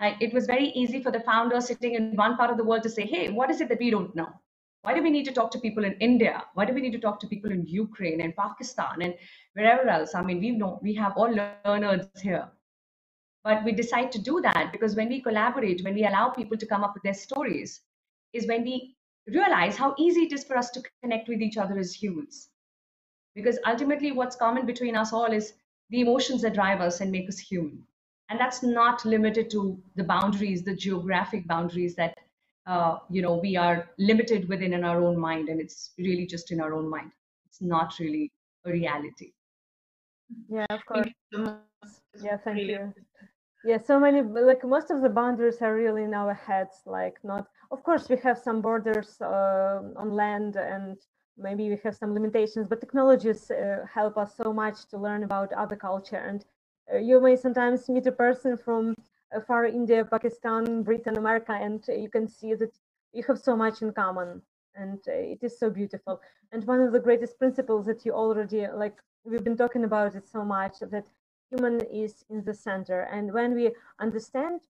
Uh, 0.01 0.13
it 0.21 0.35
was 0.35 0.47
very 0.47 0.69
easy 0.71 1.03
for 1.03 1.13
the 1.13 1.21
founder 1.21 1.61
sitting 1.61 1.95
in 1.95 2.17
one 2.17 2.37
part 2.37 2.51
of 2.51 2.57
the 2.57 2.65
world 2.65 2.83
to 2.83 2.91
say, 2.91 3.07
hey, 3.07 3.31
what 3.31 3.51
is 3.51 3.61
it 3.61 3.69
that 3.69 3.79
we 3.79 3.91
don't 3.91 4.15
know? 4.17 4.31
Why 4.83 4.95
do 4.95 5.03
we 5.03 5.11
need 5.11 5.27
to 5.27 5.33
talk 5.33 5.51
to 5.53 5.59
people 5.59 5.85
in 5.85 5.93
India? 5.95 6.45
Why 6.55 6.65
do 6.65 6.73
we 6.73 6.81
need 6.81 6.93
to 6.93 6.99
talk 6.99 7.21
to 7.21 7.27
people 7.27 7.51
in 7.51 7.67
Ukraine 7.67 8.23
and 8.23 8.35
Pakistan 8.35 9.03
and 9.03 9.15
wherever 9.53 9.89
else? 9.89 10.15
I 10.15 10.23
mean, 10.23 10.41
we 10.41 10.53
know 10.53 10.79
we 10.83 10.95
have 10.95 11.13
all 11.17 11.31
learners 11.67 12.07
here. 12.23 12.49
But 13.45 13.65
we 13.65 13.73
decide 13.73 14.11
to 14.13 14.19
do 14.19 14.41
that 14.43 14.71
because 14.73 14.97
when 14.97 15.09
we 15.09 15.21
collaborate, 15.21 15.85
when 15.85 15.95
we 15.95 16.07
allow 16.07 16.31
people 16.31 16.57
to 16.57 16.67
come 16.67 16.83
up 16.83 16.95
with 16.95 17.03
their 17.03 17.15
stories, 17.15 17.81
is 18.33 18.47
when 18.47 18.63
we 18.63 18.97
realize 19.27 19.77
how 19.77 19.95
easy 19.99 20.23
it 20.23 20.33
is 20.33 20.45
for 20.45 20.57
us 20.57 20.71
to 20.71 20.83
connect 21.03 21.29
with 21.29 21.43
each 21.43 21.57
other 21.57 21.79
as 21.79 21.95
humans. 21.95 22.49
Because 23.35 23.59
ultimately, 23.67 24.13
what's 24.13 24.37
common 24.37 24.67
between 24.67 24.97
us 24.97 25.13
all 25.13 25.33
is 25.33 25.55
the 25.91 26.01
emotions 26.01 26.43
that 26.43 26.55
drive 26.55 26.81
us 26.81 27.01
and 27.01 27.11
make 27.11 27.29
us 27.29 27.39
human. 27.39 27.83
And 28.29 28.39
that's 28.39 28.63
not 28.63 29.05
limited 29.05 29.51
to 29.51 29.83
the 29.97 30.05
boundaries, 30.05 30.63
the 30.63 30.75
geographic 30.75 31.47
boundaries 31.47 31.95
that 31.97 32.17
uh, 32.67 32.99
you 33.11 33.23
know 33.23 33.37
we 33.37 33.57
are 33.57 33.91
limited 33.99 34.49
within 34.49 34.73
in 34.73 34.85
our 34.85 35.03
own 35.03 35.19
mind 35.19 35.49
and 35.49 35.61
it's 35.61 35.93
really 35.99 36.27
just 36.27 36.51
in 36.53 36.61
our 36.61 36.75
own 36.75 36.89
mind. 36.89 37.11
It's 37.47 37.61
not 37.61 37.99
really 37.99 38.31
a 38.65 38.73
reality. 38.73 39.33
Yeah 40.49 40.67
of 40.71 40.85
course. 40.87 41.09
yeah 42.23 42.37
thank 42.37 42.59
you. 42.59 42.93
yeah 43.65 43.79
so 43.79 43.99
many 43.99 44.23
like 44.23 44.65
most 44.65 44.91
of 44.91 45.01
the 45.03 45.09
boundaries 45.09 45.59
are 45.61 45.75
really 45.75 46.05
in 46.05 46.15
our 46.15 46.35
heads 46.35 46.83
like 46.87 47.17
not 47.25 47.47
of 47.71 47.83
course 47.83 48.09
we 48.09 48.17
have 48.17 48.39
some 48.39 48.61
borders 48.61 49.21
uh, 49.21 49.81
on 49.97 50.11
land 50.11 50.57
and 50.57 50.99
maybe 51.41 51.69
we 51.69 51.79
have 51.83 51.97
some 51.97 52.15
limitations 52.15 52.67
but 52.69 52.81
technologies 52.81 53.51
uh, 53.51 53.85
help 53.93 54.17
us 54.17 54.37
so 54.37 54.53
much 54.53 54.87
to 54.89 54.99
learn 54.99 55.25
about 55.25 55.53
other 55.53 55.77
culture. 55.77 56.17
And 56.17 56.45
uh, 56.93 56.99
you 56.99 57.21
may 57.21 57.37
sometimes 57.37 57.89
meet 57.89 58.07
a 58.07 58.13
person 58.13 58.57
from 58.57 58.95
uh, 59.35 59.41
far 59.41 59.65
India, 59.67 60.05
Pakistan, 60.05 60.83
Britain, 60.83 61.17
America, 61.17 61.53
and 61.53 61.85
you 61.89 62.09
can 62.09 62.29
see 62.29 62.55
that 62.55 62.73
you 63.13 63.23
have 63.27 63.39
so 63.39 63.57
much 63.57 63.83
in 63.83 63.93
common, 63.93 64.43
and 64.75 65.01
uh, 65.09 65.13
it 65.13 65.39
is 65.43 65.59
so 65.59 65.71
beautiful. 65.71 66.21
And 66.53 66.67
one 66.67 66.81
of 66.81 66.93
the 66.93 67.01
greatest 67.01 67.39
principles 67.39 67.87
that 67.87 68.05
you 68.05 68.13
already 68.13 68.67
like, 68.69 68.97
we've 69.25 69.45
been 69.45 69.57
talking 69.57 69.85
about 69.85 70.15
it 70.15 70.29
so 70.29 70.45
much 70.45 70.79
that 70.81 71.07
human 71.51 71.81
is 71.87 72.25
in 72.31 72.45
the 72.45 72.55
center, 72.55 73.03
and 73.13 73.33
when 73.33 73.55
we 73.55 73.71
understand 74.01 74.61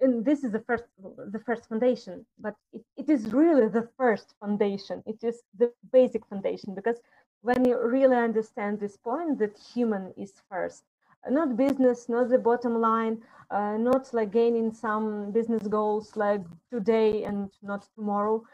and 0.00 0.24
this 0.24 0.42
is 0.44 0.52
the 0.52 0.60
first 0.60 0.84
the 1.32 1.38
first 1.38 1.68
foundation 1.68 2.24
but 2.38 2.54
it, 2.72 2.82
it 2.96 3.08
is 3.10 3.32
really 3.32 3.68
the 3.68 3.88
first 3.96 4.34
foundation 4.40 5.02
it 5.06 5.22
is 5.22 5.42
the 5.58 5.70
basic 5.92 6.24
foundation 6.26 6.74
because 6.74 6.96
when 7.42 7.64
you 7.64 7.78
really 7.78 8.16
understand 8.16 8.80
this 8.80 8.96
point 8.96 9.38
that 9.38 9.56
human 9.74 10.12
is 10.16 10.32
first 10.50 10.84
not 11.30 11.56
business, 11.56 12.08
not 12.08 12.28
the 12.28 12.38
bottom 12.38 12.80
line, 12.80 13.22
uh, 13.50 13.76
not 13.76 14.12
like 14.12 14.32
gaining 14.32 14.72
some 14.72 15.30
business 15.32 15.66
goals 15.68 16.16
like 16.16 16.42
today 16.72 17.24
and 17.24 17.50
not 17.62 17.86
tomorrow, 17.94 18.44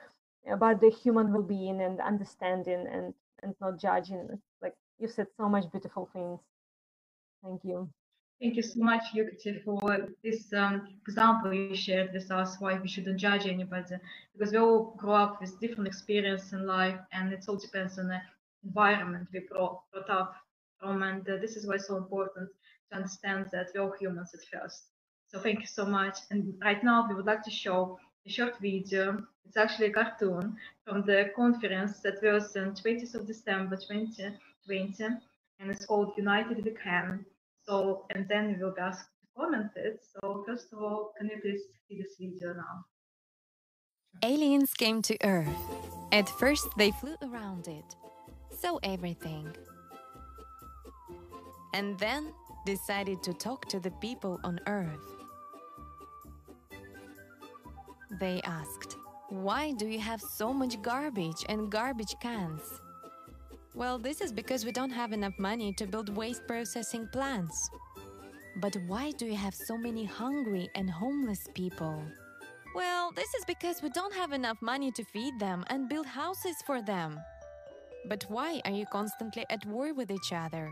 but 0.59 0.81
the 0.81 0.91
human 0.91 1.33
well-being 1.33 1.81
and 1.81 2.01
understanding 2.01 2.87
and 2.91 3.15
and 3.43 3.55
not 3.61 3.79
judging. 3.79 4.29
Like 4.61 4.75
you 4.99 5.09
said, 5.09 5.27
so 5.37 5.49
much 5.49 5.71
beautiful 5.71 6.09
things. 6.13 6.41
Thank 7.43 7.65
you. 7.65 7.89
Thank 8.41 8.57
you 8.57 8.63
so 8.63 8.81
much, 8.81 9.05
Yukti, 9.15 9.63
for 9.63 10.09
this 10.25 10.53
um, 10.53 10.89
example 11.07 11.53
you 11.55 11.77
shared 11.77 12.13
with 12.13 12.29
us 12.31 12.57
why 12.59 12.77
we 12.77 12.89
shouldn't 12.89 13.21
judge 13.21 13.47
anybody 13.47 13.97
because 14.33 14.53
we 14.53 14.59
all 14.59 14.95
grow 14.97 15.15
up 15.15 15.41
with 15.41 15.61
different 15.61 15.87
experience 15.87 16.53
in 16.53 16.67
life 16.67 16.99
and 17.13 17.33
it 17.33 17.45
all 17.49 17.57
depends 17.57 18.01
on 18.01 18.09
the 18.09 18.21
environment 18.65 19.29
we 19.33 19.41
brought, 19.41 19.83
brought 19.93 20.11
up 20.11 20.35
from 20.81 21.05
and 21.05 21.29
uh, 21.29 21.37
this 21.41 21.57
is 21.57 21.69
why 21.69 21.77
it's 21.77 21.87
so 21.87 21.97
important 21.97 22.49
to 22.93 22.99
understand 22.99 23.47
that 23.53 23.69
we're 23.75 23.83
all 23.83 23.95
humans 23.99 24.35
at 24.35 24.41
first. 24.53 24.85
So 25.29 25.41
thank 25.41 25.61
you 25.61 25.67
so 25.67 25.85
much. 25.85 26.19
And 26.31 26.55
right 26.63 26.83
now 26.85 27.07
we 27.09 27.15
would 27.15 27.27
like 27.27 27.43
to 27.45 27.51
show 27.51 27.99
a 28.27 28.31
short 28.31 28.59
video. 28.61 29.25
It's 29.47 29.57
actually 29.57 29.87
a 29.87 29.93
cartoon 29.93 30.57
from 30.87 31.03
the 31.03 31.31
conference 31.35 32.01
that 32.01 32.23
was 32.23 32.57
on 32.57 32.75
20th 32.75 33.15
of 33.15 33.27
December 33.27 33.77
2020, 33.77 35.05
and 35.59 35.71
it's 35.71 35.87
called 35.87 36.13
United 36.17 36.65
We 36.65 36.73
Can. 36.73 37.25
So, 37.67 38.07
and 38.15 38.29
then 38.29 38.57
we 38.59 38.65
will 38.65 38.75
asked 38.79 39.09
to 39.21 39.41
comment 39.41 39.71
it. 39.77 40.05
So 40.13 40.45
first 40.47 40.73
of 40.73 40.83
all, 40.83 41.13
can 41.19 41.29
you 41.29 41.41
please 41.41 41.63
see 41.89 42.01
this 42.01 42.17
video 42.19 42.55
now? 42.55 42.85
Aliens 44.23 44.75
came 44.75 45.01
to 45.03 45.17
Earth. 45.25 45.49
At 46.13 46.29
first, 46.29 46.69
they 46.77 46.91
flew 46.91 47.17
around 47.23 47.67
it, 47.69 47.97
saw 48.51 48.79
everything. 48.83 49.49
And 51.75 51.99
then 51.99 52.35
decided 52.65 53.23
to 53.23 53.33
talk 53.33 53.67
to 53.69 53.81
the 53.81 53.91
people 53.93 54.39
on 54.45 54.61
Earth. 54.67 55.23
They 58.21 58.41
asked, 58.43 58.97
Why 59.31 59.73
do 59.73 59.87
you 59.87 59.99
have 59.99 60.21
so 60.21 60.53
much 60.53 60.81
garbage 60.83 61.45
and 61.49 61.71
garbage 61.71 62.15
cans? 62.21 62.63
Well, 63.75 63.99
this 63.99 64.21
is 64.21 64.33
because 64.33 64.65
we 64.65 64.73
don't 64.73 64.91
have 64.91 65.13
enough 65.13 65.39
money 65.39 65.73
to 65.75 65.87
build 65.87 66.15
waste 66.15 66.47
processing 66.47 67.09
plants. 67.13 67.71
But 68.57 68.77
why 68.87 69.13
do 69.13 69.25
you 69.25 69.37
have 69.37 69.55
so 69.55 69.79
many 69.79 70.05
hungry 70.05 70.69
and 70.75 70.91
homeless 70.91 71.49
people? 71.55 72.03
Well, 72.75 73.13
this 73.13 73.33
is 73.35 73.45
because 73.47 73.83
we 73.83 73.89
don't 73.91 74.15
have 74.15 74.33
enough 74.33 74.61
money 74.61 74.93
to 74.93 75.05
feed 75.05 75.39
them 75.39 75.65
and 75.69 75.89
build 75.89 76.07
houses 76.07 76.57
for 76.67 76.83
them. 76.83 77.19
But 78.09 78.25
why 78.29 78.61
are 78.65 78.73
you 78.73 78.85
constantly 78.93 79.47
at 79.49 79.65
war 79.67 79.95
with 79.95 80.11
each 80.11 80.33
other? 80.33 80.71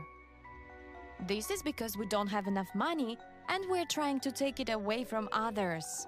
This 1.27 1.51
is 1.51 1.63
because 1.63 1.97
we 1.97 2.07
don't 2.07 2.29
have 2.29 2.47
enough 2.47 2.75
money 2.75 3.19
and 3.49 3.65
we're 3.69 3.85
trying 3.87 4.21
to 4.21 4.33
take 4.33 4.61
it 4.61 4.71
away 4.71 5.05
from 5.05 5.29
others. 5.33 6.07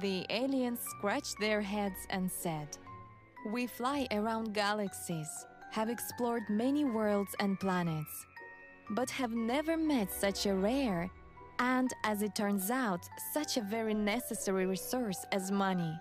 The 0.00 0.24
aliens 0.30 0.80
scratched 0.96 1.38
their 1.40 1.60
heads 1.60 2.06
and 2.10 2.30
said, 2.30 2.68
We 3.46 3.66
fly 3.66 4.06
around 4.12 4.54
galaxies, 4.54 5.28
have 5.70 5.88
explored 5.88 6.44
many 6.48 6.84
worlds 6.84 7.34
and 7.40 7.58
planets, 7.58 8.26
but 8.90 9.10
have 9.10 9.32
never 9.32 9.76
met 9.76 10.12
such 10.12 10.46
a 10.46 10.54
rare 10.54 11.10
and, 11.58 11.92
as 12.04 12.22
it 12.22 12.34
turns 12.34 12.70
out, 12.70 13.08
such 13.32 13.56
a 13.56 13.62
very 13.62 13.94
necessary 13.94 14.66
resource 14.66 15.24
as 15.32 15.50
money. 15.50 15.98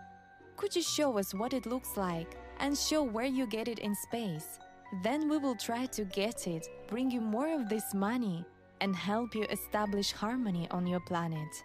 Could 0.55 0.75
you 0.75 0.83
show 0.83 1.17
us 1.17 1.33
what 1.33 1.53
it 1.53 1.65
looks 1.65 1.97
like 1.97 2.37
and 2.59 2.77
show 2.77 3.03
where 3.03 3.25
you 3.25 3.47
get 3.47 3.67
it 3.67 3.79
in 3.79 3.95
space? 3.95 4.59
Then 5.03 5.29
we 5.29 5.37
will 5.37 5.55
try 5.55 5.85
to 5.87 6.03
get 6.03 6.47
it, 6.47 6.67
bring 6.87 7.09
you 7.09 7.21
more 7.21 7.53
of 7.53 7.69
this 7.69 7.93
money, 7.93 8.43
and 8.81 8.95
help 8.95 9.33
you 9.33 9.43
establish 9.45 10.11
harmony 10.11 10.67
on 10.71 10.85
your 10.85 10.99
planet. 10.99 11.63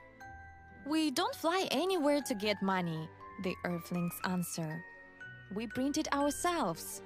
We 0.86 1.10
don't 1.10 1.34
fly 1.34 1.66
anywhere 1.72 2.20
to 2.22 2.34
get 2.34 2.62
money, 2.62 3.08
the 3.42 3.54
Earthlings 3.64 4.14
answer. 4.24 4.84
We 5.54 5.66
print 5.66 5.98
it 5.98 6.12
ourselves. 6.12 7.02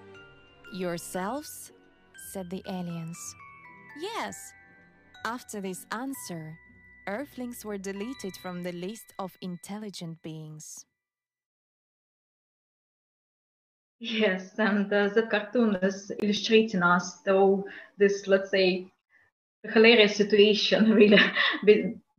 Yourselves? 0.75 1.73
said 2.33 2.51
the 2.51 2.63
aliens. 2.69 3.19
Yes. 3.99 4.53
After 5.25 5.61
this 5.61 5.87
answer, 5.91 6.59
Earthlings 7.07 7.65
were 7.65 7.79
deleted 7.79 8.37
from 8.43 8.63
the 8.63 8.73
list 8.73 9.15
of 9.19 9.37
intelligent 9.41 10.23
beings. 10.23 10.85
Yes, 14.01 14.59
and 14.59 14.93
uh, 14.93 15.09
the 15.09 15.23
cartoon 15.25 15.77
is 15.77 16.11
illustrating 16.15 16.83
us 16.83 17.21
through 17.23 17.65
this, 17.99 18.27
let's 18.27 18.51
say, 18.51 18.87
hilarious 19.73 20.17
situation, 20.17 20.91
really, 20.95 21.19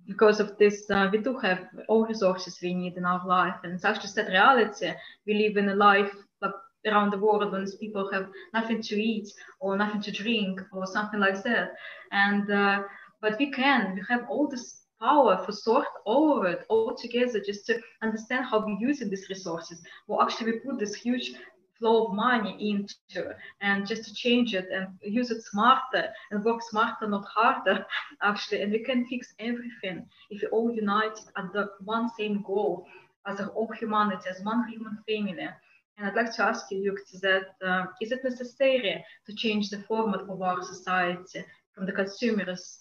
because 0.07 0.39
of 0.39 0.57
this. 0.57 0.89
Uh, 0.89 1.09
we 1.11 1.17
do 1.19 1.37
have 1.39 1.59
all 1.89 2.05
resources 2.05 2.59
we 2.61 2.73
need 2.73 2.97
in 2.97 3.05
our 3.05 3.25
life, 3.27 3.55
and 3.63 3.73
it's 3.73 3.85
actually 3.85 4.11
that 4.15 4.29
reality. 4.31 4.91
We 5.25 5.33
live 5.35 5.57
in 5.57 5.69
a 5.69 5.75
life 5.75 6.11
like 6.41 6.53
around 6.87 7.11
the 7.11 7.17
world 7.19 7.51
when 7.51 7.65
people 7.79 8.09
have 8.11 8.27
nothing 8.53 8.81
to 8.83 8.95
eat 9.01 9.29
or 9.59 9.75
nothing 9.77 10.01
to 10.01 10.11
drink 10.11 10.61
or 10.73 10.85
something 10.87 11.19
like 11.19 11.43
that, 11.43 11.71
and 12.11 12.49
uh, 12.51 12.83
but 13.21 13.37
we 13.39 13.51
can. 13.51 13.95
We 13.95 14.01
have 14.09 14.25
all 14.29 14.47
this 14.47 14.81
power 15.01 15.43
for 15.45 15.51
sort 15.51 15.85
all 16.05 16.39
of 16.39 16.45
it 16.45 16.63
all 16.69 16.95
together 16.95 17.41
just 17.43 17.65
to 17.67 17.79
understand 18.03 18.45
how 18.45 18.59
we're 18.63 18.77
using 18.79 19.09
these 19.09 19.27
resources. 19.29 19.81
Well, 20.07 20.21
actually, 20.21 20.51
we 20.53 20.59
put 20.59 20.79
this 20.79 20.93
huge 20.93 21.33
flow 21.81 22.05
of 22.05 22.13
money 22.15 22.55
into 22.71 23.35
and 23.61 23.87
just 23.87 24.05
to 24.05 24.13
change 24.13 24.53
it 24.53 24.67
and 24.71 24.87
use 25.01 25.31
it 25.31 25.41
smarter 25.43 26.07
and 26.31 26.45
work 26.45 26.61
smarter, 26.69 27.07
not 27.07 27.25
harder, 27.35 27.85
actually. 28.23 28.61
And 28.61 28.71
we 28.71 28.79
can 28.79 29.07
fix 29.07 29.33
everything 29.39 30.05
if 30.29 30.41
we 30.41 30.47
all 30.49 30.71
unite 30.71 31.19
at 31.37 31.51
the 31.53 31.69
one 31.83 32.09
same 32.17 32.43
goal 32.43 32.85
as 33.27 33.39
a 33.39 33.45
whole 33.45 33.71
humanity, 33.79 34.29
as 34.29 34.41
one 34.43 34.67
human 34.69 34.97
family. 35.07 35.49
And 35.97 36.07
I'd 36.07 36.15
like 36.15 36.33
to 36.35 36.43
ask 36.43 36.65
you, 36.71 36.93
Yukti, 36.93 37.19
that 37.21 37.67
uh, 37.67 37.85
is 38.01 38.11
it 38.11 38.23
necessary 38.23 39.03
to 39.25 39.35
change 39.35 39.69
the 39.69 39.83
format 39.83 40.21
of 40.21 40.41
our 40.41 40.61
society 40.63 41.43
from 41.73 41.85
the 41.85 41.93
consumers 41.93 42.79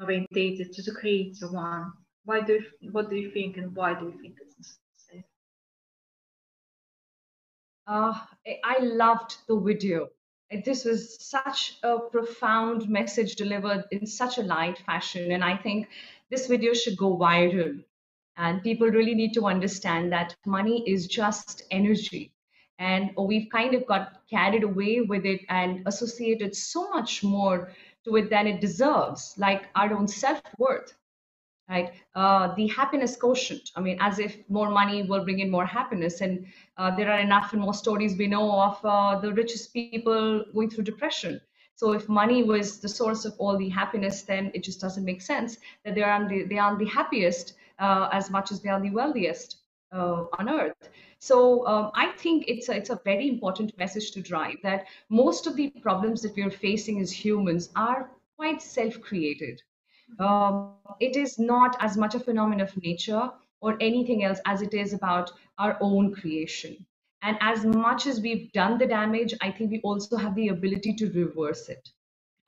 orientated 0.00 0.72
to 0.72 0.82
the 0.82 0.92
creator 0.92 1.50
one? 1.50 1.92
Why 2.24 2.40
do 2.40 2.54
you, 2.80 2.92
what 2.92 3.10
do 3.10 3.16
you 3.16 3.30
think 3.30 3.56
and 3.56 3.74
why 3.74 3.94
do 3.98 4.06
you 4.06 4.18
think 4.20 4.36
Uh, 7.86 8.14
I 8.64 8.78
loved 8.80 9.38
the 9.48 9.58
video. 9.58 10.08
This 10.64 10.84
was 10.84 11.16
such 11.24 11.78
a 11.82 11.98
profound 11.98 12.88
message 12.88 13.36
delivered 13.36 13.84
in 13.90 14.06
such 14.06 14.38
a 14.38 14.42
light 14.42 14.78
fashion. 14.78 15.32
And 15.32 15.42
I 15.42 15.56
think 15.56 15.88
this 16.30 16.46
video 16.46 16.74
should 16.74 16.96
go 16.96 17.16
viral. 17.16 17.82
And 18.36 18.62
people 18.62 18.88
really 18.88 19.14
need 19.14 19.34
to 19.34 19.46
understand 19.46 20.12
that 20.12 20.36
money 20.46 20.88
is 20.88 21.06
just 21.06 21.62
energy. 21.70 22.32
And 22.78 23.10
we've 23.16 23.50
kind 23.50 23.74
of 23.74 23.86
got 23.86 24.22
carried 24.28 24.62
away 24.62 25.00
with 25.00 25.24
it 25.24 25.40
and 25.48 25.82
associated 25.86 26.56
so 26.56 26.88
much 26.90 27.22
more 27.22 27.72
to 28.04 28.16
it 28.16 28.30
than 28.30 28.46
it 28.46 28.60
deserves, 28.60 29.34
like 29.38 29.68
our 29.74 29.92
own 29.92 30.08
self 30.08 30.42
worth 30.58 30.94
right? 31.72 31.88
Uh, 32.14 32.54
the 32.54 32.66
happiness 32.80 33.16
quotient. 33.16 33.70
I 33.76 33.80
mean, 33.86 33.96
as 34.08 34.18
if 34.18 34.32
more 34.48 34.70
money 34.80 34.98
will 35.02 35.24
bring 35.24 35.40
in 35.44 35.50
more 35.50 35.68
happiness, 35.78 36.20
and 36.20 36.46
uh, 36.76 36.90
there 36.96 37.10
are 37.12 37.20
enough 37.28 37.52
and 37.52 37.62
more 37.62 37.78
stories 37.84 38.16
we 38.16 38.26
know 38.34 38.46
of 38.68 38.76
uh, 38.84 39.18
the 39.24 39.32
richest 39.32 39.72
people 39.72 40.44
going 40.54 40.70
through 40.70 40.84
depression. 40.92 41.40
So 41.74 41.92
if 41.98 42.08
money 42.08 42.40
was 42.52 42.80
the 42.84 42.92
source 43.00 43.24
of 43.28 43.34
all 43.38 43.56
the 43.58 43.70
happiness, 43.80 44.22
then 44.22 44.50
it 44.54 44.62
just 44.68 44.80
doesn't 44.80 45.04
make 45.10 45.22
sense 45.22 45.58
that 45.84 45.94
they 45.94 46.02
are 46.02 46.28
the, 46.28 46.44
they 46.50 46.58
aren't 46.58 46.78
the 46.78 46.90
happiest 47.00 47.54
uh, 47.78 48.08
as 48.12 48.30
much 48.30 48.52
as 48.52 48.60
they 48.60 48.70
are 48.74 48.80
the 48.80 48.90
wealthiest 48.90 49.56
uh, 49.92 50.24
on 50.38 50.48
earth. 50.48 50.76
So 51.18 51.66
um, 51.66 51.90
I 51.94 52.06
think 52.22 52.44
it's 52.48 52.68
a, 52.68 52.76
it's 52.76 52.90
a 52.90 53.00
very 53.04 53.28
important 53.28 53.76
message 53.78 54.10
to 54.12 54.20
drive 54.20 54.58
that 54.62 54.86
most 55.08 55.46
of 55.46 55.56
the 55.56 55.70
problems 55.86 56.20
that 56.22 56.36
we 56.36 56.42
are 56.42 56.56
facing 56.68 57.00
as 57.00 57.10
humans 57.24 57.70
are 57.74 58.10
quite 58.36 58.60
self-created 58.60 59.62
um, 60.18 60.74
it 61.00 61.16
is 61.16 61.38
not 61.38 61.76
as 61.80 61.96
much 61.96 62.14
a 62.14 62.20
phenomenon 62.20 62.66
of 62.66 62.82
nature 62.82 63.30
or 63.60 63.76
anything 63.80 64.24
else 64.24 64.40
as 64.44 64.62
it 64.62 64.74
is 64.74 64.92
about 64.92 65.32
our 65.58 65.78
own 65.80 66.14
creation. 66.14 66.84
And 67.22 67.38
as 67.40 67.64
much 67.64 68.06
as 68.06 68.20
we've 68.20 68.50
done 68.52 68.78
the 68.78 68.86
damage, 68.86 69.32
I 69.40 69.50
think 69.52 69.70
we 69.70 69.80
also 69.82 70.16
have 70.16 70.34
the 70.34 70.48
ability 70.48 70.94
to 70.94 71.10
reverse 71.12 71.68
it. 71.68 71.88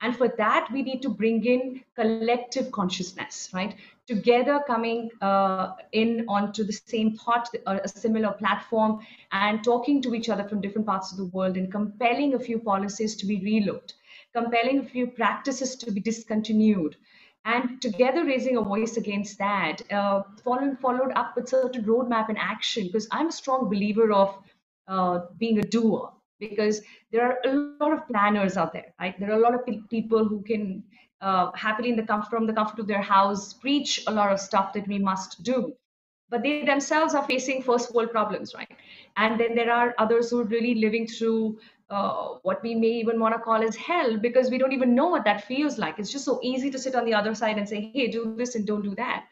And 0.01 0.15
for 0.15 0.27
that, 0.27 0.67
we 0.71 0.83
need 0.83 1.01
to 1.03 1.09
bring 1.09 1.45
in 1.45 1.81
collective 1.95 2.71
consciousness, 2.71 3.49
right? 3.53 3.75
Together 4.05 4.59
coming 4.67 5.09
uh, 5.21 5.71
in 5.93 6.25
onto 6.27 6.65
the 6.65 6.73
same 6.73 7.15
thought, 7.15 7.49
or 7.65 7.77
a 7.77 7.87
similar 7.87 8.33
platform, 8.33 8.99
and 9.31 9.63
talking 9.63 10.01
to 10.01 10.13
each 10.13 10.27
other 10.27 10.43
from 10.43 10.59
different 10.59 10.85
parts 10.85 11.11
of 11.11 11.17
the 11.17 11.25
world 11.25 11.55
and 11.55 11.71
compelling 11.71 12.33
a 12.33 12.39
few 12.39 12.59
policies 12.59 13.15
to 13.15 13.25
be 13.25 13.39
relooked, 13.39 13.93
compelling 14.33 14.79
a 14.79 14.85
few 14.85 15.07
practices 15.07 15.77
to 15.77 15.91
be 15.91 16.01
discontinued, 16.01 16.97
and 17.45 17.81
together 17.81 18.25
raising 18.25 18.57
a 18.57 18.61
voice 18.61 18.97
against 18.97 19.37
that, 19.37 19.81
uh, 19.91 20.23
following, 20.43 20.75
followed 20.75 21.11
up 21.15 21.35
with 21.35 21.47
certain 21.47 21.83
roadmap 21.85 22.29
and 22.29 22.37
action, 22.39 22.87
because 22.87 23.07
I'm 23.11 23.27
a 23.27 23.31
strong 23.31 23.69
believer 23.69 24.11
of 24.11 24.37
uh, 24.87 25.19
being 25.37 25.59
a 25.59 25.63
doer, 25.63 26.11
because 26.39 26.81
there 27.11 27.23
are 27.23 27.37
a 27.45 27.53
lot 27.79 27.93
of 27.93 28.07
planners 28.07 28.57
out 28.57 28.73
there, 28.73 28.93
right? 28.99 29.17
There 29.19 29.31
are 29.31 29.37
a 29.37 29.41
lot 29.41 29.53
of 29.53 29.61
people 29.89 30.27
who 30.27 30.41
can 30.41 30.83
uh, 31.21 31.51
happily 31.53 31.89
in 31.89 31.95
the 31.95 32.03
comfort 32.03 32.29
from 32.29 32.47
the 32.47 32.53
comfort 32.53 32.79
of 32.79 32.87
their 32.87 33.01
house 33.01 33.53
preach 33.53 34.03
a 34.07 34.11
lot 34.11 34.31
of 34.31 34.39
stuff 34.39 34.73
that 34.73 34.87
we 34.87 34.99
must 34.99 35.43
do, 35.43 35.73
but 36.29 36.41
they 36.43 36.65
themselves 36.65 37.13
are 37.13 37.25
facing 37.25 37.61
first 37.61 37.93
world 37.93 38.11
problems, 38.11 38.53
right? 38.55 38.71
And 39.17 39.39
then 39.39 39.55
there 39.55 39.71
are 39.71 39.93
others 39.97 40.29
who 40.29 40.41
are 40.41 40.45
really 40.45 40.75
living 40.75 41.07
through 41.07 41.59
uh, 41.89 42.35
what 42.41 42.63
we 42.63 42.73
may 42.75 42.87
even 42.87 43.19
want 43.19 43.35
to 43.35 43.39
call 43.39 43.63
as 43.63 43.75
hell 43.75 44.17
because 44.17 44.49
we 44.49 44.57
don't 44.57 44.73
even 44.73 44.95
know 44.95 45.07
what 45.07 45.23
that 45.25 45.45
feels 45.45 45.77
like. 45.77 45.99
It's 45.99 46.11
just 46.11 46.25
so 46.25 46.39
easy 46.41 46.71
to 46.71 46.79
sit 46.79 46.95
on 46.95 47.05
the 47.05 47.13
other 47.13 47.35
side 47.35 47.57
and 47.57 47.67
say, 47.67 47.91
hey, 47.93 48.07
do 48.07 48.35
this 48.35 48.55
and 48.55 48.65
don't 48.65 48.81
do 48.81 48.95
that. 48.95 49.25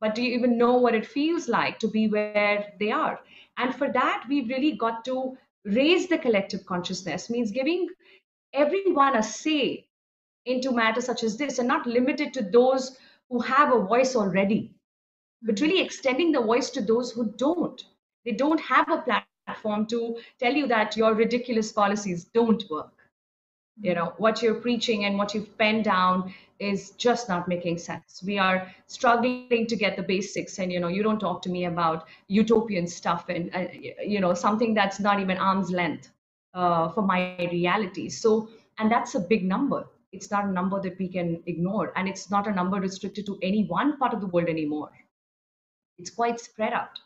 But 0.00 0.14
do 0.14 0.22
you 0.22 0.34
even 0.34 0.58
know 0.58 0.76
what 0.76 0.94
it 0.94 1.06
feels 1.06 1.48
like 1.48 1.78
to 1.80 1.88
be 1.88 2.08
where 2.08 2.72
they 2.80 2.90
are? 2.90 3.20
And 3.58 3.74
for 3.74 3.92
that, 3.92 4.24
we've 4.28 4.48
really 4.48 4.72
got 4.72 5.04
to 5.04 5.36
raise 5.64 6.08
the 6.08 6.18
collective 6.18 6.66
consciousness, 6.66 7.30
means 7.30 7.52
giving 7.52 7.88
everyone 8.52 9.16
a 9.16 9.22
say 9.22 9.86
into 10.46 10.72
matters 10.72 11.04
such 11.04 11.22
as 11.22 11.36
this 11.36 11.58
and 11.58 11.68
not 11.68 11.86
limited 11.86 12.34
to 12.34 12.42
those 12.42 12.96
who 13.28 13.40
have 13.40 13.72
a 13.72 13.80
voice 13.80 14.16
already, 14.16 14.74
but 15.42 15.60
really 15.60 15.80
extending 15.80 16.32
the 16.32 16.40
voice 16.40 16.70
to 16.70 16.82
those 16.82 17.12
who 17.12 17.32
don't. 17.36 17.84
They 18.24 18.32
don't 18.32 18.60
have 18.60 18.90
a 18.90 18.98
platform 19.02 19.31
platform 19.46 19.86
to 19.86 20.16
tell 20.38 20.52
you 20.52 20.66
that 20.68 20.96
your 20.96 21.14
ridiculous 21.14 21.72
policies 21.72 22.24
don't 22.24 22.62
work. 22.70 22.92
You 23.80 23.94
know, 23.94 24.12
what 24.18 24.42
you're 24.42 24.60
preaching 24.60 25.04
and 25.06 25.16
what 25.16 25.34
you've 25.34 25.56
penned 25.58 25.84
down 25.84 26.34
is 26.58 26.90
just 26.92 27.28
not 27.28 27.48
making 27.48 27.78
sense. 27.78 28.22
We 28.24 28.38
are 28.38 28.70
struggling 28.86 29.66
to 29.66 29.76
get 29.76 29.96
the 29.96 30.02
basics, 30.02 30.58
and 30.58 30.70
you 30.72 30.78
know, 30.78 30.88
you 30.88 31.02
don't 31.02 31.18
talk 31.18 31.42
to 31.42 31.48
me 31.48 31.64
about 31.64 32.06
utopian 32.28 32.86
stuff 32.86 33.28
and 33.28 33.50
uh, 33.54 33.66
you 34.04 34.20
know 34.20 34.34
something 34.34 34.74
that's 34.74 35.00
not 35.00 35.20
even 35.20 35.38
arm's 35.38 35.70
length 35.70 36.10
uh, 36.54 36.90
for 36.90 37.02
my 37.02 37.48
reality. 37.50 38.08
So, 38.10 38.48
and 38.78 38.92
that's 38.92 39.14
a 39.14 39.20
big 39.20 39.44
number. 39.44 39.84
It's 40.12 40.30
not 40.30 40.44
a 40.44 40.52
number 40.52 40.80
that 40.82 40.98
we 40.98 41.08
can 41.08 41.42
ignore, 41.46 41.92
and 41.96 42.06
it's 42.06 42.30
not 42.30 42.46
a 42.46 42.52
number 42.52 42.78
restricted 42.78 43.26
to 43.26 43.38
any 43.42 43.64
one 43.64 43.96
part 43.96 44.12
of 44.12 44.20
the 44.20 44.26
world 44.26 44.48
anymore. 44.48 44.90
It's 45.98 46.10
quite 46.10 46.38
spread 46.38 46.74
out 46.74 47.00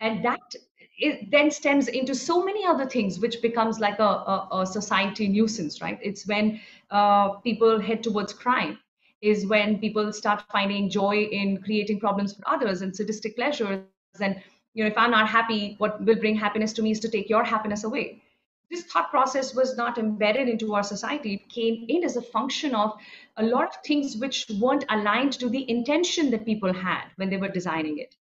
and 0.00 0.24
that 0.24 0.54
it 0.98 1.30
then 1.30 1.50
stems 1.50 1.88
into 1.88 2.14
so 2.14 2.44
many 2.44 2.66
other 2.66 2.86
things 2.86 3.18
which 3.20 3.40
becomes 3.40 3.80
like 3.80 3.98
a, 3.98 4.02
a, 4.02 4.48
a 4.60 4.66
society 4.66 5.28
nuisance 5.28 5.80
right? 5.80 5.98
It's 6.02 6.26
when 6.26 6.60
uh, 6.90 7.30
people 7.38 7.80
head 7.80 8.02
towards 8.02 8.32
crime 8.32 8.78
is 9.22 9.46
when 9.46 9.78
people 9.78 10.12
start 10.12 10.42
finding 10.50 10.88
joy 10.90 11.22
in 11.22 11.62
creating 11.62 12.00
problems 12.00 12.34
for 12.34 12.42
others 12.46 12.82
and 12.82 12.94
sadistic 12.94 13.36
pleasures. 13.36 13.80
And 14.20 14.42
you 14.74 14.84
know 14.84 14.90
if 14.90 14.96
i'm 14.96 15.10
not 15.10 15.28
happy 15.28 15.74
what 15.78 16.04
will 16.04 16.16
bring 16.16 16.36
happiness 16.36 16.72
to 16.74 16.82
me 16.82 16.92
is 16.92 17.00
to 17.00 17.08
take 17.08 17.28
your 17.28 17.44
happiness 17.44 17.84
away. 17.84 18.22
This 18.70 18.84
thought 18.84 19.10
process 19.10 19.54
was 19.54 19.76
not 19.76 19.98
embedded 19.98 20.48
into 20.48 20.74
our 20.74 20.84
society. 20.84 21.34
It 21.34 21.48
came 21.48 21.86
in 21.88 22.04
as 22.04 22.16
a 22.16 22.22
function 22.22 22.72
of 22.72 22.96
a 23.36 23.42
lot 23.42 23.74
of 23.74 23.82
things 23.84 24.16
which 24.16 24.46
weren't 24.60 24.84
aligned 24.88 25.32
to 25.34 25.48
the 25.48 25.68
intention 25.68 26.30
that 26.30 26.46
people 26.46 26.72
had 26.72 27.06
when 27.16 27.30
they 27.30 27.36
were 27.36 27.48
designing 27.48 27.98
it 27.98 28.14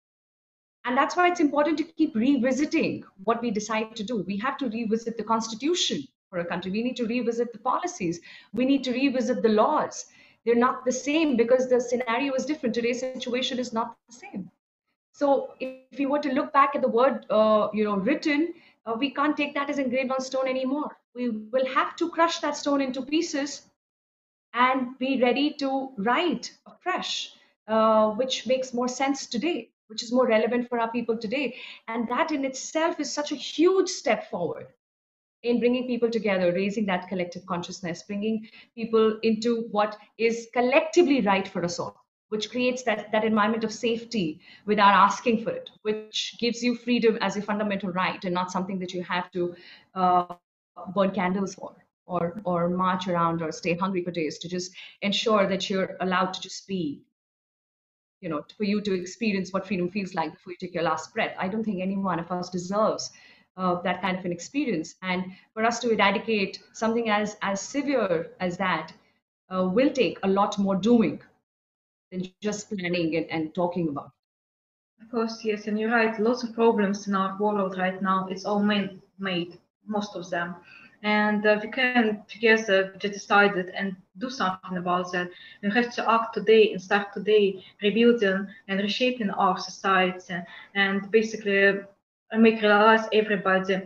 and 0.88 0.96
that's 0.96 1.16
why 1.16 1.28
it's 1.28 1.46
important 1.52 1.84
to 1.84 1.84
keep 1.98 2.16
revisiting 2.16 3.04
what 3.24 3.42
we 3.42 3.52
decide 3.52 3.94
to 3.96 4.04
do. 4.04 4.24
We 4.26 4.38
have 4.38 4.56
to 4.58 4.70
revisit 4.70 5.18
the 5.18 5.24
constitution 5.24 6.08
for 6.30 6.38
a 6.38 6.46
country. 6.46 6.72
We 6.72 6.82
need 6.82 6.96
to 6.96 7.06
revisit 7.06 7.52
the 7.52 7.58
policies. 7.58 8.20
We 8.54 8.64
need 8.64 8.84
to 8.84 8.92
revisit 8.92 9.42
the 9.42 9.50
laws. 9.50 10.06
They're 10.44 10.54
not 10.54 10.86
the 10.86 10.92
same 10.92 11.36
because 11.36 11.68
the 11.68 11.80
scenario 11.80 12.32
is 12.34 12.46
different. 12.46 12.74
Today's 12.74 13.00
situation 13.00 13.58
is 13.58 13.74
not 13.74 13.98
the 14.08 14.14
same. 14.14 14.50
So 15.12 15.54
if 15.60 16.00
you 16.00 16.08
were 16.08 16.20
to 16.20 16.32
look 16.32 16.52
back 16.52 16.74
at 16.74 16.82
the 16.82 16.88
word, 16.88 17.26
uh, 17.30 17.68
you 17.74 17.84
know, 17.84 17.96
written, 17.96 18.54
uh, 18.86 18.94
we 18.98 19.10
can't 19.10 19.36
take 19.36 19.54
that 19.54 19.68
as 19.68 19.78
engraved 19.78 20.10
on 20.10 20.20
stone 20.20 20.48
anymore. 20.48 20.96
We 21.14 21.28
will 21.28 21.66
have 21.66 21.96
to 21.96 22.08
crush 22.08 22.38
that 22.38 22.56
stone 22.56 22.80
into 22.80 23.02
pieces 23.02 23.62
and 24.54 24.96
be 24.98 25.20
ready 25.20 25.50
to 25.58 25.90
write 25.98 26.56
afresh, 26.66 27.34
uh, 27.66 28.10
which 28.12 28.46
makes 28.46 28.72
more 28.72 28.88
sense 28.88 29.26
today, 29.26 29.70
which 29.88 30.02
is 30.02 30.12
more 30.12 30.26
relevant 30.26 30.68
for 30.68 30.78
our 30.78 30.90
people 30.90 31.16
today. 31.16 31.56
And 31.88 32.08
that 32.08 32.30
in 32.30 32.44
itself 32.44 33.00
is 33.00 33.12
such 33.12 33.32
a 33.32 33.36
huge 33.36 33.88
step 33.88 34.30
forward 34.30 34.68
in 35.42 35.60
bringing 35.60 35.86
people 35.86 36.10
together, 36.10 36.52
raising 36.52 36.86
that 36.86 37.08
collective 37.08 37.46
consciousness, 37.46 38.02
bringing 38.02 38.48
people 38.74 39.18
into 39.22 39.68
what 39.70 39.96
is 40.16 40.48
collectively 40.52 41.20
right 41.20 41.46
for 41.46 41.64
us 41.64 41.78
all 41.78 42.04
which 42.28 42.50
creates 42.50 42.82
that, 42.82 43.10
that 43.12 43.24
environment 43.24 43.64
of 43.64 43.72
safety 43.72 44.40
without 44.66 44.94
asking 44.94 45.42
for 45.42 45.50
it, 45.50 45.70
which 45.82 46.36
gives 46.38 46.62
you 46.62 46.74
freedom 46.74 47.18
as 47.20 47.36
a 47.36 47.42
fundamental 47.42 47.90
right 47.90 48.24
and 48.24 48.34
not 48.34 48.50
something 48.50 48.78
that 48.78 48.92
you 48.92 49.02
have 49.02 49.30
to 49.32 49.54
uh, 49.94 50.26
burn 50.94 51.10
candles 51.10 51.54
for 51.54 51.74
or, 52.06 52.40
or 52.44 52.68
march 52.68 53.08
around 53.08 53.42
or 53.42 53.52
stay 53.52 53.74
hungry 53.74 54.02
for 54.02 54.10
days 54.10 54.38
to 54.38 54.48
just 54.48 54.72
ensure 55.02 55.46
that 55.46 55.68
you're 55.68 55.96
allowed 56.00 56.32
to 56.32 56.40
just 56.40 56.66
be, 56.66 57.02
you 58.20 58.28
know, 58.28 58.44
for 58.56 58.64
you 58.64 58.80
to 58.80 58.94
experience 58.94 59.52
what 59.52 59.66
freedom 59.66 59.88
feels 59.90 60.14
like 60.14 60.32
before 60.32 60.52
you 60.52 60.56
take 60.58 60.74
your 60.74 60.82
last 60.82 61.14
breath. 61.14 61.34
I 61.38 61.48
don't 61.48 61.64
think 61.64 61.80
any 61.80 61.96
one 61.96 62.18
of 62.18 62.30
us 62.30 62.50
deserves 62.50 63.10
uh, 63.56 63.80
that 63.82 64.00
kind 64.00 64.18
of 64.18 64.24
an 64.24 64.32
experience. 64.32 64.94
And 65.02 65.24
for 65.54 65.64
us 65.64 65.78
to 65.80 65.90
eradicate 65.90 66.62
something 66.72 67.10
as, 67.10 67.36
as 67.42 67.60
severe 67.60 68.30
as 68.40 68.56
that 68.58 68.92
uh, 69.54 69.64
will 69.64 69.90
take 69.90 70.18
a 70.22 70.28
lot 70.28 70.58
more 70.58 70.76
doing 70.76 71.20
than 72.10 72.22
just 72.22 72.70
planning 72.70 73.16
and, 73.16 73.26
and 73.30 73.54
talking 73.54 73.88
about. 73.88 74.12
Of 75.02 75.10
course, 75.10 75.44
yes, 75.44 75.66
and 75.66 75.78
you're 75.78 75.90
right. 75.90 76.18
Lots 76.18 76.42
of 76.42 76.54
problems 76.54 77.06
in 77.06 77.14
our 77.14 77.36
world 77.38 77.78
right 77.78 78.00
now. 78.02 78.26
It's 78.30 78.44
all 78.44 78.62
made, 78.62 79.00
made 79.18 79.58
most 79.86 80.16
of 80.16 80.28
them, 80.30 80.56
and 81.02 81.46
uh, 81.46 81.58
we 81.62 81.70
can 81.70 82.18
together 82.28 82.90
just 82.98 83.14
decide 83.14 83.56
it 83.56 83.70
and 83.76 83.94
do 84.18 84.28
something 84.30 84.76
about 84.76 85.10
that. 85.12 85.28
We 85.62 85.70
have 85.70 85.92
to 85.94 86.10
act 86.10 86.34
today 86.34 86.70
and 86.72 86.80
start 86.80 87.08
today, 87.12 87.56
rebuilding 87.82 88.46
and 88.68 88.80
reshaping 88.80 89.30
our 89.30 89.58
society, 89.58 90.34
and 90.74 91.00
basically 91.10 91.68
uh, 92.32 92.38
make 92.38 92.60
realize 92.62 93.04
everybody 93.12 93.76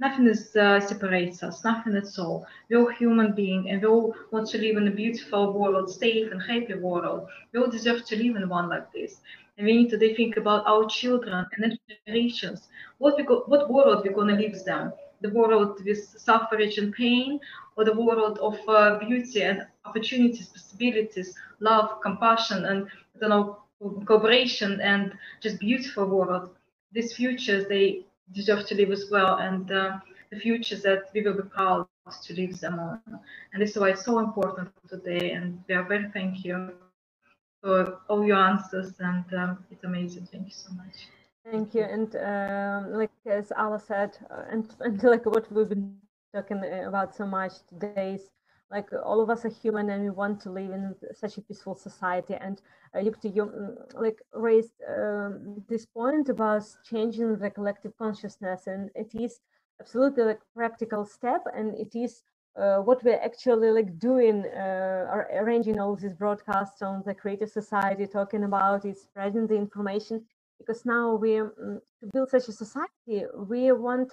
nothing 0.00 0.26
is 0.26 0.54
uh, 0.56 0.80
separates 0.80 1.42
us, 1.42 1.64
nothing 1.64 1.94
at 1.96 2.18
all. 2.18 2.46
We're 2.70 2.80
all 2.80 2.90
human 2.98 3.32
beings 3.34 3.66
and 3.68 3.80
we 3.82 3.88
all 3.88 4.14
want 4.30 4.48
to 4.50 4.58
live 4.58 4.76
in 4.76 4.88
a 4.88 4.90
beautiful 4.90 5.52
world, 5.52 5.90
safe 5.90 6.30
and 6.32 6.40
happy 6.42 6.74
world. 6.74 7.26
We 7.52 7.60
all 7.60 7.70
deserve 7.70 8.04
to 8.06 8.16
live 8.16 8.36
in 8.36 8.48
one 8.48 8.68
like 8.68 8.92
this. 8.92 9.14
And 9.58 9.66
we 9.66 9.76
need 9.76 9.90
to 9.90 9.98
think 9.98 10.36
about 10.36 10.66
our 10.66 10.86
children 10.88 11.46
and 11.56 11.78
generations. 11.88 12.68
What 12.98 13.16
we 13.18 13.24
go, 13.24 13.42
what 13.46 13.70
world 13.70 14.02
we're 14.04 14.14
gonna 14.14 14.36
leave 14.36 14.64
them? 14.64 14.92
The 15.22 15.30
world 15.30 15.80
with 15.84 16.02
suffrage 16.18 16.78
and 16.78 16.92
pain, 16.92 17.40
or 17.76 17.84
the 17.84 17.94
world 17.94 18.38
of 18.38 18.58
uh, 18.68 18.98
beauty 18.98 19.42
and 19.42 19.66
opportunities, 19.84 20.48
possibilities, 20.48 21.34
love, 21.60 22.00
compassion, 22.02 22.64
and 22.64 22.86
I 23.14 23.18
don't 23.20 23.30
know, 23.30 23.58
cooperation 24.04 24.80
and 24.80 25.14
just 25.40 25.58
beautiful 25.58 26.06
world. 26.06 26.50
These 26.92 27.14
futures 27.14 27.66
they 27.68 28.04
deserve 28.32 28.66
to 28.66 28.74
live 28.74 28.90
as 28.90 29.06
well, 29.10 29.36
and 29.36 29.70
uh, 29.70 29.98
the 30.30 30.38
futures 30.38 30.82
that 30.82 31.10
we 31.14 31.22
will 31.22 31.34
be 31.34 31.48
proud 31.48 31.86
to 32.24 32.34
live 32.34 32.58
them 32.60 32.78
on. 32.78 33.00
And 33.52 33.62
this 33.62 33.70
is 33.70 33.78
why 33.78 33.90
it's 33.90 34.04
so 34.04 34.18
important 34.18 34.70
today. 34.88 35.32
And 35.32 35.62
we 35.68 35.74
are 35.74 35.84
very 35.84 36.10
thank 36.12 36.44
you 36.44 36.72
for 37.62 37.98
all 38.08 38.24
your 38.24 38.38
answers, 38.38 38.92
and 38.98 39.24
um, 39.34 39.64
it's 39.70 39.84
amazing. 39.84 40.28
Thank 40.30 40.46
you 40.46 40.54
so 40.54 40.72
much. 40.74 41.06
Thank 41.44 41.74
you. 41.74 41.82
And 41.82 42.14
um, 42.16 42.92
like 42.92 43.10
as 43.26 43.52
Alla 43.56 43.80
said, 43.80 44.16
uh, 44.30 44.44
and, 44.50 44.68
and 44.80 45.02
like 45.02 45.26
what 45.26 45.50
we've 45.52 45.68
been 45.68 45.96
talking 46.34 46.62
about 46.86 47.14
so 47.14 47.26
much 47.26 47.52
today 47.68 48.14
is 48.14 48.30
like 48.70 48.88
all 49.04 49.20
of 49.20 49.28
us 49.28 49.44
are 49.44 49.50
human 49.50 49.90
and 49.90 50.02
we 50.04 50.10
want 50.10 50.40
to 50.40 50.50
live 50.50 50.70
in 50.70 50.94
such 51.14 51.36
a 51.38 51.42
peaceful 51.42 51.74
society. 51.74 52.34
And 52.34 52.62
uh, 52.94 53.00
you 53.00 53.12
mm, 53.12 53.76
like 53.94 54.22
raised 54.32 54.72
um, 54.88 55.62
this 55.68 55.84
point 55.84 56.28
about 56.28 56.64
changing 56.84 57.36
the 57.36 57.50
collective 57.50 57.92
consciousness. 57.98 58.66
And 58.66 58.90
it 58.94 59.12
is 59.14 59.40
absolutely 59.80 60.24
like 60.24 60.40
practical 60.54 61.04
step. 61.04 61.42
And 61.54 61.74
it 61.76 61.94
is 61.94 62.22
uh, 62.56 62.78
what 62.78 63.02
we're 63.02 63.20
actually 63.22 63.70
like 63.70 63.98
doing 63.98 64.44
uh, 64.46 65.24
arranging 65.34 65.80
all 65.80 65.96
these 65.96 66.14
broadcasts 66.14 66.82
on 66.82 67.02
the 67.04 67.14
creative 67.14 67.50
society 67.50 68.06
talking 68.06 68.44
about 68.44 68.84
is 68.84 69.02
spreading 69.02 69.46
the 69.46 69.56
information 69.56 70.22
because 70.62 70.84
now 70.86 71.14
we 71.14 71.30
mm, 71.30 71.80
to 72.00 72.06
build 72.12 72.30
such 72.30 72.48
a 72.48 72.52
society 72.52 73.16
we 73.52 73.72
want 73.72 74.12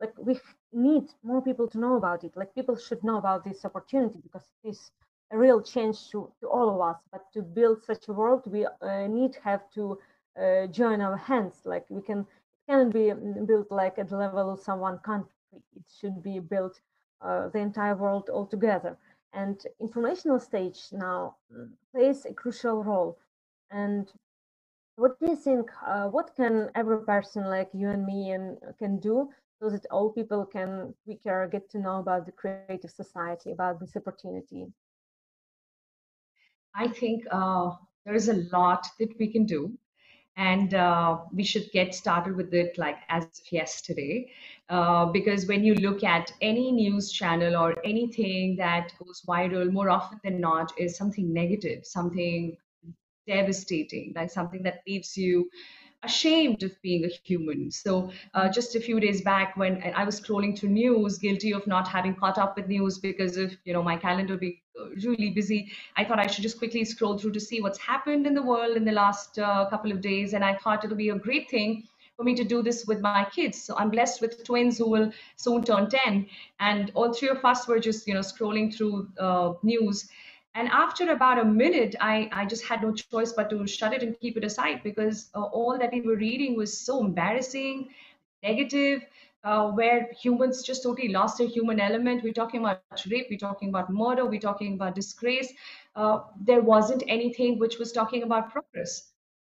like 0.00 0.14
we 0.18 0.34
need 0.72 1.04
more 1.22 1.42
people 1.42 1.68
to 1.68 1.78
know 1.78 1.96
about 1.96 2.24
it. 2.24 2.36
Like 2.36 2.54
people 2.54 2.76
should 2.76 3.02
know 3.04 3.18
about 3.18 3.44
this 3.44 3.64
opportunity 3.64 4.18
because 4.22 4.46
it 4.64 4.68
is 4.70 4.90
a 5.30 5.38
real 5.38 5.60
change 5.62 6.10
to, 6.10 6.32
to 6.40 6.48
all 6.48 6.68
of 6.74 6.80
us. 6.80 7.00
But 7.12 7.24
to 7.34 7.42
build 7.42 7.84
such 7.84 8.08
a 8.08 8.12
world 8.12 8.42
we 8.46 8.66
uh, 8.66 9.06
need 9.06 9.36
have 9.44 9.62
to 9.76 9.98
uh, 10.40 10.66
join 10.68 11.00
our 11.00 11.16
hands. 11.16 11.56
Like 11.64 11.86
we 11.90 12.02
can 12.02 12.20
it 12.20 12.72
can 12.72 12.90
be 12.90 13.06
mm, 13.12 13.46
built 13.46 13.70
like 13.70 13.98
at 13.98 14.08
the 14.08 14.16
level 14.16 14.52
of 14.52 14.60
some 14.60 14.80
one 14.80 14.98
country. 14.98 15.34
It 15.76 15.84
should 16.00 16.22
be 16.22 16.38
built 16.40 16.80
uh, 17.20 17.48
the 17.48 17.58
entire 17.58 17.96
world 17.96 18.30
altogether 18.32 18.96
and 19.32 19.62
informational 19.80 20.40
stage 20.40 20.80
now 20.92 21.36
mm, 21.52 21.70
plays 21.92 22.24
a 22.24 22.32
crucial 22.32 22.82
role. 22.82 23.18
And 23.70 24.10
what 25.00 25.18
do 25.18 25.26
you 25.28 25.36
think 25.36 25.70
uh, 25.86 26.06
what 26.08 26.36
can 26.36 26.68
every 26.74 27.00
person 27.04 27.44
like 27.44 27.70
you 27.72 27.88
and 27.88 28.04
me 28.04 28.32
and 28.32 28.58
can 28.78 28.98
do 29.00 29.30
so 29.58 29.70
that 29.70 29.86
all 29.90 30.10
people 30.10 30.44
can 30.44 30.94
quicker 31.04 31.48
get 31.50 31.70
to 31.70 31.78
know 31.78 32.00
about 32.00 32.26
the 32.26 32.32
creative 32.32 32.90
society, 32.90 33.52
about 33.52 33.80
this 33.80 33.96
opportunity? 33.96 34.66
I 36.74 36.88
think 36.88 37.24
uh, 37.30 37.70
there 38.04 38.14
is 38.14 38.28
a 38.28 38.44
lot 38.52 38.86
that 38.98 39.18
we 39.18 39.28
can 39.28 39.46
do. 39.46 39.72
And 40.36 40.74
uh, 40.74 41.18
we 41.32 41.44
should 41.44 41.70
get 41.72 41.94
started 41.94 42.36
with 42.36 42.54
it 42.54 42.78
like 42.78 42.98
as 43.08 43.24
of 43.24 43.52
yesterday. 43.52 44.30
Uh, 44.68 45.06
because 45.06 45.46
when 45.46 45.64
you 45.64 45.74
look 45.74 46.04
at 46.04 46.32
any 46.40 46.72
news 46.72 47.10
channel 47.12 47.56
or 47.56 47.74
anything 47.84 48.56
that 48.56 48.92
goes 48.98 49.22
viral, 49.26 49.70
more 49.70 49.90
often 49.90 50.20
than 50.24 50.40
not, 50.40 50.72
is 50.78 50.96
something 50.96 51.32
negative, 51.32 51.84
something 51.84 52.56
devastating, 53.26 54.12
like 54.14 54.30
something 54.30 54.62
that 54.62 54.82
leaves 54.86 55.16
you 55.16 55.50
ashamed 56.02 56.62
of 56.62 56.72
being 56.82 57.04
a 57.04 57.08
human. 57.24 57.70
So 57.70 58.10
uh, 58.34 58.48
just 58.48 58.74
a 58.74 58.80
few 58.80 59.00
days 59.00 59.22
back, 59.22 59.56
when 59.56 59.82
I 59.94 60.04
was 60.04 60.20
scrolling 60.20 60.58
through 60.58 60.70
news, 60.70 61.18
guilty 61.18 61.52
of 61.52 61.66
not 61.66 61.86
having 61.86 62.14
caught 62.14 62.38
up 62.38 62.56
with 62.56 62.68
news 62.68 62.98
because 62.98 63.36
of 63.36 63.54
you 63.64 63.72
know 63.72 63.82
my 63.82 63.96
calendar 63.96 64.36
being 64.36 64.58
uh, 64.80 64.90
really 65.04 65.30
busy, 65.30 65.70
I 65.96 66.04
thought 66.04 66.18
I 66.18 66.26
should 66.26 66.42
just 66.42 66.58
quickly 66.58 66.84
scroll 66.84 67.18
through 67.18 67.32
to 67.32 67.40
see 67.40 67.60
what's 67.60 67.78
happened 67.78 68.26
in 68.26 68.34
the 68.34 68.42
world 68.42 68.76
in 68.76 68.84
the 68.84 68.92
last 68.92 69.38
uh, 69.38 69.68
couple 69.68 69.92
of 69.92 70.00
days, 70.00 70.32
and 70.32 70.44
I 70.44 70.54
thought 70.54 70.84
it'll 70.84 70.96
be 70.96 71.10
a 71.10 71.18
great 71.18 71.50
thing 71.50 71.84
for 72.16 72.24
me 72.24 72.34
to 72.34 72.44
do 72.44 72.62
this 72.62 72.86
with 72.86 73.00
my 73.00 73.26
kids. 73.34 73.62
So 73.62 73.76
I'm 73.76 73.90
blessed 73.90 74.20
with 74.20 74.44
twins 74.44 74.78
who 74.78 74.90
will 74.90 75.12
soon 75.36 75.64
turn 75.64 75.88
10, 75.90 76.26
and 76.60 76.90
all 76.94 77.12
three 77.12 77.28
of 77.28 77.44
us 77.44 77.68
were 77.68 77.78
just 77.78 78.06
you 78.06 78.14
know 78.14 78.20
scrolling 78.20 78.74
through 78.74 79.08
uh, 79.18 79.52
news 79.62 80.08
and 80.54 80.68
after 80.68 81.10
about 81.12 81.38
a 81.38 81.44
minute 81.44 81.94
I, 82.00 82.28
I 82.32 82.44
just 82.44 82.64
had 82.64 82.82
no 82.82 82.92
choice 82.92 83.32
but 83.32 83.50
to 83.50 83.66
shut 83.66 83.92
it 83.94 84.02
and 84.02 84.18
keep 84.20 84.36
it 84.36 84.44
aside 84.44 84.82
because 84.82 85.30
uh, 85.34 85.42
all 85.42 85.78
that 85.78 85.92
we 85.92 86.00
were 86.00 86.16
reading 86.16 86.56
was 86.56 86.76
so 86.76 87.00
embarrassing 87.04 87.88
negative 88.42 89.02
uh, 89.44 89.70
where 89.70 90.08
humans 90.20 90.62
just 90.62 90.82
totally 90.82 91.08
lost 91.08 91.38
their 91.38 91.46
human 91.46 91.80
element. 91.80 92.22
We're 92.22 92.34
talking 92.34 92.60
about 92.60 92.82
rape 93.10 93.28
we're 93.30 93.38
talking 93.38 93.68
about 93.70 93.90
murder 93.90 94.26
we're 94.26 94.40
talking 94.40 94.74
about 94.74 94.94
disgrace. 94.94 95.52
Uh, 95.96 96.20
there 96.40 96.60
wasn't 96.60 97.02
anything 97.08 97.58
which 97.58 97.78
was 97.78 97.92
talking 97.92 98.22
about 98.22 98.50
progress. 98.50 99.10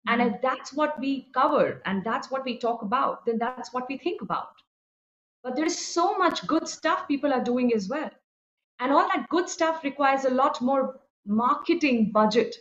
Mm-hmm. 0.09 0.21
and 0.21 0.35
if 0.35 0.43
that's 0.43 0.73
what 0.73 0.99
we 1.01 1.29
cover 1.35 1.83
and 1.85 2.05
that's 2.05 2.31
what 2.31 2.45
we 2.45 2.57
talk 2.57 2.83
about 2.83 3.27
then 3.27 3.39
that's 3.39 3.73
what 3.73 3.89
we 3.89 3.99
think 3.99 4.23
about. 4.23 4.51
But 5.43 5.57
there's 5.57 5.79
so 5.79 6.19
much 6.19 6.47
good 6.47 6.69
stuff 6.69 7.09
people 7.09 7.33
are 7.33 7.43
doing 7.43 7.73
as 7.75 7.89
well 7.89 8.11
and 8.81 8.93
all 8.93 9.09
that 9.09 9.29
good 9.29 9.49
stuff 9.49 9.85
requires 9.85 10.25
a 10.25 10.31
lot 10.31 10.61
more 10.61 11.01
marketing 11.27 12.11
budget 12.13 12.57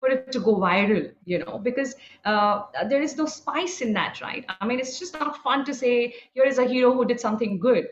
for 0.00 0.10
it 0.10 0.30
to 0.32 0.40
go 0.40 0.56
viral, 0.56 1.10
you 1.24 1.38
know, 1.38 1.58
because 1.58 1.94
uh, 2.24 2.64
there 2.88 3.02
is 3.02 3.16
no 3.16 3.26
spice 3.26 3.80
in 3.80 3.92
that, 3.94 4.20
right? 4.20 4.44
I 4.60 4.66
mean, 4.66 4.78
it's 4.78 4.98
just 4.98 5.14
not 5.14 5.42
fun 5.42 5.64
to 5.64 5.74
say, 5.74 6.14
here 6.34 6.44
is 6.44 6.58
a 6.58 6.66
hero 6.66 6.92
who 6.92 7.04
did 7.04 7.20
something 7.20 7.58
good. 7.58 7.88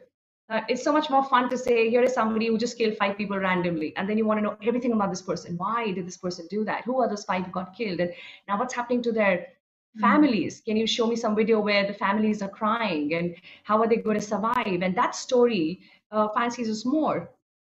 Uh, 0.51 0.61
it's 0.69 0.85
so 0.85 0.93
much 0.93 1.09
more 1.09 1.25
fun 1.25 1.49
to 1.49 1.57
say, 1.57 1.89
here 1.89 2.03
is 2.03 2.13
somebody 2.13 2.49
who 2.49 2.59
just 2.59 2.77
killed 2.77 2.97
five 2.99 3.17
people 3.17 3.39
randomly. 3.39 3.97
And 3.97 4.09
then 4.09 4.19
you 4.19 4.27
want 4.27 4.39
to 4.39 4.43
know 4.43 4.57
everything 4.63 4.93
about 4.93 5.09
this 5.09 5.23
person. 5.23 5.57
Why 5.57 5.93
did 5.93 6.07
this 6.07 6.19
person 6.19 6.47
do 6.51 6.65
that? 6.67 6.85
Who 6.85 7.01
are 7.01 7.09
those 7.09 7.25
five 7.25 7.47
who 7.47 7.51
got 7.51 7.75
killed? 7.75 8.01
And 8.01 8.13
now 8.47 8.59
what's 8.59 8.75
happening 8.75 9.01
to 9.05 9.13
their 9.13 9.39
mm-hmm. 9.39 10.01
families? 10.01 10.61
Can 10.61 10.77
you 10.77 10.87
show 10.87 11.07
me 11.07 11.17
some 11.17 11.35
video 11.35 11.61
where 11.61 11.87
the 11.87 11.95
families 11.95 12.43
are 12.43 12.51
crying 12.51 13.15
and 13.15 13.35
how 13.63 13.81
are 13.81 13.89
they 13.89 13.97
going 13.97 14.21
to 14.21 14.27
survive? 14.27 14.83
And 14.83 14.95
that 14.95 15.17
story 15.17 15.81
uh, 16.11 16.29
fancies 16.29 16.69
us 16.69 16.85
more 16.85 17.31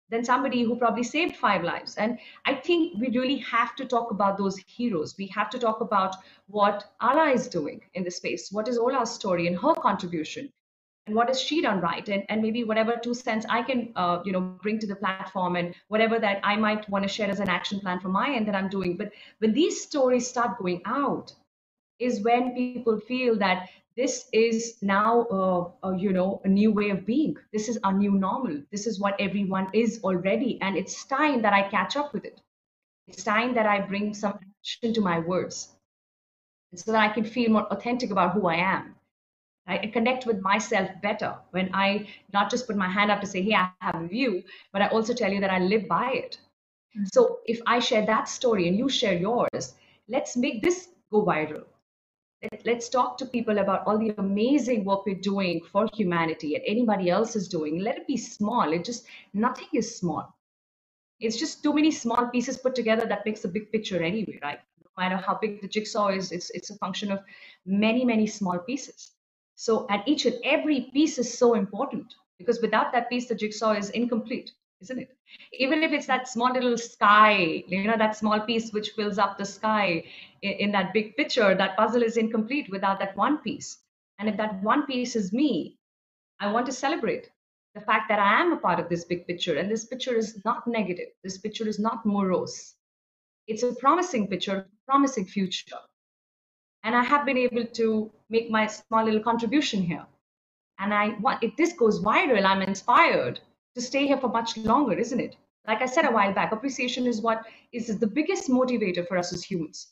than 0.10 0.24
somebody 0.24 0.64
who 0.64 0.76
probably 0.76 1.04
saved 1.04 1.36
five 1.36 1.64
lives. 1.64 1.96
And 1.96 2.18
I 2.46 2.56
think 2.56 3.00
we 3.00 3.10
really 3.10 3.38
have 3.38 3.76
to 3.76 3.86
talk 3.86 4.12
about 4.12 4.38
those 4.38 4.58
heroes. 4.68 5.16
We 5.18 5.28
have 5.28 5.50
to 5.52 5.60
talk 5.60 5.82
about 5.82 6.16
what 6.48 6.92
Ola 7.02 7.32
is 7.32 7.48
doing 7.48 7.82
in 7.94 8.04
the 8.04 8.12
space. 8.12 8.52
What 8.52 8.68
is 8.68 8.78
Ola's 8.78 9.14
story 9.14 9.48
and 9.48 9.58
her 9.60 9.74
contribution? 9.76 10.52
And 11.08 11.16
what 11.16 11.28
has 11.28 11.42
she 11.42 11.62
done 11.62 11.82
right? 11.82 12.08
And, 12.08 12.24
and 12.30 12.42
maybe 12.42 12.64
whatever 12.64 12.96
two 12.96 13.16
cents 13.16 13.46
I 13.50 13.64
can, 13.64 13.92
uh, 13.96 14.22
you 14.26 14.32
know, 14.32 14.42
bring 14.42 14.78
to 14.80 14.88
the 14.88 14.96
platform 14.96 15.56
and 15.56 15.74
whatever 15.88 16.20
that 16.20 16.40
I 16.44 16.56
might 16.56 16.88
want 16.90 17.04
to 17.04 17.10
share 17.10 17.30
as 17.30 17.40
an 17.40 17.50
action 17.50 17.80
plan 17.80 18.00
from 18.00 18.12
my 18.12 18.36
end 18.36 18.48
that 18.48 18.56
I'm 18.56 18.70
doing. 18.70 18.96
But 18.96 19.12
when 19.40 19.54
these 19.54 19.82
stories 19.82 20.28
start 20.28 20.60
going 20.60 20.82
out, 20.86 21.34
is 22.00 22.22
when 22.22 22.56
people 22.56 23.00
feel 23.00 23.38
that 23.38 23.70
this 24.00 24.30
is 24.32 24.78
now 24.82 25.28
uh, 25.30 25.64
uh, 25.86 25.92
you 25.92 26.14
know 26.14 26.42
a 26.46 26.48
new 26.48 26.72
way 26.72 26.90
of 26.90 27.06
being. 27.06 27.36
This 27.52 27.68
is 27.68 27.78
our 27.84 27.92
new 27.92 28.12
normal. 28.12 28.62
This 28.72 28.88
is 28.88 28.98
what 28.98 29.20
everyone 29.20 29.68
is 29.74 30.00
already 30.04 30.58
and 30.62 30.78
it's 30.78 31.04
time 31.04 31.42
that 31.42 31.52
i 31.52 31.64
catch 31.70 31.98
up 31.98 32.14
with 32.14 32.24
it. 32.24 32.40
It's 33.10 33.24
time 33.24 33.54
that 33.56 33.66
i 33.66 33.82
bring 33.82 34.14
some 34.14 34.40
action 34.46 34.94
to 34.94 35.02
my 35.02 35.20
words 35.20 35.58
so 36.76 36.94
that 36.94 37.02
i 37.02 37.10
can 37.18 37.26
feel 37.26 37.52
more 37.56 37.68
authentic 37.76 38.12
about 38.16 38.34
who 38.34 38.48
i 38.48 38.56
am. 38.56 38.96
I 39.68 39.88
connect 39.96 40.26
with 40.26 40.40
myself 40.42 40.90
better 41.02 41.32
when 41.52 41.70
I 41.80 42.08
not 42.34 42.50
just 42.50 42.66
put 42.68 42.78
my 42.84 42.88
hand 42.90 43.12
up 43.12 43.22
to 43.22 43.28
say, 43.28 43.42
hey, 43.44 43.54
I 43.54 43.70
have 43.82 44.02
a 44.02 44.08
view, 44.08 44.44
but 44.74 44.82
I 44.82 44.88
also 44.88 45.14
tell 45.14 45.32
you 45.32 45.42
that 45.42 45.52
I 45.52 45.60
live 45.60 45.88
by 45.88 46.08
it. 46.22 46.40
Mm-hmm. 46.96 47.12
So 47.14 47.26
if 47.46 47.60
I 47.68 47.78
share 47.90 48.04
that 48.08 48.30
story 48.38 48.68
and 48.68 48.76
you 48.76 48.90
share 48.90 49.14
yours, 49.14 49.76
let's 50.16 50.36
make 50.46 50.64
this 50.64 50.88
go 51.12 51.24
viral 51.24 51.69
let's 52.66 52.88
talk 52.90 53.18
to 53.18 53.26
people 53.26 53.58
about 53.58 53.86
all 53.86 53.98
the 53.98 54.14
amazing 54.18 54.86
work 54.86 55.06
we're 55.06 55.16
doing 55.16 55.62
for 55.72 55.88
humanity 55.94 56.56
and 56.56 56.64
anybody 56.66 57.10
else 57.10 57.36
is 57.36 57.48
doing. 57.48 57.80
Let 57.80 57.98
it 57.98 58.08
be 58.08 58.18
small. 58.18 58.72
It 58.72 58.86
just 58.86 59.06
nothing 59.34 59.68
is 59.74 59.98
small. 59.98 60.36
It's 61.20 61.38
just 61.38 61.64
too 61.64 61.74
many 61.74 61.92
small 61.92 62.28
pieces 62.28 62.58
put 62.58 62.76
together 62.76 63.06
that 63.08 63.26
makes 63.26 63.44
a 63.44 63.50
big 63.50 63.72
picture 63.72 64.02
anyway 64.02 64.40
right? 64.42 64.60
No 64.82 65.04
matter 65.04 65.18
how 65.18 65.38
big 65.42 65.62
the 65.62 65.68
jigsaw 65.68 66.10
is 66.10 66.32
it's 66.32 66.50
it's 66.52 66.70
a 66.70 66.78
function 66.78 67.12
of 67.12 67.20
many 67.66 68.06
many 68.06 68.26
small 68.26 68.60
pieces. 68.60 69.12
So 69.56 69.86
and 69.90 70.02
each 70.06 70.26
and 70.26 70.38
every 70.46 70.90
piece 70.94 71.18
is 71.18 71.38
so 71.38 71.56
important 71.56 72.16
because 72.38 72.62
without 72.62 72.94
that 72.94 73.10
piece 73.10 73.28
the 73.28 73.36
jigsaw 73.36 73.74
is 73.74 73.90
incomplete 73.90 74.54
isn't 74.82 75.00
it? 75.00 75.18
Even 75.54 75.84
if 75.84 75.92
it's 75.92 76.08
that 76.08 76.28
small 76.28 76.54
little 76.54 76.78
sky, 76.78 77.64
you 77.68 77.84
know, 77.84 77.98
that 77.98 78.16
small 78.16 78.40
piece 78.40 78.72
which 78.72 78.92
fills 78.92 79.18
up 79.18 79.38
the 79.38 79.46
sky 79.46 80.04
in, 80.42 80.52
in 80.52 80.72
that 80.72 80.94
big 80.94 81.16
picture, 81.16 81.56
that 81.56 81.76
puzzle 81.78 82.04
is 82.04 82.18
incomplete 82.18 82.70
without 82.70 83.00
that 83.00 83.16
one 83.18 83.38
piece. 83.40 83.80
And 84.20 84.30
if 84.30 84.38
that 84.38 84.62
one 84.64 84.86
piece 84.86 85.16
is 85.16 85.34
me, 85.34 85.78
I 86.40 86.52
want 86.52 86.66
to 86.68 86.72
celebrate 86.72 87.30
the 87.76 87.82
fact 87.82 88.10
that 88.10 88.20
I 88.20 88.42
am 88.42 88.54
a 88.54 88.58
part 88.58 88.80
of 88.80 88.90
this 88.90 89.06
big 89.06 89.28
picture. 89.28 89.58
And 89.58 89.70
this 89.70 89.86
picture 89.86 90.16
is 90.16 90.42
not 90.46 90.66
negative. 90.68 91.10
This 91.24 91.38
picture 91.38 91.68
is 91.68 91.80
not 91.80 92.06
morose. 92.06 92.76
It's 93.48 93.64
a 93.64 93.74
promising 93.76 94.28
picture, 94.28 94.68
promising 94.86 95.26
future. 95.26 95.78
And 96.84 96.96
I 96.96 97.04
have 97.04 97.26
been 97.26 97.38
able 97.38 97.66
to 97.66 98.12
make 98.30 98.50
my 98.50 98.68
small 98.68 99.04
little 99.04 99.22
contribution 99.22 99.82
here. 99.82 100.06
And 100.80 100.94
I 100.94 101.10
want 101.20 101.44
if 101.44 101.56
this 101.58 101.74
goes 101.74 102.02
viral, 102.02 102.46
I'm 102.46 102.62
inspired 102.62 103.42
to 103.76 103.82
stay 103.82 104.08
here 104.08 104.18
for 104.18 104.30
much 104.30 104.58
longer, 104.58 104.94
isn't 104.94 105.20
it? 105.20 105.36
Like 105.68 105.82
I 105.82 105.86
said 105.86 106.06
a 106.06 106.12
while 106.12 106.34
back, 106.34 106.52
appreciation 106.52 107.06
is 107.06 107.22
what 107.22 107.46
is 107.72 108.00
the 108.00 108.08
biggest 108.08 108.50
motivator 108.50 109.08
for 109.08 109.18
us 109.18 109.34
as 109.34 109.44
humans. 109.44 109.88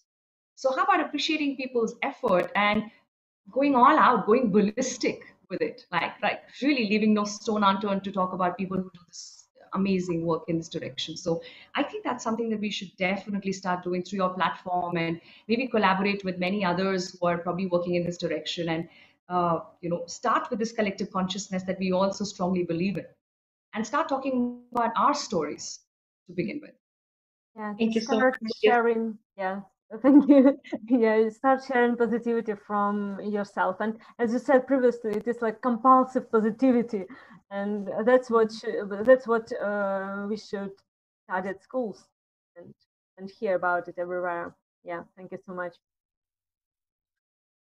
So, 0.55 0.75
how 0.75 0.84
about 0.84 1.01
appreciating 1.01 1.57
people's 1.57 1.95
effort 2.01 2.51
and 2.55 2.84
going 3.51 3.75
all 3.75 3.97
out, 3.97 4.25
going 4.25 4.51
ballistic 4.51 5.21
with 5.49 5.61
it? 5.61 5.86
Like, 5.91 6.13
like 6.23 6.41
really 6.63 6.89
leaving 6.89 7.13
no 7.13 7.25
stone 7.25 7.63
unturned 7.63 8.03
to 8.05 8.11
talk 8.11 8.34
about 8.34 8.57
people 8.57 8.78
who 8.78 8.89
do 8.91 8.99
this 9.07 9.49
amazing 9.73 10.25
work 10.25 10.43
in 10.47 10.57
this 10.57 10.69
direction. 10.69 11.15
So, 11.15 11.43
I 11.75 11.84
think 11.84 12.03
that's 12.03 12.23
something 12.23 12.49
that 12.49 12.59
we 12.59 12.71
should 12.71 12.95
definitely 12.97 13.53
start 13.53 13.84
doing 13.84 14.01
through 14.01 14.17
your 14.17 14.34
platform 14.34 14.97
and 14.97 15.21
maybe 15.47 15.67
collaborate 15.67 16.25
with 16.25 16.39
many 16.39 16.65
others 16.65 17.15
who 17.19 17.28
are 17.28 17.38
probably 17.38 17.67
working 17.67 17.95
in 17.95 18.03
this 18.03 18.17
direction 18.17 18.69
and 18.69 18.89
uh, 19.30 19.59
you 19.82 19.89
know 19.89 20.03
start 20.07 20.49
with 20.49 20.57
this 20.57 20.71
collective 20.71 21.11
consciousness 21.11 21.63
that 21.63 21.78
we 21.78 21.91
also 21.91 22.23
strongly 22.23 22.63
believe 22.63 22.97
in 22.97 23.05
and 23.78 23.86
start 23.86 24.09
talking 24.09 24.63
about 24.71 24.91
our 24.97 25.13
stories 25.13 25.82
to 26.25 26.34
begin 26.34 26.59
with. 26.63 26.73
Yeah, 27.55 27.75
thank 27.78 27.93
you 27.93 28.01
so 28.01 28.19
much. 28.19 28.34
Sharing, 28.63 29.19
yeah, 29.38 29.61
thank 30.01 30.28
you. 30.28 30.59
yeah, 30.89 31.30
start 31.30 31.61
sharing 31.67 31.95
positivity 31.95 32.55
from 32.55 33.19
yourself, 33.21 33.78
and 33.80 33.99
as 34.17 34.34
you 34.34 34.39
said 34.39 34.65
previously, 34.65 35.11
it 35.11 35.28
is 35.28 35.43
like 35.43 35.61
compulsive 35.61 36.32
positivity, 36.32 37.05
and 37.51 37.88
that's 38.03 38.32
what 38.32 38.51
that's 39.05 39.28
what 39.28 39.51
uh, 39.61 40.25
we 40.28 40.38
should 40.38 40.73
start 41.25 41.45
at 41.45 41.61
schools 41.61 42.07
and 42.55 42.73
and 43.19 43.30
hear 43.30 43.53
about 43.55 43.88
it 43.88 43.95
everywhere. 43.99 44.55
Yeah, 44.84 45.03
thank 45.15 45.32
you 45.32 45.39
so 45.45 45.53
much. 45.53 45.75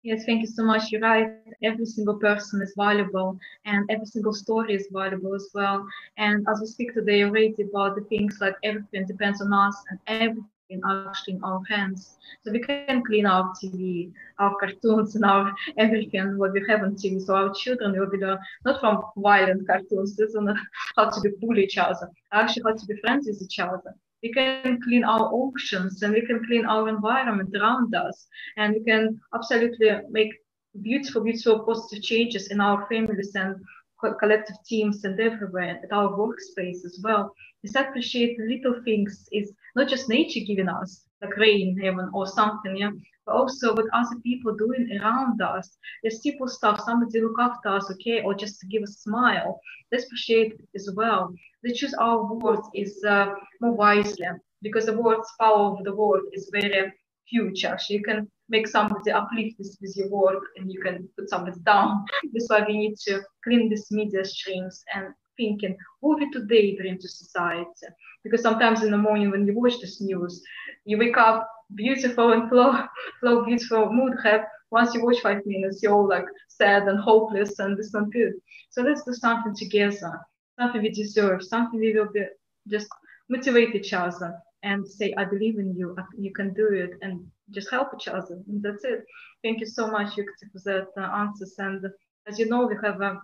Yes, 0.04 0.24
thank 0.26 0.42
you 0.42 0.48
so 0.48 0.64
much. 0.64 0.92
You're 0.92 1.02
right. 1.02 1.36
Every 1.62 1.86
single 1.86 2.18
person 2.18 2.62
is 2.62 2.74
valuable 2.76 3.38
and 3.66 3.84
every 3.90 4.06
single 4.06 4.34
story 4.34 4.74
is 4.74 4.88
valuable 4.92 5.34
as 5.34 5.48
well. 5.54 5.86
And 6.16 6.46
as 6.48 6.60
we 6.60 6.66
speak 6.66 6.94
today 6.94 7.24
already 7.24 7.54
about 7.70 7.96
the 7.96 8.02
things 8.10 8.38
like 8.40 8.54
everything 8.64 9.06
depends 9.08 9.40
on 9.42 9.52
us 9.52 9.76
and 9.90 10.00
everything 10.06 10.82
actually 10.84 11.34
in 11.34 11.40
our 11.42 11.60
hands. 11.68 12.16
So 12.42 12.52
we 12.52 12.60
can 12.60 13.02
clean 13.04 13.26
our 13.26 13.52
TV, 13.60 14.10
our 14.38 14.54
cartoons 14.60 15.14
and 15.16 15.24
our 15.24 15.52
everything 15.78 16.38
what 16.38 16.52
we 16.52 16.62
have 16.68 16.82
on 16.82 16.94
TV. 16.96 17.18
So 17.20 17.34
our 17.34 17.52
children 17.54 17.98
will 17.98 18.10
be 18.10 18.18
not 18.18 18.80
from 18.80 19.02
violent 19.16 19.66
cartoons, 19.66 20.16
this 20.16 20.30
is 20.30 20.36
not 20.40 20.56
how 20.96 21.10
to 21.10 21.20
be 21.20 21.30
bully 21.40 21.64
each 21.64 21.78
other, 21.78 22.08
actually 22.32 22.64
how 22.66 22.74
to 22.74 22.86
be 22.86 22.96
friends 23.04 23.26
with 23.26 23.42
each 23.42 23.58
other 23.58 23.94
we 24.24 24.32
can 24.32 24.80
clean 24.82 25.04
our 25.04 25.30
oceans 25.32 26.02
and 26.02 26.14
we 26.14 26.26
can 26.26 26.42
clean 26.46 26.64
our 26.64 26.88
environment 26.88 27.54
around 27.54 27.94
us. 27.94 28.26
And 28.56 28.74
we 28.74 28.82
can 28.82 29.20
absolutely 29.34 29.90
make 30.10 30.32
beautiful 30.80 31.22
beautiful 31.22 31.60
positive 31.64 32.02
changes 32.02 32.48
in 32.48 32.60
our 32.60 32.86
families 32.88 33.32
and 33.34 33.54
collective 34.00 34.56
teams 34.66 35.04
and 35.04 35.18
everywhere 35.18 35.80
at 35.82 35.92
our 35.92 36.10
workspace 36.10 36.84
as 36.84 37.00
well 37.02 37.34
is 37.62 37.74
appreciate 37.74 38.38
little 38.38 38.82
things 38.84 39.28
is 39.32 39.52
not 39.76 39.88
just 39.88 40.08
nature 40.08 40.40
giving 40.46 40.68
us 40.68 41.06
like 41.22 41.36
rain 41.36 41.78
heaven 41.78 42.10
or 42.12 42.26
something 42.26 42.76
yeah 42.76 42.90
but 43.26 43.34
also 43.34 43.74
what 43.74 43.86
other 43.92 44.20
people 44.22 44.54
doing 44.54 44.98
around 45.00 45.40
us. 45.40 45.76
There's 46.02 46.22
simple 46.22 46.48
stuff 46.48 46.80
somebody 46.84 47.20
look 47.20 47.38
after 47.40 47.70
us 47.70 47.90
okay 47.92 48.22
or 48.22 48.34
just 48.34 48.64
give 48.70 48.82
a 48.82 48.86
smile. 48.86 49.60
Let's 49.90 50.04
appreciate 50.04 50.60
as 50.74 50.90
well. 50.94 51.32
Let's 51.64 51.78
choose 51.78 51.94
our 51.94 52.34
words 52.34 52.68
is 52.74 53.02
uh, 53.04 53.32
more 53.60 53.72
wisely 53.72 54.26
because 54.62 54.86
the 54.86 55.00
words 55.00 55.28
power 55.40 55.76
of 55.76 55.84
the 55.84 55.94
word 55.94 56.22
is 56.32 56.50
very 56.52 56.92
huge 57.26 57.62
So 57.62 57.78
you 57.88 58.02
can 58.02 58.28
make 58.48 58.66
somebody 58.68 59.10
uplift 59.10 59.58
this 59.58 59.76
with 59.80 59.96
your 59.96 60.08
work 60.10 60.42
and 60.56 60.70
you 60.72 60.80
can 60.80 61.08
put 61.16 61.30
somebody 61.30 61.58
down. 61.64 62.04
That's 62.32 62.48
why 62.48 62.64
we 62.66 62.76
need 62.76 62.96
to 63.06 63.22
clean 63.42 63.68
these 63.68 63.90
media 63.90 64.24
streams 64.24 64.84
and 64.94 65.14
thinking 65.36 65.76
what 66.00 66.18
we 66.18 66.30
today 66.30 66.76
bring 66.76 66.98
to 66.98 67.08
society. 67.08 67.86
Because 68.22 68.42
sometimes 68.42 68.82
in 68.82 68.90
the 68.90 68.98
morning 68.98 69.30
when 69.30 69.46
you 69.46 69.58
watch 69.58 69.80
this 69.80 70.00
news 70.00 70.42
you 70.84 70.98
wake 70.98 71.16
up 71.16 71.48
beautiful 71.74 72.32
and 72.32 72.48
flow 72.48 72.72
flow 73.20 73.44
beautiful 73.44 73.92
mood 73.92 74.14
have 74.22 74.42
once 74.70 74.94
you 74.94 75.04
watch 75.04 75.20
five 75.20 75.40
minutes 75.44 75.82
you're 75.82 75.92
all 75.92 76.08
like 76.08 76.24
sad 76.48 76.84
and 76.84 76.98
hopeless 77.00 77.58
and 77.58 77.78
it's 77.78 77.92
not 77.92 78.10
good 78.12 78.32
so 78.74 78.82
let's 78.82 79.04
do 79.04 79.12
something 79.12 79.54
together. 79.54 80.18
Something 80.58 80.82
we 80.82 80.90
deserve, 80.90 81.44
something 81.44 81.78
we 81.78 81.92
will 81.92 82.08
be 82.12 82.24
just 82.68 82.88
motivate 83.28 83.72
each 83.76 83.92
other 83.92 84.34
and 84.64 84.88
say, 84.88 85.14
I 85.18 85.24
believe 85.24 85.58
in 85.58 85.76
you, 85.76 85.96
you 86.18 86.32
can 86.32 86.54
do 86.54 86.68
it, 86.72 86.90
and 87.02 87.26
just 87.50 87.70
help 87.70 87.88
each 87.94 88.08
other. 88.08 88.38
And 88.48 88.62
that's 88.62 88.84
it. 88.84 89.04
Thank 89.44 89.60
you 89.60 89.66
so 89.66 89.88
much, 89.90 90.16
Yukti, 90.16 90.46
for 90.52 90.60
that 90.64 90.88
uh, 91.00 91.16
answers. 91.22 91.54
And 91.58 91.84
as 92.28 92.38
you 92.38 92.46
know, 92.48 92.66
we 92.66 92.76
have 92.82 93.00
a 93.00 93.20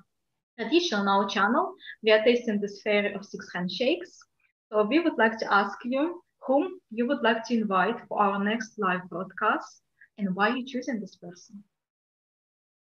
addition 0.58 0.98
on 1.00 1.08
our 1.08 1.28
channel. 1.28 1.74
We 2.02 2.12
are 2.12 2.22
tasting 2.22 2.60
the 2.60 2.68
sphere 2.68 3.14
of 3.16 3.24
six 3.24 3.46
handshakes. 3.54 4.18
So 4.70 4.84
we 4.84 5.00
would 5.00 5.18
like 5.18 5.38
to 5.38 5.52
ask 5.52 5.78
you 5.84 6.22
whom 6.46 6.80
you 6.90 7.06
would 7.08 7.22
like 7.22 7.44
to 7.46 7.54
invite 7.54 7.96
for 8.08 8.20
our 8.22 8.42
next 8.42 8.78
live 8.78 9.08
broadcast 9.08 9.82
and 10.18 10.34
why 10.34 10.48
you 10.54 10.64
choosing 10.66 11.00
this 11.00 11.16
person. 11.16 11.64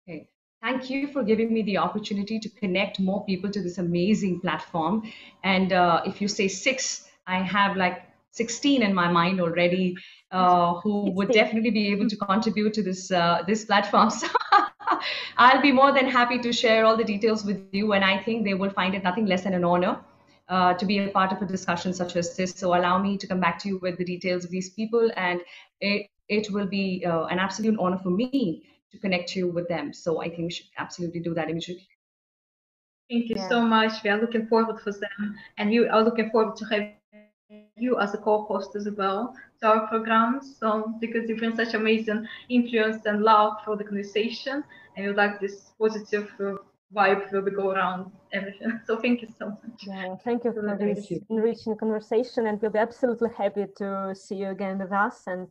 Okay. 0.09 0.29
Thank 0.63 0.91
you 0.91 1.07
for 1.09 1.23
giving 1.23 1.53
me 1.53 1.63
the 1.63 1.79
opportunity 1.79 2.39
to 2.41 2.49
connect 2.49 2.99
more 2.99 3.25
people 3.25 3.51
to 3.51 3.63
this 3.63 3.79
amazing 3.79 4.41
platform. 4.41 5.03
And 5.45 5.73
uh, 5.73 6.03
if 6.07 6.21
you 6.21 6.29
say 6.29 6.49
six, 6.49 7.09
I 7.27 7.43
have 7.43 7.77
like 7.77 8.03
16 8.37 8.83
in 8.83 8.95
my 8.95 9.09
mind 9.09 9.41
already 9.41 9.97
uh, 10.31 10.75
who 10.81 11.11
would 11.13 11.31
definitely 11.31 11.71
be 11.71 11.91
able 11.93 12.09
to 12.09 12.17
contribute 12.17 12.75
to 12.75 12.83
this 12.83 13.11
uh, 13.11 13.43
this 13.47 13.65
platform. 13.65 14.11
So 14.89 15.01
I'll 15.37 15.61
be 15.61 15.73
more 15.73 15.93
than 15.93 16.07
happy 16.07 16.39
to 16.39 16.53
share 16.53 16.85
all 16.87 16.97
the 16.97 17.05
details 17.05 17.45
with 17.45 17.61
you, 17.73 17.93
and 17.93 18.05
I 18.05 18.23
think 18.23 18.45
they 18.45 18.55
will 18.55 18.71
find 18.71 18.95
it 18.95 19.03
nothing 19.03 19.27
less 19.27 19.43
than 19.43 19.55
an 19.55 19.65
honor 19.65 19.99
uh, 20.49 20.75
to 20.75 20.87
be 20.87 20.99
a 20.99 21.09
part 21.09 21.33
of 21.33 21.43
a 21.43 21.47
discussion 21.47 21.93
such 21.93 22.15
as 22.15 22.37
this. 22.37 22.53
So 22.53 22.69
allow 22.69 22.99
me 22.99 23.17
to 23.19 23.27
come 23.27 23.41
back 23.41 23.59
to 23.61 23.69
you 23.69 23.79
with 23.83 23.99
the 23.99 24.05
details 24.05 24.45
of 24.45 24.51
these 24.51 24.71
people, 24.71 25.11
and 25.17 25.41
it 25.81 26.09
it 26.29 26.51
will 26.51 26.67
be 26.67 27.05
uh, 27.05 27.25
an 27.25 27.39
absolute 27.39 27.77
honor 27.81 27.99
for 27.99 28.11
me 28.11 28.63
to 28.93 28.99
connect 28.99 29.35
you 29.35 29.49
with 29.49 29.69
them. 29.69 29.93
So 29.93 30.23
I 30.23 30.29
think 30.29 30.43
we 30.43 30.51
should 30.51 30.67
absolutely 30.79 31.21
do 31.21 31.35
that 31.35 31.51
immediately. 31.51 31.89
Thank 33.11 33.29
you 33.29 33.37
yeah. 33.37 33.49
so 33.49 33.61
much. 33.63 34.03
We 34.05 34.11
are 34.11 34.21
looking 34.21 34.47
forward 34.47 34.81
for 34.81 34.93
them, 34.93 35.37
and 35.59 35.71
we 35.71 35.87
are 35.89 36.03
looking 36.03 36.31
forward 36.31 36.57
to 36.57 36.65
have 36.67 36.83
you 37.77 37.99
as 38.01 38.15
a 38.15 38.19
co-host 38.19 38.75
as 38.77 38.89
well 38.97 39.35
to 39.61 39.67
our 39.67 39.87
programs. 39.89 40.57
So 40.59 40.95
because 41.01 41.29
you 41.29 41.37
bring 41.37 41.55
such 41.57 41.75
amazing 41.75 42.27
influence 42.49 43.05
and 43.07 43.23
love 43.23 43.55
for 43.65 43.77
the 43.77 43.85
conversation, 43.85 44.65
and 44.97 45.07
you 45.07 45.13
like 45.15 45.41
this 45.41 45.73
positive 45.79 46.29
uh, 46.41 46.55
vibe 46.95 47.31
will 47.33 47.43
be 47.43 47.51
go 47.51 47.71
around 47.71 48.11
everything. 48.33 48.81
So 48.87 48.99
thank 48.99 49.23
you 49.23 49.29
so 49.39 49.47
much. 49.49 49.81
Yeah, 49.87 50.17
thank 50.25 50.45
you 50.45 50.53
for 50.53 50.77
this 50.79 51.13
enriching 51.31 51.77
conversation, 51.77 52.47
and 52.47 52.61
we'll 52.61 52.71
be 52.71 52.79
absolutely 52.79 53.31
happy 53.37 53.67
to 53.79 54.15
see 54.15 54.37
you 54.37 54.49
again 54.49 54.79
with 54.79 54.93
us 54.93 55.23
and 55.27 55.49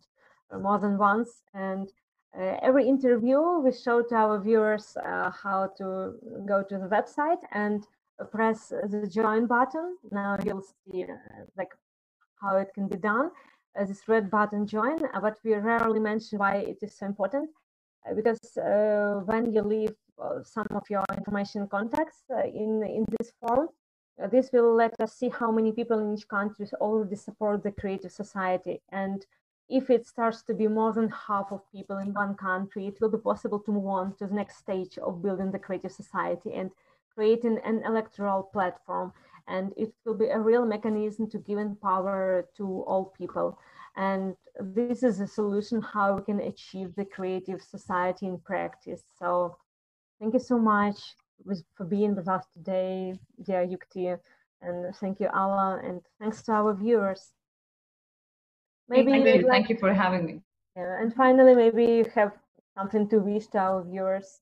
more 0.61 0.79
than 0.79 0.97
once. 0.97 1.43
And 1.53 1.89
uh, 2.37 2.57
every 2.61 2.87
interview, 2.87 3.39
we 3.63 3.71
show 3.71 4.01
to 4.01 4.15
our 4.15 4.39
viewers 4.41 4.97
uh, 4.97 5.31
how 5.31 5.69
to 5.77 6.13
go 6.45 6.63
to 6.63 6.77
the 6.77 6.87
website 6.87 7.41
and 7.51 7.85
press 8.31 8.69
the 8.69 9.07
join 9.07 9.45
button. 9.47 9.97
Now 10.11 10.37
you'll 10.43 10.61
see 10.61 11.03
uh, 11.03 11.15
like 11.57 11.71
how 12.41 12.57
it 12.57 12.73
can 12.73 12.87
be 12.87 12.97
done. 12.97 13.31
Uh, 13.77 13.85
this 13.85 14.07
red 14.07 14.29
button 14.29 14.65
join, 14.65 14.97
uh, 15.13 15.19
but 15.19 15.37
we 15.43 15.53
rarely 15.53 15.99
mention 15.99 16.39
why 16.39 16.55
it 16.55 16.77
is 16.81 16.97
so 16.97 17.05
important 17.05 17.49
uh, 18.09 18.13
because 18.13 18.39
when 19.25 19.51
you 19.51 19.61
leave 19.61 19.95
some 20.43 20.67
of 20.71 20.83
your 20.89 21.03
information 21.17 21.67
contacts 21.67 22.23
in 22.45 22.83
in 22.83 23.05
this 23.17 23.33
form, 23.41 23.67
this 24.31 24.49
will 24.53 24.73
let 24.73 24.93
us 25.01 25.13
see 25.13 25.29
how 25.29 25.51
many 25.51 25.71
people 25.73 25.99
in 25.99 26.13
each 26.13 26.27
country 26.27 26.65
already 26.79 27.15
support 27.15 27.63
the 27.63 27.71
creative 27.71 28.11
society 28.11 28.81
and 28.91 29.25
if 29.67 29.89
it 29.89 30.05
starts 30.05 30.43
to 30.43 30.53
be 30.53 30.67
more 30.67 30.93
than 30.93 31.09
half 31.09 31.51
of 31.51 31.61
people 31.71 31.97
in 31.97 32.13
one 32.13 32.35
country, 32.35 32.87
it 32.87 32.97
will 33.01 33.09
be 33.09 33.17
possible 33.17 33.59
to 33.59 33.71
move 33.71 33.87
on 33.87 34.15
to 34.17 34.27
the 34.27 34.33
next 34.33 34.57
stage 34.57 34.97
of 34.99 35.23
building 35.23 35.51
the 35.51 35.59
creative 35.59 35.91
society 35.91 36.53
and 36.53 36.71
creating 37.13 37.59
an 37.65 37.81
electoral 37.83 38.43
platform. 38.43 39.11
And 39.47 39.73
it 39.77 39.93
will 40.05 40.15
be 40.15 40.27
a 40.27 40.39
real 40.39 40.65
mechanism 40.65 41.29
to 41.29 41.37
give 41.37 41.59
power 41.81 42.47
to 42.57 42.83
all 42.87 43.13
people. 43.17 43.59
And 43.95 44.35
this 44.59 45.03
is 45.03 45.19
a 45.19 45.27
solution 45.27 45.81
how 45.81 46.15
we 46.15 46.23
can 46.23 46.41
achieve 46.41 46.95
the 46.95 47.05
creative 47.05 47.61
society 47.61 48.25
in 48.25 48.39
practice. 48.39 49.03
So 49.19 49.57
thank 50.19 50.33
you 50.33 50.39
so 50.39 50.57
much 50.57 50.97
for 51.75 51.85
being 51.85 52.15
with 52.15 52.27
us 52.27 52.45
today, 52.53 53.13
dear 53.43 53.65
Yukti. 53.65 54.17
And 54.61 54.95
thank 54.95 55.19
you, 55.19 55.29
Alla, 55.33 55.79
and 55.83 56.01
thanks 56.19 56.41
to 56.43 56.51
our 56.53 56.73
viewers. 56.73 57.31
Maybe 58.89 59.11
thank 59.11 59.25
you. 59.25 59.33
Like, 59.33 59.47
thank 59.47 59.69
you 59.69 59.77
for 59.77 59.93
having 59.93 60.25
me. 60.25 60.41
Yeah, 60.75 61.01
and 61.01 61.13
finally, 61.13 61.55
maybe 61.55 61.85
you 61.85 62.05
have 62.15 62.33
something 62.77 63.07
to 63.09 63.19
wish 63.19 63.47
to 63.47 63.59
our 63.59 63.83
viewers. 63.83 64.41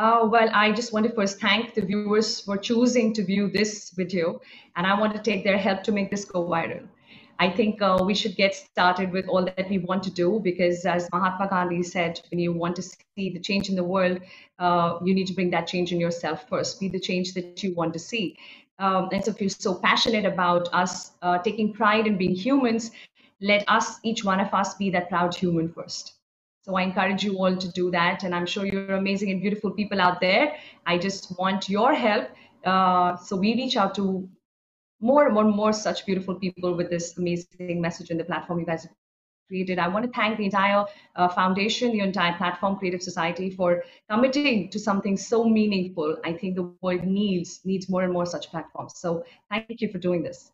Oh, 0.00 0.28
well, 0.28 0.48
I 0.52 0.70
just 0.72 0.92
want 0.92 1.06
to 1.06 1.12
first 1.12 1.40
thank 1.40 1.74
the 1.74 1.82
viewers 1.82 2.40
for 2.40 2.56
choosing 2.56 3.12
to 3.14 3.24
view 3.24 3.50
this 3.50 3.90
video, 3.90 4.40
and 4.76 4.86
I 4.86 4.98
want 4.98 5.12
to 5.14 5.20
take 5.20 5.42
their 5.42 5.58
help 5.58 5.82
to 5.84 5.92
make 5.92 6.10
this 6.10 6.24
go 6.24 6.44
viral. 6.44 6.86
I 7.40 7.50
think 7.50 7.82
uh, 7.82 8.02
we 8.04 8.14
should 8.14 8.36
get 8.36 8.54
started 8.54 9.12
with 9.12 9.26
all 9.28 9.44
that 9.44 9.68
we 9.68 9.78
want 9.78 10.04
to 10.04 10.10
do 10.10 10.40
because, 10.42 10.86
as 10.86 11.08
Mahatma 11.12 11.48
Gandhi 11.48 11.82
said, 11.82 12.20
when 12.30 12.38
you 12.38 12.52
want 12.52 12.76
to 12.76 12.82
see 12.82 13.30
the 13.30 13.40
change 13.40 13.68
in 13.68 13.74
the 13.74 13.84
world, 13.84 14.20
uh, 14.58 14.98
you 15.04 15.14
need 15.14 15.26
to 15.26 15.34
bring 15.34 15.50
that 15.50 15.66
change 15.66 15.92
in 15.92 16.00
yourself 16.00 16.48
first. 16.48 16.78
Be 16.80 16.88
the 16.88 17.00
change 17.00 17.34
that 17.34 17.62
you 17.62 17.74
want 17.74 17.92
to 17.92 17.98
see 17.98 18.38
um, 18.78 19.08
and 19.12 19.24
so 19.24 19.30
if 19.32 19.40
you're 19.40 19.50
so 19.50 19.74
passionate 19.74 20.24
about 20.24 20.68
us 20.72 21.12
uh, 21.22 21.38
taking 21.38 21.72
pride 21.72 22.06
in 22.06 22.16
being 22.16 22.34
humans, 22.34 22.92
let 23.40 23.64
us, 23.68 23.98
each 24.04 24.24
one 24.24 24.40
of 24.40 24.52
us, 24.54 24.74
be 24.74 24.90
that 24.90 25.08
proud 25.08 25.34
human 25.34 25.72
first. 25.72 26.17
So 26.68 26.76
I 26.76 26.82
encourage 26.82 27.24
you 27.24 27.38
all 27.38 27.56
to 27.56 27.68
do 27.72 27.90
that. 27.92 28.24
And 28.24 28.34
I'm 28.34 28.44
sure 28.44 28.66
you're 28.66 28.96
amazing 28.96 29.30
and 29.30 29.40
beautiful 29.40 29.70
people 29.70 30.02
out 30.02 30.20
there. 30.20 30.54
I 30.84 30.98
just 30.98 31.38
want 31.38 31.70
your 31.70 31.94
help. 31.94 32.28
Uh, 32.62 33.16
so 33.16 33.36
we 33.36 33.54
reach 33.54 33.76
out 33.76 33.94
to 33.94 34.28
more 35.00 35.24
and 35.24 35.34
more 35.34 35.44
and 35.44 35.56
more 35.56 35.72
such 35.72 36.04
beautiful 36.04 36.34
people 36.34 36.74
with 36.74 36.90
this 36.90 37.16
amazing 37.16 37.80
message 37.80 38.10
in 38.10 38.18
the 38.18 38.24
platform 38.24 38.60
you 38.60 38.66
guys 38.66 38.82
have 38.82 38.92
created. 39.48 39.78
I 39.78 39.88
want 39.88 40.04
to 40.04 40.10
thank 40.10 40.36
the 40.36 40.44
entire 40.44 40.84
uh, 41.16 41.28
foundation, 41.28 41.90
the 41.92 42.00
entire 42.00 42.36
platform, 42.36 42.76
Creative 42.76 43.00
Society, 43.00 43.48
for 43.48 43.82
committing 44.10 44.68
to 44.68 44.78
something 44.78 45.16
so 45.16 45.44
meaningful. 45.44 46.18
I 46.22 46.34
think 46.34 46.56
the 46.56 46.70
world 46.82 47.04
needs 47.04 47.60
needs 47.64 47.88
more 47.88 48.02
and 48.02 48.12
more 48.12 48.26
such 48.26 48.50
platforms. 48.50 48.92
So 48.96 49.24
thank 49.48 49.80
you 49.80 49.90
for 49.90 49.96
doing 49.96 50.22
this. 50.22 50.52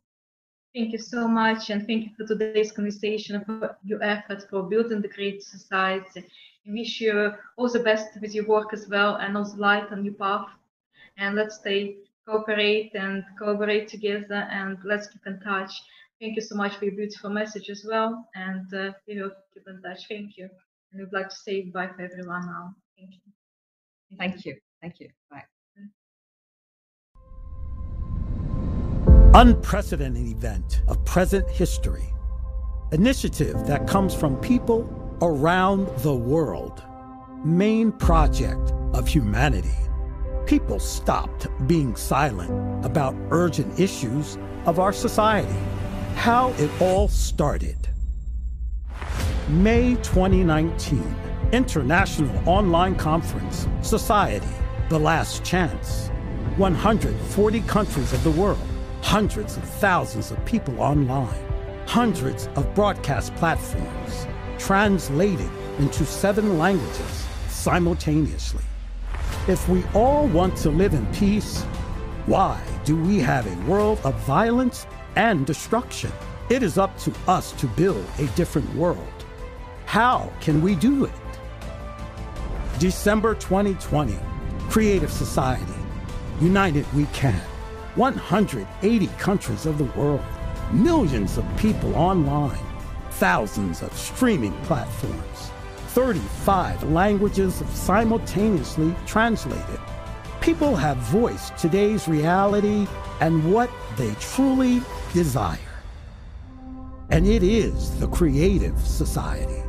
Thank 0.75 0.93
you 0.93 0.99
so 0.99 1.29
much, 1.29 1.71
and 1.71 1.87
thank 1.87 2.05
you 2.05 2.11
for 2.17 2.27
today's 2.27 2.73
conversation 2.73 3.45
for 3.45 3.77
your 3.85 4.03
effort 4.03 4.45
for 4.51 4.63
building 4.65 5.01
the 5.01 5.09
great 5.09 5.43
Society. 5.43 6.25
I 6.67 6.71
wish 6.73 7.01
you 7.01 7.33
all 7.57 7.69
the 7.69 7.79
best 7.79 8.09
with 8.21 8.35
your 8.35 8.47
work 8.47 8.73
as 8.73 8.89
well, 8.89 9.17
and 9.17 9.37
also 9.37 9.57
light 9.57 9.93
on 9.93 10.05
your 10.05 10.15
path. 10.15 10.49
And 11.17 11.37
let's 11.37 11.59
stay 11.61 11.97
cooperate 12.27 12.91
and 12.95 13.23
collaborate 13.39 13.89
together, 13.89 14.49
and 14.51 14.79
let's 14.85 15.07
keep 15.07 15.27
in 15.27 15.39
touch. 15.41 15.73
Thank 16.21 16.37
you 16.37 16.43
so 16.43 16.57
much 16.57 16.77
for 16.77 16.87
your 16.87 16.97
beautiful 16.97 17.31
message 17.31 17.71
as 17.71 17.85
well. 17.89 18.29
And 18.35 18.73
uh, 18.75 18.93
we 19.07 19.21
will 19.21 19.33
keep 19.53 19.65
in 19.69 19.81
touch. 19.83 20.09
Thank 20.09 20.37
you. 20.37 20.49
And 20.93 21.01
we'd 21.01 21.13
like 21.13 21.29
to 21.31 21.37
say 21.37 21.63
goodbye 21.63 21.89
for 21.95 22.03
everyone 22.03 22.47
now. 22.47 22.75
Thank 22.99 23.13
you. 23.15 23.33
Thank 24.19 24.45
you. 24.45 24.57
Thank 24.81 25.01
you. 25.01 25.11
Bye. 25.31 25.54
Unprecedented 29.37 30.29
event 30.29 30.81
of 30.87 31.05
present 31.05 31.51
history. 31.51 32.05
Initiative 32.93 33.67
that 33.67 33.85
comes 33.89 34.15
from 34.15 34.37
people 34.37 34.89
around 35.23 35.89
the 36.05 36.15
world. 36.15 36.85
Main 37.45 37.91
project 37.91 38.73
of 38.93 39.09
humanity. 39.09 39.75
People 40.47 40.79
stopped 40.79 41.49
being 41.67 41.97
silent 41.97 42.85
about 42.87 43.17
urgent 43.31 43.81
issues 43.81 44.39
of 44.67 44.79
our 44.79 44.93
society 44.93 45.59
how 46.15 46.51
it 46.59 46.71
all 46.81 47.09
started. 47.09 47.89
May 49.49 49.97
2019, 49.97 51.17
International 51.51 52.49
Online 52.49 52.95
Conference, 52.95 53.67
Society, 53.83 54.47
The 54.91 55.01
Last 55.01 55.45
Chance. 55.45 56.11
140 56.57 57.61
countries 57.63 58.13
of 58.13 58.23
the 58.23 58.31
world, 58.31 58.61
hundreds 59.05 59.57
of 59.57 59.63
thousands 59.63 60.33
of 60.33 60.45
people 60.45 60.81
online, 60.81 61.47
hundreds 61.87 62.49
of 62.57 62.75
broadcast 62.75 63.33
platforms, 63.37 64.27
translated 64.59 65.51
into 65.79 66.05
seven 66.05 66.59
languages 66.59 67.27
simultaneously. 67.49 68.65
If 69.47 69.69
we 69.69 69.85
all 69.95 70.27
want 70.29 70.57
to 70.57 70.71
live 70.71 70.95
in 70.95 71.07
peace, 71.13 71.63
why 72.27 72.61
do 72.85 72.97
we 72.97 73.21
have 73.21 73.47
a 73.47 73.71
world 73.71 74.01
of 74.05 74.15
violence 74.21 74.87
and 75.17 75.47
destruction. 75.47 76.11
It 76.51 76.63
is 76.63 76.79
up 76.79 76.97
to 76.99 77.13
us 77.29 77.53
to 77.53 77.67
build 77.67 78.05
a 78.19 78.27
different 78.29 78.75
world. 78.75 79.25
How 79.87 80.33
can 80.41 80.61
we 80.63 80.75
do 80.75 81.05
it? 81.05 81.13
December 82.79 83.35
2020, 83.35 84.19
Creative 84.71 85.13
Society. 85.13 85.73
United 86.41 86.91
we 86.95 87.05
can. 87.07 87.41
180 87.97 89.07
countries 89.19 89.67
of 89.67 89.79
the 89.79 89.85
world, 89.99 90.25
millions 90.73 91.39
of 91.39 91.57
people 91.57 91.95
online, 91.95 92.59
thousands 93.13 93.83
of 93.83 93.97
streaming 93.97 94.53
platforms, 94.63 95.51
35 95.89 96.83
languages 96.91 97.63
simultaneously 97.73 98.95
translated. 99.07 99.81
People 100.41 100.75
have 100.75 100.97
voiced 100.97 101.57
today's 101.57 102.09
reality 102.09 102.87
and 103.21 103.53
what 103.53 103.71
they 103.97 104.13
truly 104.15 104.83
desire. 105.13 105.59
And 107.11 107.27
it 107.27 107.43
is 107.43 107.99
the 108.01 108.09
creative 108.09 108.79
society. 108.81 109.63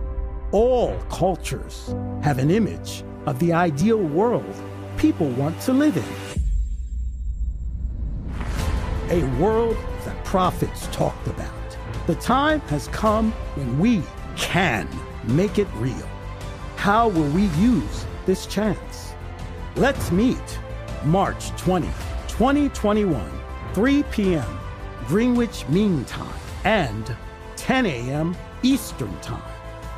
All 0.52 0.98
cultures 1.10 1.94
have 2.24 2.40
an 2.40 2.50
image 2.50 3.04
of 3.26 3.38
the 3.40 3.54
ideal 3.54 4.00
world 4.00 4.56
people 4.98 5.30
want 5.32 5.60
to 5.62 5.74
live 5.74 5.96
in. 5.98 6.45
A 9.10 9.24
world 9.40 9.78
that 10.06 10.24
prophets 10.26 10.88
talked 10.92 11.28
about. 11.28 11.54
The 12.08 12.16
time 12.16 12.60
has 12.62 12.88
come 12.90 13.32
when 13.56 13.80
we 13.80 14.04
can 14.36 14.88
make 15.26 15.60
it 15.60 15.68
real. 15.76 16.10
How 16.76 17.08
will 17.08 17.30
we 17.30 17.46
use 17.58 18.06
this 18.26 18.46
chance? 18.46 19.14
Let's 19.76 20.12
meet 20.12 20.60
March 21.04 21.50
20, 21.58 21.88
2021, 22.28 23.32
3 23.74 24.04
p.m 24.04 24.60
Greenwich 25.08 25.68
Mean 25.70 26.04
Time, 26.06 26.34
and 26.64 27.16
10 27.58 27.86
a.m. 27.86 28.36
Eastern 28.64 29.16
Time. 29.20 29.42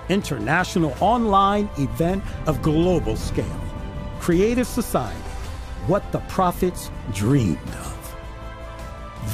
International 0.10 0.94
online 1.00 1.70
event 1.78 2.24
of 2.46 2.62
global 2.62 3.16
scale. 3.16 3.62
Creative 4.20 4.68
Society, 4.68 5.18
what 5.88 6.12
the 6.12 6.20
prophets 6.28 6.92
dreamed 7.14 7.58
of. 7.70 7.97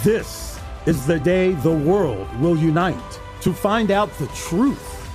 This 0.01 0.59
is 0.85 1.05
the 1.05 1.19
day 1.19 1.53
the 1.53 1.71
world 1.71 2.27
will 2.41 2.57
unite 2.57 3.19
to 3.41 3.53
find 3.53 3.91
out 3.91 4.11
the 4.17 4.27
truth. 4.27 5.09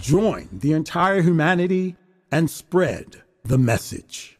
Join 0.00 0.48
the 0.52 0.74
entire 0.74 1.22
humanity 1.22 1.96
and 2.30 2.48
spread 2.48 3.22
the 3.44 3.58
message. 3.58 4.37